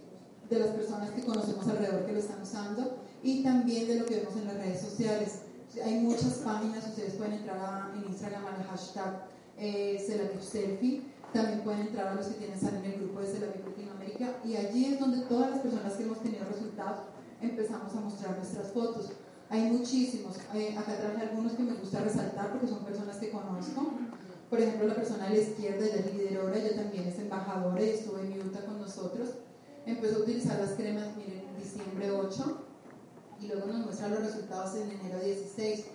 de 0.49 0.59
las 0.59 0.69
personas 0.69 1.11
que 1.11 1.25
conocemos 1.25 1.67
alrededor 1.67 2.05
que 2.05 2.13
lo 2.13 2.19
están 2.19 2.41
usando 2.41 3.03
y 3.21 3.43
también 3.43 3.89
de 3.89 3.95
lo 3.95 4.05
que 4.05 4.21
vemos 4.21 4.37
en 4.37 4.45
las 4.45 4.55
redes 4.55 4.79
sociales. 4.79 5.39
Hay 5.83 5.95
muchas 5.95 6.35
páginas, 6.45 6.87
ustedes 6.87 7.15
pueden 7.15 7.33
entrar 7.33 7.57
a, 7.57 7.91
en 7.93 8.09
Instagram 8.09 8.45
al 8.45 8.63
hashtag 8.63 9.27
eh, 9.57 9.99
Selfie, 10.39 11.03
también 11.33 11.61
pueden 11.61 11.81
entrar 11.81 12.07
a 12.07 12.15
los 12.15 12.27
que 12.27 12.35
tienen 12.35 12.55
estar 12.55 12.73
en 12.73 12.85
el 12.85 12.99
grupo 12.99 13.19
de 13.19 13.27
Celaviv 13.27 13.65
Latinoamérica 13.67 14.35
y 14.43 14.55
allí 14.55 14.85
es 14.85 14.99
donde 14.99 15.25
todas 15.25 15.51
las 15.51 15.59
personas 15.59 15.93
que 15.93 16.03
hemos 16.03 16.19
tenido 16.21 16.45
resultados 16.45 16.99
empezamos 17.41 17.95
a 17.95 18.01
mostrar 18.01 18.35
nuestras 18.37 18.67
fotos. 18.71 19.11
Hay 19.49 19.61
muchísimos. 19.61 20.37
Eh, 20.53 20.75
acá 20.77 20.97
traje 20.97 21.29
algunos 21.29 21.53
que 21.53 21.63
me 21.63 21.73
gusta 21.73 22.01
resaltar 22.01 22.51
porque 22.51 22.67
son 22.67 22.85
personas 22.85 23.17
que 23.17 23.31
conozco. 23.31 23.93
Por 24.49 24.59
ejemplo, 24.59 24.87
la 24.87 24.95
persona 24.95 25.25
a 25.25 25.29
la 25.29 25.37
izquierda, 25.37 25.85
ella 25.85 25.95
es 25.95 26.13
liderora, 26.13 26.57
ella 26.57 26.75
también 26.75 27.07
es 27.07 27.19
embajadora 27.19 27.83
y 27.83 27.89
estuvo 27.89 28.17
en 28.19 28.33
Utah 28.41 28.65
con 28.65 28.79
nosotros. 28.79 29.29
Empezó 29.85 30.17
a 30.17 30.19
utilizar 30.19 30.59
las 30.59 30.71
cremas, 30.71 31.15
miren, 31.15 31.43
en 31.47 31.63
diciembre 31.63 32.11
8 32.11 32.63
y 33.41 33.47
luego 33.47 33.67
nos 33.67 33.85
muestra 33.85 34.09
los 34.09 34.19
resultados 34.19 34.75
en 34.75 34.91
enero 34.91 35.19
16. 35.19 35.85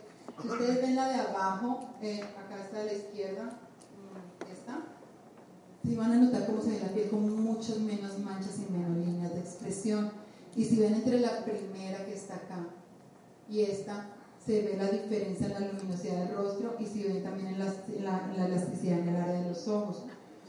Si 0.41 0.49
ustedes 0.49 0.83
ven 0.83 0.97
la 0.97 1.09
de 1.09 1.15
abajo, 1.17 1.91
eh, 2.01 2.23
acá 2.23 2.65
está 2.65 2.81
a 2.81 2.85
la 2.85 2.93
izquierda, 2.93 3.59
si 5.85 5.95
van 5.95 6.13
a 6.13 6.17
notar 6.17 6.47
cómo 6.47 6.63
se 6.63 6.71
ve 6.71 6.81
la 6.81 6.89
piel 6.89 7.11
con 7.11 7.45
muchas 7.45 7.79
menos 7.79 8.19
manchas 8.19 8.59
y 8.59 8.73
menos 8.73 8.97
líneas 8.97 9.35
de 9.35 9.41
expresión. 9.41 10.11
Y 10.57 10.65
si 10.65 10.77
ven 10.77 10.95
entre 10.95 11.21
la 11.21 11.45
primera 11.45 12.05
que 12.07 12.15
está 12.15 12.37
acá 12.37 12.67
y 13.51 13.63
esta 13.63 14.09
se 14.45 14.63
ve 14.63 14.77
la 14.77 14.89
diferencia 14.89 15.47
en 15.47 15.53
la 15.53 15.61
luminosidad 15.61 16.25
del 16.25 16.37
rostro 16.37 16.77
y 16.79 16.87
si 16.87 17.03
ven 17.03 17.23
también 17.23 17.49
en 17.49 17.59
la, 17.59 18.47
elasticidad 18.47 18.99
en 19.01 19.09
el 19.09 19.17
área 19.17 19.41
de 19.43 19.49
los 19.49 19.69
ojos. 19.69 20.05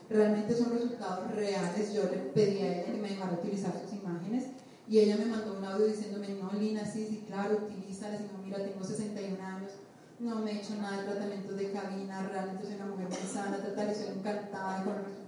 Realmente 0.10 0.56
son 0.56 0.72
resultados 0.72 1.32
reales. 1.34 1.94
Yo 1.94 2.04
le 2.04 2.18
pedí 2.34 2.60
a 2.60 2.74
ella 2.74 2.86
que 2.86 3.02
me 3.02 3.10
dejara 3.10 3.34
utilizar 3.34 3.74
sus 3.82 4.00
imágenes 4.00 4.46
y 4.88 5.00
ella 5.00 5.18
me 5.18 5.26
mandó 5.26 5.58
un 5.58 5.66
audio 5.66 5.88
diciéndome, 5.88 6.30
no, 6.30 6.52
Lina, 6.54 6.86
sí, 6.86 7.08
sí, 7.10 7.24
claro, 7.28 7.58
utilízalas. 7.66 8.22
Y 8.22 8.26
no, 8.26 8.44
mira, 8.44 8.58
tengo 8.58 8.84
61 8.84 9.44
años, 9.44 9.72
no 10.20 10.40
me 10.40 10.52
he 10.52 10.58
hecho 10.60 10.76
nada 10.76 11.02
de 11.02 11.08
tratamiento 11.12 11.54
de 11.54 11.72
cabina, 11.72 12.30
realmente 12.30 12.66
soy 12.66 12.76
una 12.76 12.86
mujer 12.86 13.08
muy 13.10 13.30
sana, 13.30 13.58
total, 13.58 13.90
estoy 13.90 14.16
encantada 14.16 14.84
con 14.84 14.94
los. 14.94 15.25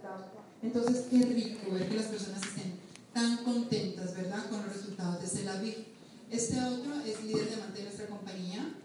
Entonces, 0.62 1.06
qué 1.10 1.20
rico 1.20 1.72
ver 1.72 1.88
que 1.88 1.96
las 1.96 2.08
personas 2.08 2.42
estén 2.44 2.74
tan 3.14 3.38
contentas, 3.38 4.16
¿verdad?, 4.16 4.50
con 4.50 4.64
los 4.64 4.76
resultados 4.76 5.22
de 5.22 5.28
Celaviv. 5.28 5.86
Este 6.30 6.60
otro 6.62 7.00
es 7.06 7.24
líder 7.24 7.50
de 7.50 7.56
amante 7.56 7.80
de 7.80 7.86
nuestra 7.86 8.08
compañía, 8.08 8.76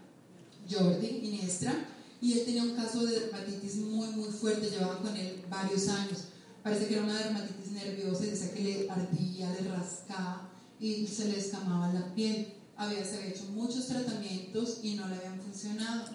Jordi 0.69 1.07
Inestra, 1.23 1.73
y 2.21 2.39
él 2.39 2.45
tenía 2.45 2.63
un 2.63 2.75
caso 2.75 3.05
de 3.05 3.19
dermatitis 3.19 3.75
muy, 3.77 4.07
muy 4.09 4.29
fuerte, 4.29 4.69
llevaba 4.69 4.99
con 4.99 5.15
él 5.17 5.43
varios 5.49 5.89
años. 5.89 6.19
Parece 6.63 6.87
que 6.87 6.93
era 6.93 7.03
una 7.03 7.17
dermatitis 7.17 7.71
nerviosa, 7.73 8.23
decía 8.23 8.53
que 8.53 8.63
le 8.63 8.89
ardía, 8.89 9.49
le 9.51 9.69
rascaba 9.69 10.49
y 10.79 11.05
se 11.05 11.25
le 11.25 11.37
escamaba 11.37 11.91
la 11.91 12.15
piel. 12.15 12.53
Había, 12.77 13.03
se 13.03 13.17
había 13.17 13.31
hecho 13.31 13.45
muchos 13.53 13.87
tratamientos 13.87 14.79
y 14.81 14.93
no 14.93 15.07
le 15.09 15.15
habían 15.15 15.41
funcionado. 15.41 16.05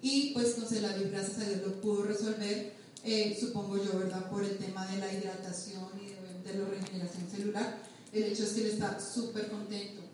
Y 0.00 0.32
pues 0.32 0.54
con 0.54 0.66
Celaviv, 0.66 1.10
gracias 1.10 1.38
a 1.38 1.44
Dios, 1.44 1.60
lo 1.66 1.80
pudo 1.82 2.04
resolver, 2.04 2.77
eh, 3.04 3.36
supongo 3.38 3.76
yo, 3.76 3.98
¿verdad? 3.98 4.30
Por 4.30 4.44
el 4.44 4.56
tema 4.58 4.86
de 4.86 4.98
la 4.98 5.12
hidratación 5.12 5.88
y 6.00 6.08
de, 6.08 6.54
la 6.54 6.68
regeneración 6.68 7.28
celular. 7.30 7.78
El 8.12 8.24
hecho 8.24 8.44
es 8.44 8.50
que 8.50 8.60
él 8.62 8.66
está 8.68 8.98
súper 9.00 9.48
contento 9.48 10.08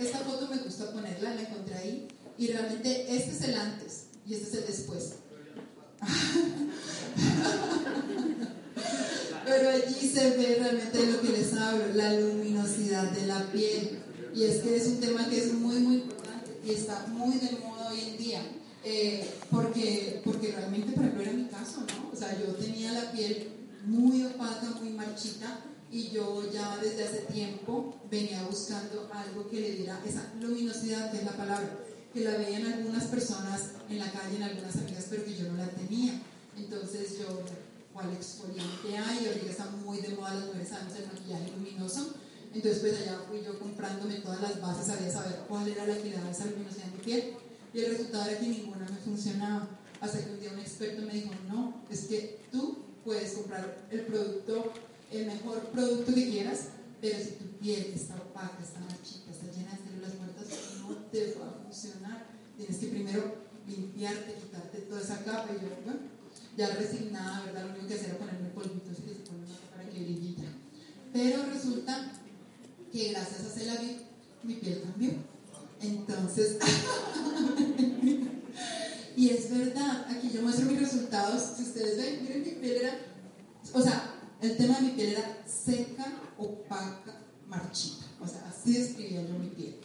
esta 0.00 0.18
foto 0.20 0.48
me 0.48 0.56
gusta 0.56 0.90
ponerla, 0.92 1.34
la 1.34 1.42
encontré 1.42 1.74
ahí. 1.74 2.08
Y 2.38 2.46
realmente 2.46 3.14
este 3.14 3.32
es 3.32 3.42
el 3.42 3.54
antes 3.54 4.04
y 4.26 4.32
este 4.32 4.48
es 4.48 4.54
el 4.54 4.66
después. 4.66 5.16
Pero 9.44 9.68
allí 9.68 10.08
se 10.08 10.30
ve 10.38 10.56
realmente 10.58 11.06
lo 11.06 11.20
que 11.20 11.28
les 11.28 11.52
hablo, 11.52 11.92
la 11.92 12.14
luminosidad 12.14 13.10
de 13.10 13.26
la 13.26 13.52
piel. 13.52 13.98
Y 14.34 14.44
es 14.44 14.62
que 14.62 14.76
es 14.76 14.86
un 14.86 15.00
tema 15.00 15.28
que 15.28 15.36
es 15.36 15.52
muy, 15.52 15.80
muy 15.80 15.96
importante 15.96 16.58
y 16.64 16.70
está 16.70 17.06
muy 17.08 17.36
de 17.36 17.58
moda 17.58 17.90
hoy 17.90 18.00
en 18.00 18.16
día. 18.16 18.40
Eh, 18.84 19.28
porque, 19.50 20.22
porque 20.24 20.52
realmente, 20.52 20.92
por 20.92 21.04
ejemplo, 21.04 21.22
era 21.22 21.32
mi 21.32 21.46
caso, 21.46 21.80
¿no? 21.80 22.10
O 22.12 22.16
sea, 22.16 22.38
yo 22.38 22.54
tenía 22.54 22.92
la 22.92 23.12
piel 23.12 23.48
muy 23.84 24.24
opaca, 24.24 24.70
muy 24.80 24.90
marchita, 24.90 25.60
y 25.92 26.10
yo 26.10 26.50
ya 26.52 26.78
desde 26.78 27.04
hace 27.04 27.18
tiempo 27.32 27.94
venía 28.10 28.42
buscando 28.44 29.10
algo 29.12 29.48
que 29.48 29.60
le 29.60 29.72
diera 29.72 30.00
esa 30.06 30.32
luminosidad, 30.40 31.10
que 31.10 31.18
es 31.18 31.24
la 31.24 31.32
palabra, 31.32 31.78
que 32.14 32.20
la 32.20 32.36
veían 32.36 32.64
algunas 32.66 33.04
personas 33.04 33.72
en 33.88 33.98
la 33.98 34.10
calle, 34.12 34.36
en 34.36 34.44
algunas 34.44 34.76
amigas, 34.76 35.06
pero 35.10 35.24
que 35.24 35.34
yo 35.34 35.50
no 35.50 35.58
la 35.58 35.68
tenía. 35.70 36.20
Entonces 36.56 37.18
yo, 37.18 37.42
¿cuál 37.92 38.12
exfoliante 38.12 38.96
hay? 38.96 39.26
Ahorita 39.26 39.50
está 39.50 39.66
muy 39.84 40.00
de 40.00 40.10
moda 40.10 40.34
las 40.34 40.46
mujeres, 40.46 40.68
sabemos 40.68 40.94
el 40.94 41.06
maquillaje 41.06 41.50
luminoso. 41.56 42.14
Entonces 42.54 42.80
pues 42.80 43.00
allá 43.00 43.20
fui 43.28 43.42
yo 43.44 43.58
comprándome 43.58 44.14
todas 44.16 44.40
las 44.40 44.60
bases, 44.60 44.86
sabía 44.86 45.10
saber 45.10 45.44
cuál 45.48 45.66
era 45.68 45.86
la 45.86 45.96
que 45.96 46.12
daba 46.12 46.30
esa 46.30 46.46
luminosidad 46.46 46.86
en 46.86 46.92
mi 46.92 46.98
piel. 46.98 47.36
Y 47.72 47.78
el 47.80 47.90
resultado 47.92 48.30
era 48.30 48.40
que 48.40 48.48
ninguna 48.48 48.86
me 48.88 48.96
funcionaba. 48.96 49.68
Hasta 50.00 50.24
que 50.24 50.30
un 50.30 50.40
día 50.40 50.52
un 50.52 50.60
experto 50.60 51.02
me 51.02 51.12
dijo, 51.12 51.30
no, 51.48 51.82
es 51.90 52.06
que 52.06 52.40
tú 52.50 52.78
puedes 53.04 53.32
comprar 53.32 53.86
el 53.90 54.00
producto 54.02 54.72
el 55.10 55.26
mejor 55.26 55.58
producto 55.70 56.14
que 56.14 56.30
quieras, 56.30 56.68
pero 57.00 57.18
si 57.18 57.32
tu 57.32 57.44
piel 57.58 57.92
está 57.94 58.14
opaca, 58.14 58.58
está 58.62 58.80
marchita, 58.80 59.30
está 59.30 59.46
llena 59.46 59.72
de 59.72 59.90
células 59.90 60.14
muertas, 60.18 60.46
no 60.80 60.94
te 61.10 61.34
va 61.34 61.48
a 61.48 61.64
funcionar. 61.64 62.26
Tienes 62.56 62.76
que 62.76 62.86
primero 62.88 63.34
limpiarte, 63.66 64.34
quitarte 64.34 64.78
toda 64.82 65.00
esa 65.00 65.24
capa 65.24 65.48
y 65.50 65.62
yo, 65.62 65.68
bueno, 65.84 66.00
ya 66.56 66.68
resignada, 66.76 67.46
¿verdad? 67.46 67.64
Lo 67.64 67.70
único 67.70 67.88
que 67.88 67.94
hacía 67.94 68.08
era 68.08 68.18
ponerme 68.18 68.48
polvitos 68.50 68.96
que 68.98 69.14
se 69.14 69.20
ponen 69.20 69.46
para 69.70 69.88
que 69.88 70.00
brillita. 70.00 70.44
Pero 71.12 71.44
resulta 71.46 72.12
que 72.92 73.08
gracias 73.10 73.40
a 73.40 73.50
Celaviv 73.50 74.02
mi 74.42 74.54
piel 74.54 74.82
cambió. 74.82 75.10
Entonces, 75.80 76.58
y 79.16 79.30
es 79.30 79.50
verdad, 79.50 80.06
aquí 80.10 80.30
yo 80.32 80.42
muestro 80.42 80.66
mis 80.66 80.80
resultados. 80.80 81.56
Si 81.56 81.62
ustedes 81.62 81.96
ven, 81.96 82.22
miren 82.22 82.42
mi 82.42 82.50
piel 82.50 82.76
era, 82.76 82.98
o 83.72 83.80
sea, 83.80 84.14
el 84.40 84.56
tema 84.56 84.76
de 84.76 84.82
mi 84.82 84.90
piel 84.90 85.10
era 85.10 85.42
seca, 85.46 86.20
opaca, 86.38 87.20
marchita. 87.46 88.06
O 88.20 88.26
sea, 88.26 88.48
así 88.48 88.74
describía 88.74 89.22
yo 89.22 89.38
mi 89.38 89.48
piel. 89.48 89.76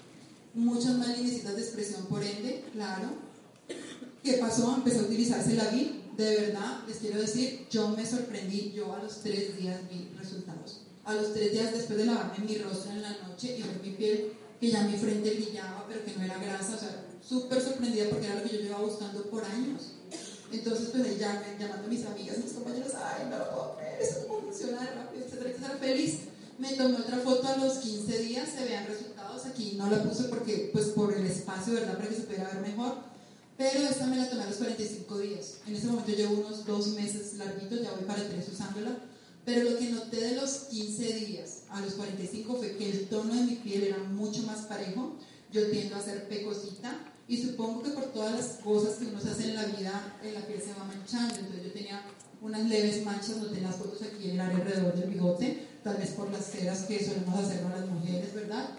Muchas 0.53 0.97
más 0.97 1.17
de 1.17 1.61
expresión, 1.61 2.05
por 2.05 2.23
ende, 2.23 2.63
claro. 2.71 3.09
¿Qué 4.23 4.33
pasó? 4.33 4.75
Empecé 4.75 4.99
a 4.99 5.03
utilizarse 5.03 5.55
la 5.55 5.69
vi. 5.69 6.01
De 6.17 6.35
verdad, 6.37 6.83
les 6.87 6.97
quiero 6.97 7.19
decir, 7.19 7.67
yo 7.69 7.89
me 7.89 8.05
sorprendí. 8.05 8.71
Yo 8.73 8.93
a 8.93 9.03
los 9.03 9.21
tres 9.21 9.57
días 9.57 9.81
vi 9.89 10.09
resultados. 10.17 10.81
A 11.03 11.13
los 11.13 11.33
tres 11.33 11.51
días 11.51 11.73
después 11.73 11.99
de 11.99 12.05
lavarme 12.05 12.45
mi 12.45 12.57
rostro 12.57 12.91
en 12.91 13.01
la 13.01 13.17
noche 13.27 13.57
y 13.57 13.61
ver 13.61 13.81
mi 13.83 13.91
piel, 13.91 14.33
que 14.59 14.71
ya 14.71 14.83
mi 14.83 14.97
frente 14.97 15.35
brillaba, 15.35 15.85
pero 15.87 16.03
que 16.03 16.15
no 16.15 16.23
era 16.23 16.37
grasa. 16.37 16.75
O 16.75 16.79
sea, 16.79 17.05
súper 17.27 17.61
sorprendida 17.61 18.09
porque 18.09 18.25
era 18.25 18.35
lo 18.35 18.43
que 18.43 18.55
yo 18.55 18.61
llevaba 18.61 18.85
buscando 18.85 19.23
por 19.29 19.43
años. 19.43 19.93
Entonces, 20.51 20.89
pues 20.89 21.03
ahí 21.03 21.17
ya 21.19 21.43
llamando 21.59 21.87
a 21.87 21.89
mis 21.89 22.05
amigas, 22.05 22.37
mis 22.37 22.53
compañeros, 22.53 22.93
ay, 22.95 23.27
no 23.29 23.39
lo 23.39 23.49
puedo 23.49 23.77
creer, 23.77 24.01
eso 24.01 24.27
cómo 24.27 24.41
funciona 24.41 24.81
de 24.81 24.91
rápido, 24.91 25.25
etcétera, 25.25 25.49
etcétera, 25.49 25.77
feliz. 25.79 26.19
Me 26.57 26.73
tomé 26.73 26.95
otra 26.95 27.17
foto 27.17 27.47
a 27.47 27.57
los 27.57 27.79
15 27.79 28.19
días, 28.19 28.49
se 28.49 28.63
vean 28.63 28.87
resultados. 28.87 29.45
Aquí 29.45 29.73
no 29.77 29.89
la 29.89 30.03
puse 30.03 30.25
porque, 30.25 30.69
pues 30.71 30.85
por 30.87 31.13
el 31.13 31.25
espacio, 31.25 31.73
¿verdad? 31.73 31.97
Para 31.97 32.07
que 32.07 32.15
se 32.15 32.21
pudiera 32.21 32.49
ver 32.49 32.61
mejor. 32.61 32.95
Pero 33.57 33.79
esta 33.79 34.05
me 34.05 34.17
la 34.17 34.29
tomé 34.29 34.43
a 34.43 34.47
los 34.47 34.57
45 34.57 35.17
días. 35.19 35.55
En 35.67 35.75
este 35.75 35.87
momento 35.87 36.11
llevo 36.11 36.35
unos 36.35 36.65
dos 36.65 36.87
meses 36.89 37.33
larguitos, 37.35 37.81
ya 37.81 37.91
voy 37.91 38.03
para 38.05 38.27
tres 38.27 38.47
usándola. 38.51 38.97
Pero 39.45 39.69
lo 39.69 39.77
que 39.77 39.89
noté 39.89 40.19
de 40.21 40.35
los 40.35 40.51
15 40.71 41.13
días 41.13 41.63
a 41.69 41.79
los 41.79 41.93
45 41.93 42.55
fue 42.55 42.75
que 42.77 42.89
el 42.89 43.07
tono 43.07 43.33
de 43.35 43.41
mi 43.41 43.55
piel 43.57 43.83
era 43.83 43.99
mucho 43.99 44.41
más 44.43 44.61
parejo. 44.61 45.17
Yo 45.51 45.69
tiendo 45.69 45.95
a 45.95 46.01
ser 46.01 46.27
pecosita 46.27 46.97
y 47.27 47.37
supongo 47.37 47.83
que 47.83 47.91
por 47.91 48.05
todas 48.05 48.33
las 48.33 48.45
cosas 48.63 48.95
que 48.95 49.05
uno 49.05 49.21
se 49.21 49.29
hace 49.29 49.49
en 49.49 49.55
la 49.55 49.65
vida, 49.65 50.17
la 50.33 50.47
piel 50.47 50.59
se 50.59 50.73
va 50.73 50.85
manchando. 50.85 51.35
Entonces 51.35 51.63
yo 51.63 51.71
tenía 51.71 52.01
unas 52.41 52.65
leves 52.67 53.05
manchas, 53.05 53.37
no 53.37 53.45
tenía 53.45 53.69
las 53.69 53.77
fotos 53.77 54.01
aquí 54.01 54.25
en 54.25 54.31
el 54.31 54.41
área 54.41 54.57
alrededor 54.57 54.95
del 54.95 55.09
bigote, 55.11 55.67
tal 55.83 55.97
vez 55.97 56.09
por 56.11 56.31
las 56.31 56.45
ceras 56.51 56.83
que 56.83 57.03
solemos 57.03 57.39
hacer 57.39 57.61
con 57.61 57.71
las 57.71 57.87
mujeres, 57.87 58.33
¿verdad? 58.33 58.69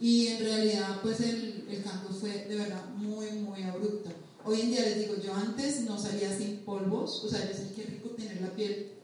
Y 0.00 0.28
en 0.28 0.40
realidad, 0.40 1.00
pues 1.02 1.20
el, 1.20 1.66
el 1.70 1.82
cambio 1.82 2.10
fue 2.18 2.30
de 2.30 2.56
verdad 2.56 2.84
muy, 2.96 3.30
muy 3.32 3.62
abrupto. 3.62 4.10
Hoy 4.44 4.60
en 4.62 4.70
día 4.70 4.80
les 4.80 4.98
digo, 4.98 5.14
yo 5.22 5.34
antes 5.34 5.80
no 5.82 5.98
salía 5.98 6.36
sin 6.36 6.58
polvos, 6.58 7.22
o 7.24 7.28
sea, 7.28 7.40
yo 7.46 7.54
sé 7.56 7.72
que 7.74 7.84
rico 7.84 8.10
tener 8.10 8.40
la 8.40 8.50
piel 8.50 8.95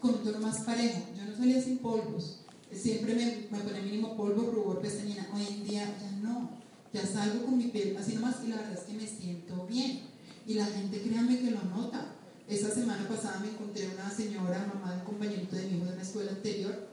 con 0.00 0.14
un 0.14 0.22
tono 0.22 0.40
más 0.40 0.60
parejo. 0.60 1.00
Yo 1.16 1.24
no 1.24 1.36
salía 1.36 1.60
sin 1.60 1.78
polvos. 1.78 2.40
Siempre 2.72 3.14
me, 3.14 3.48
me 3.50 3.64
ponía 3.64 3.82
mínimo 3.82 4.16
polvo, 4.16 4.50
rubor, 4.50 4.80
pestañina. 4.80 5.28
Hoy 5.34 5.46
en 5.48 5.64
día 5.64 5.96
ya 6.00 6.10
no. 6.22 6.50
Ya 6.92 7.04
salgo 7.06 7.44
con 7.44 7.58
mi 7.58 7.64
piel 7.64 7.96
así 7.96 8.14
nomás 8.14 8.36
y 8.44 8.48
la 8.48 8.56
verdad 8.56 8.74
es 8.74 8.80
que 8.80 8.92
me 8.92 9.06
siento 9.06 9.66
bien. 9.66 10.02
Y 10.46 10.54
la 10.54 10.66
gente, 10.66 11.00
créanme 11.00 11.40
que 11.40 11.50
lo 11.50 11.62
nota. 11.64 12.14
Esa 12.48 12.70
semana 12.70 13.08
pasada 13.08 13.40
me 13.40 13.48
encontré 13.48 13.88
una 13.88 14.10
señora, 14.10 14.70
mamá 14.72 14.92
de 14.92 15.00
un 15.00 15.04
compañerito 15.04 15.56
de 15.56 15.66
mi 15.66 15.76
hijo 15.76 15.86
de 15.86 15.92
una 15.92 16.02
escuela 16.02 16.30
anterior. 16.30 16.88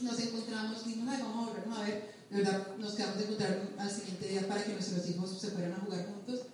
Nos 0.00 0.18
encontramos, 0.18 0.84
dijimos, 0.84 1.08
Ay, 1.08 1.22
vamos 1.22 1.36
a 1.36 1.50
volvernos 1.50 1.78
a 1.78 1.82
ver. 1.82 2.14
De 2.30 2.36
verdad, 2.38 2.76
nos 2.78 2.94
quedamos 2.94 3.18
de 3.18 3.24
encontrar 3.24 3.68
al 3.78 3.90
siguiente 3.90 4.28
día 4.28 4.48
para 4.48 4.64
que 4.64 4.72
nuestros 4.72 5.08
hijos 5.08 5.38
se 5.38 5.50
fueran 5.50 5.72
a 5.72 5.84
jugar 5.84 6.06
juntos. 6.06 6.46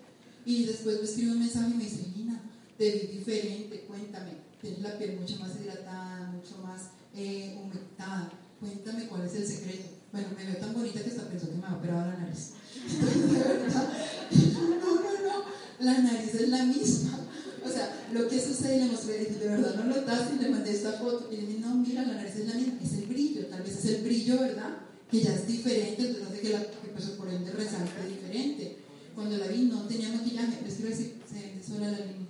Y 0.44 0.64
después 0.64 0.98
me 0.98 1.04
escribe 1.04 1.32
un 1.32 1.40
mensaje 1.40 1.70
y 1.70 1.74
me 1.74 1.84
dice, 1.84 2.06
Lina, 2.14 2.42
te 2.76 2.90
vi 2.90 3.18
diferente, 3.18 3.80
cuéntame. 3.86 4.43
Tienes 4.64 4.80
la 4.80 4.96
piel 4.96 5.20
mucho 5.20 5.36
más 5.40 5.50
hidratada, 5.60 6.32
mucho 6.32 6.56
más 6.64 6.88
eh, 7.14 7.54
humectada. 7.62 8.32
Cuéntame 8.58 9.06
cuál 9.08 9.26
es 9.26 9.34
el 9.34 9.46
secreto. 9.46 9.90
Bueno, 10.10 10.28
me 10.34 10.42
veo 10.42 10.56
tan 10.56 10.72
bonita 10.72 11.02
que 11.02 11.10
hasta 11.10 11.28
pensó 11.28 11.50
que 11.50 11.56
me 11.56 11.66
ha 11.66 11.74
operado 11.74 12.06
la 12.06 12.16
nariz. 12.16 12.52
no, 14.54 14.94
no, 14.94 15.12
no. 15.22 15.44
La 15.80 15.98
nariz 15.98 16.34
es 16.34 16.48
la 16.48 16.64
misma. 16.64 17.18
O 17.62 17.68
sea, 17.68 18.06
lo 18.10 18.26
que 18.26 18.40
sucede, 18.40 18.78
le 18.78 18.92
mostré, 18.92 19.18
dije, 19.18 19.34
de 19.38 19.48
verdad 19.48 19.74
no 19.74 19.84
lo 19.84 19.96
notas 19.96 20.30
y 20.34 20.42
le 20.42 20.48
mandé 20.48 20.70
esta 20.70 20.92
foto. 20.92 21.28
Y 21.30 21.36
le 21.36 21.46
dije, 21.46 21.60
no, 21.60 21.74
mira, 21.74 22.02
la 22.06 22.14
nariz 22.14 22.34
es 22.36 22.48
la 22.48 22.54
misma, 22.54 22.80
es 22.82 22.92
el 22.94 23.04
brillo, 23.04 23.46
tal 23.48 23.62
vez 23.62 23.76
es 23.76 23.84
el 23.84 24.02
brillo, 24.02 24.40
¿verdad? 24.40 24.78
Que 25.10 25.20
ya 25.20 25.34
es 25.34 25.46
diferente, 25.46 26.06
entonces 26.06 26.26
hace 26.26 26.40
que, 26.40 26.48
la, 26.54 26.60
que 26.60 26.88
pues, 26.90 27.04
por 27.10 27.28
ende 27.28 27.52
resalte 27.52 28.08
diferente. 28.08 28.78
Cuando 29.14 29.36
la 29.36 29.46
vi 29.46 29.66
no 29.66 29.82
tenía 29.82 30.08
maquillaje, 30.08 30.62
les 30.64 30.74
quiero 30.76 30.88
decir, 30.88 31.20
se 31.30 31.38
vende 31.38 31.62
sola 31.62 31.90
la 31.90 31.98
línea. 31.98 32.28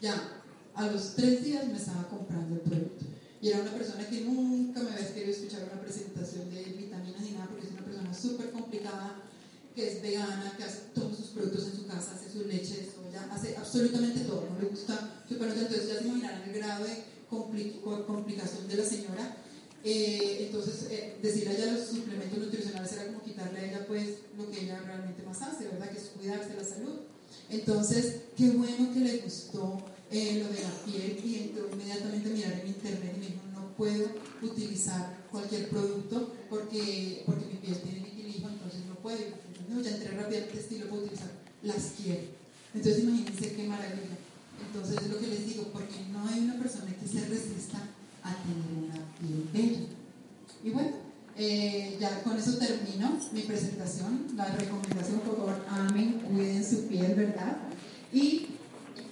Ya, 0.00 0.35
a 0.76 0.86
los 0.88 1.14
tres 1.14 1.42
días 1.42 1.66
me 1.66 1.78
estaba 1.78 2.06
comprando 2.08 2.54
el 2.54 2.60
producto. 2.60 3.06
Y 3.40 3.48
era 3.48 3.60
una 3.60 3.72
persona 3.72 4.06
que 4.08 4.20
nunca 4.20 4.82
me 4.82 4.90
había 4.90 5.12
querido 5.12 5.32
escuchar 5.32 5.68
una 5.72 5.80
presentación 5.80 6.50
de 6.50 6.62
vitaminas 6.64 7.22
ni 7.22 7.30
nada, 7.32 7.46
porque 7.46 7.66
es 7.66 7.72
una 7.72 7.84
persona 7.84 8.14
súper 8.14 8.50
complicada, 8.50 9.22
que 9.74 9.88
es 9.88 10.02
vegana, 10.02 10.54
que 10.56 10.64
hace 10.64 10.80
todos 10.94 11.16
sus 11.16 11.26
productos 11.28 11.66
en 11.66 11.76
su 11.76 11.86
casa, 11.86 12.14
hace 12.14 12.30
su 12.30 12.46
leche 12.46 12.76
de 12.76 12.90
soya, 12.90 13.28
hace 13.30 13.56
absolutamente 13.56 14.20
todo, 14.20 14.48
no 14.50 14.60
le 14.60 14.68
gusta 14.68 15.22
super 15.28 15.48
entonces 15.48 15.88
ya 15.88 15.98
se 15.98 16.04
imaginarán 16.06 16.42
el 16.42 16.54
grado 16.54 16.84
de 16.84 17.16
complicación 17.28 18.68
de 18.68 18.76
la 18.76 18.84
señora. 18.84 19.36
Eh, 19.84 20.46
entonces, 20.46 20.88
eh, 20.90 21.18
decirle 21.22 21.50
a 21.50 21.54
ella 21.54 21.72
los 21.72 21.88
suplementos 21.88 22.38
nutricionales 22.38 22.92
era 22.92 23.06
como 23.06 23.22
quitarle 23.22 23.60
a 23.60 23.64
ella 23.64 23.86
pues 23.86 24.08
lo 24.36 24.50
que 24.50 24.64
ella 24.64 24.80
realmente 24.80 25.22
más 25.22 25.40
hace, 25.42 25.68
¿verdad? 25.68 25.90
Que 25.90 25.98
es 25.98 26.04
cuidarse 26.16 26.54
la 26.54 26.64
salud. 26.64 27.00
Entonces, 27.50 28.22
qué 28.36 28.50
bueno 28.50 28.92
que 28.92 29.00
le 29.00 29.18
gustó 29.18 29.84
eh, 30.10 30.42
lo 30.42 30.54
de 30.54 30.62
la 30.62 30.70
piel 30.84 31.50
entró 31.50 31.68
inmediatamente 31.72 32.30
a 32.30 32.32
mirar 32.32 32.52
en 32.60 32.68
internet 32.68 33.12
y 33.16 33.18
me 33.18 33.26
dijo, 33.26 33.40
no 33.54 33.72
puedo 33.76 34.08
utilizar 34.42 35.18
cualquier 35.30 35.68
producto 35.68 36.32
porque, 36.48 37.22
porque 37.26 37.46
mi 37.46 37.54
piel 37.54 37.76
tiene 37.80 38.06
vitiligo, 38.06 38.48
entonces 38.48 38.86
no 38.86 38.94
puedo. 38.96 39.18
No, 39.68 39.80
ya 39.82 39.90
entré 39.90 40.10
rápidamente, 40.10 40.64
sí 40.68 40.78
lo 40.78 40.88
puedo 40.88 41.02
utilizar, 41.02 41.30
las 41.62 41.94
quiero. 41.96 42.22
Entonces 42.72 43.02
imagínense 43.02 43.52
qué 43.52 43.64
maravilla. 43.64 44.16
Entonces 44.64 45.02
es 45.02 45.10
lo 45.10 45.18
que 45.18 45.26
les 45.26 45.46
digo, 45.46 45.64
porque 45.72 45.96
no 46.12 46.26
hay 46.28 46.40
una 46.40 46.58
persona 46.58 46.94
que 46.94 47.06
se 47.06 47.26
resista 47.26 47.78
a 48.22 48.34
tener 48.42 48.84
una 48.84 48.94
piel 49.18 49.48
bella. 49.52 49.86
Y 50.62 50.70
bueno, 50.70 50.90
eh, 51.36 51.96
ya 52.00 52.22
con 52.22 52.38
eso 52.38 52.56
termino 52.58 53.18
mi 53.32 53.42
presentación. 53.42 54.26
La 54.36 54.46
recomendación, 54.46 55.20
por 55.20 55.36
favor, 55.36 55.64
amen, 55.68 56.20
cuiden 56.20 56.64
su 56.64 56.86
piel, 56.86 57.14
¿verdad? 57.14 57.58
Y 58.12 58.46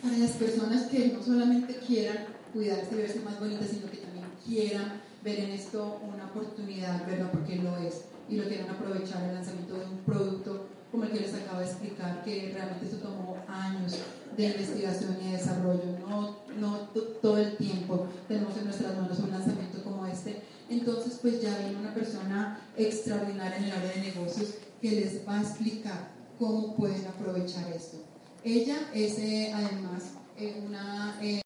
para 0.05 0.19
las 0.19 0.33
personas 0.33 0.83
que 0.89 1.09
no 1.09 1.23
solamente 1.23 1.77
quieran 1.77 2.27
cuidarse 2.53 2.95
y 2.95 2.99
verse 2.99 3.21
más 3.21 3.41
bonitas, 3.41 3.69
sino 3.69 3.91
que 3.91 3.97
también 3.97 4.27
quieran 4.45 5.01
ver 5.23 5.41
en 5.41 5.51
esto 5.53 5.99
una 6.07 6.27
oportunidad, 6.27 7.07
¿verdad? 7.07 7.31
Porque 7.33 7.57
lo 7.57 7.75
es. 7.79 8.03
Y 8.29 8.37
lo 8.37 8.47
quieran 8.47 8.69
aprovechar 8.69 9.23
el 9.25 9.35
lanzamiento 9.35 9.79
de 9.79 9.87
un 9.87 9.99
producto 10.01 10.67
como 10.91 11.05
el 11.05 11.11
que 11.11 11.21
les 11.21 11.35
acabo 11.35 11.61
de 11.61 11.65
explicar, 11.65 12.23
que 12.23 12.53
realmente 12.53 12.85
esto 12.85 12.99
tomó 12.99 13.37
años 13.49 13.99
de 14.37 14.47
investigación 14.47 15.17
y 15.25 15.33
desarrollo, 15.33 15.99
no, 16.07 16.37
no 16.61 16.79
todo 17.23 17.39
el 17.39 17.57
tiempo 17.57 18.07
tenemos 18.29 18.57
en 18.59 18.65
nuestras 18.65 18.97
manos 18.97 19.19
un 19.19 19.31
lanzamiento 19.31 19.83
como 19.83 20.07
este. 20.07 20.43
Entonces, 20.69 21.19
pues 21.21 21.41
ya 21.41 21.59
viene 21.59 21.79
una 21.79 21.95
persona 21.95 22.61
extraordinaria 22.77 23.57
en 23.57 23.65
el 23.65 23.73
área 23.73 23.93
de 23.93 24.01
negocios 24.03 24.55
que 24.81 24.91
les 24.91 25.27
va 25.27 25.39
a 25.39 25.43
explicar 25.43 26.13
cómo 26.39 26.77
pueden 26.77 27.07
aprovechar 27.07 27.73
esto. 27.73 28.14
Ella 28.45 28.77
es 28.93 29.19
eh, 29.19 29.51
además 29.55 30.13
eh, 30.37 30.63
una... 30.67 31.19
Eh, 31.23 31.41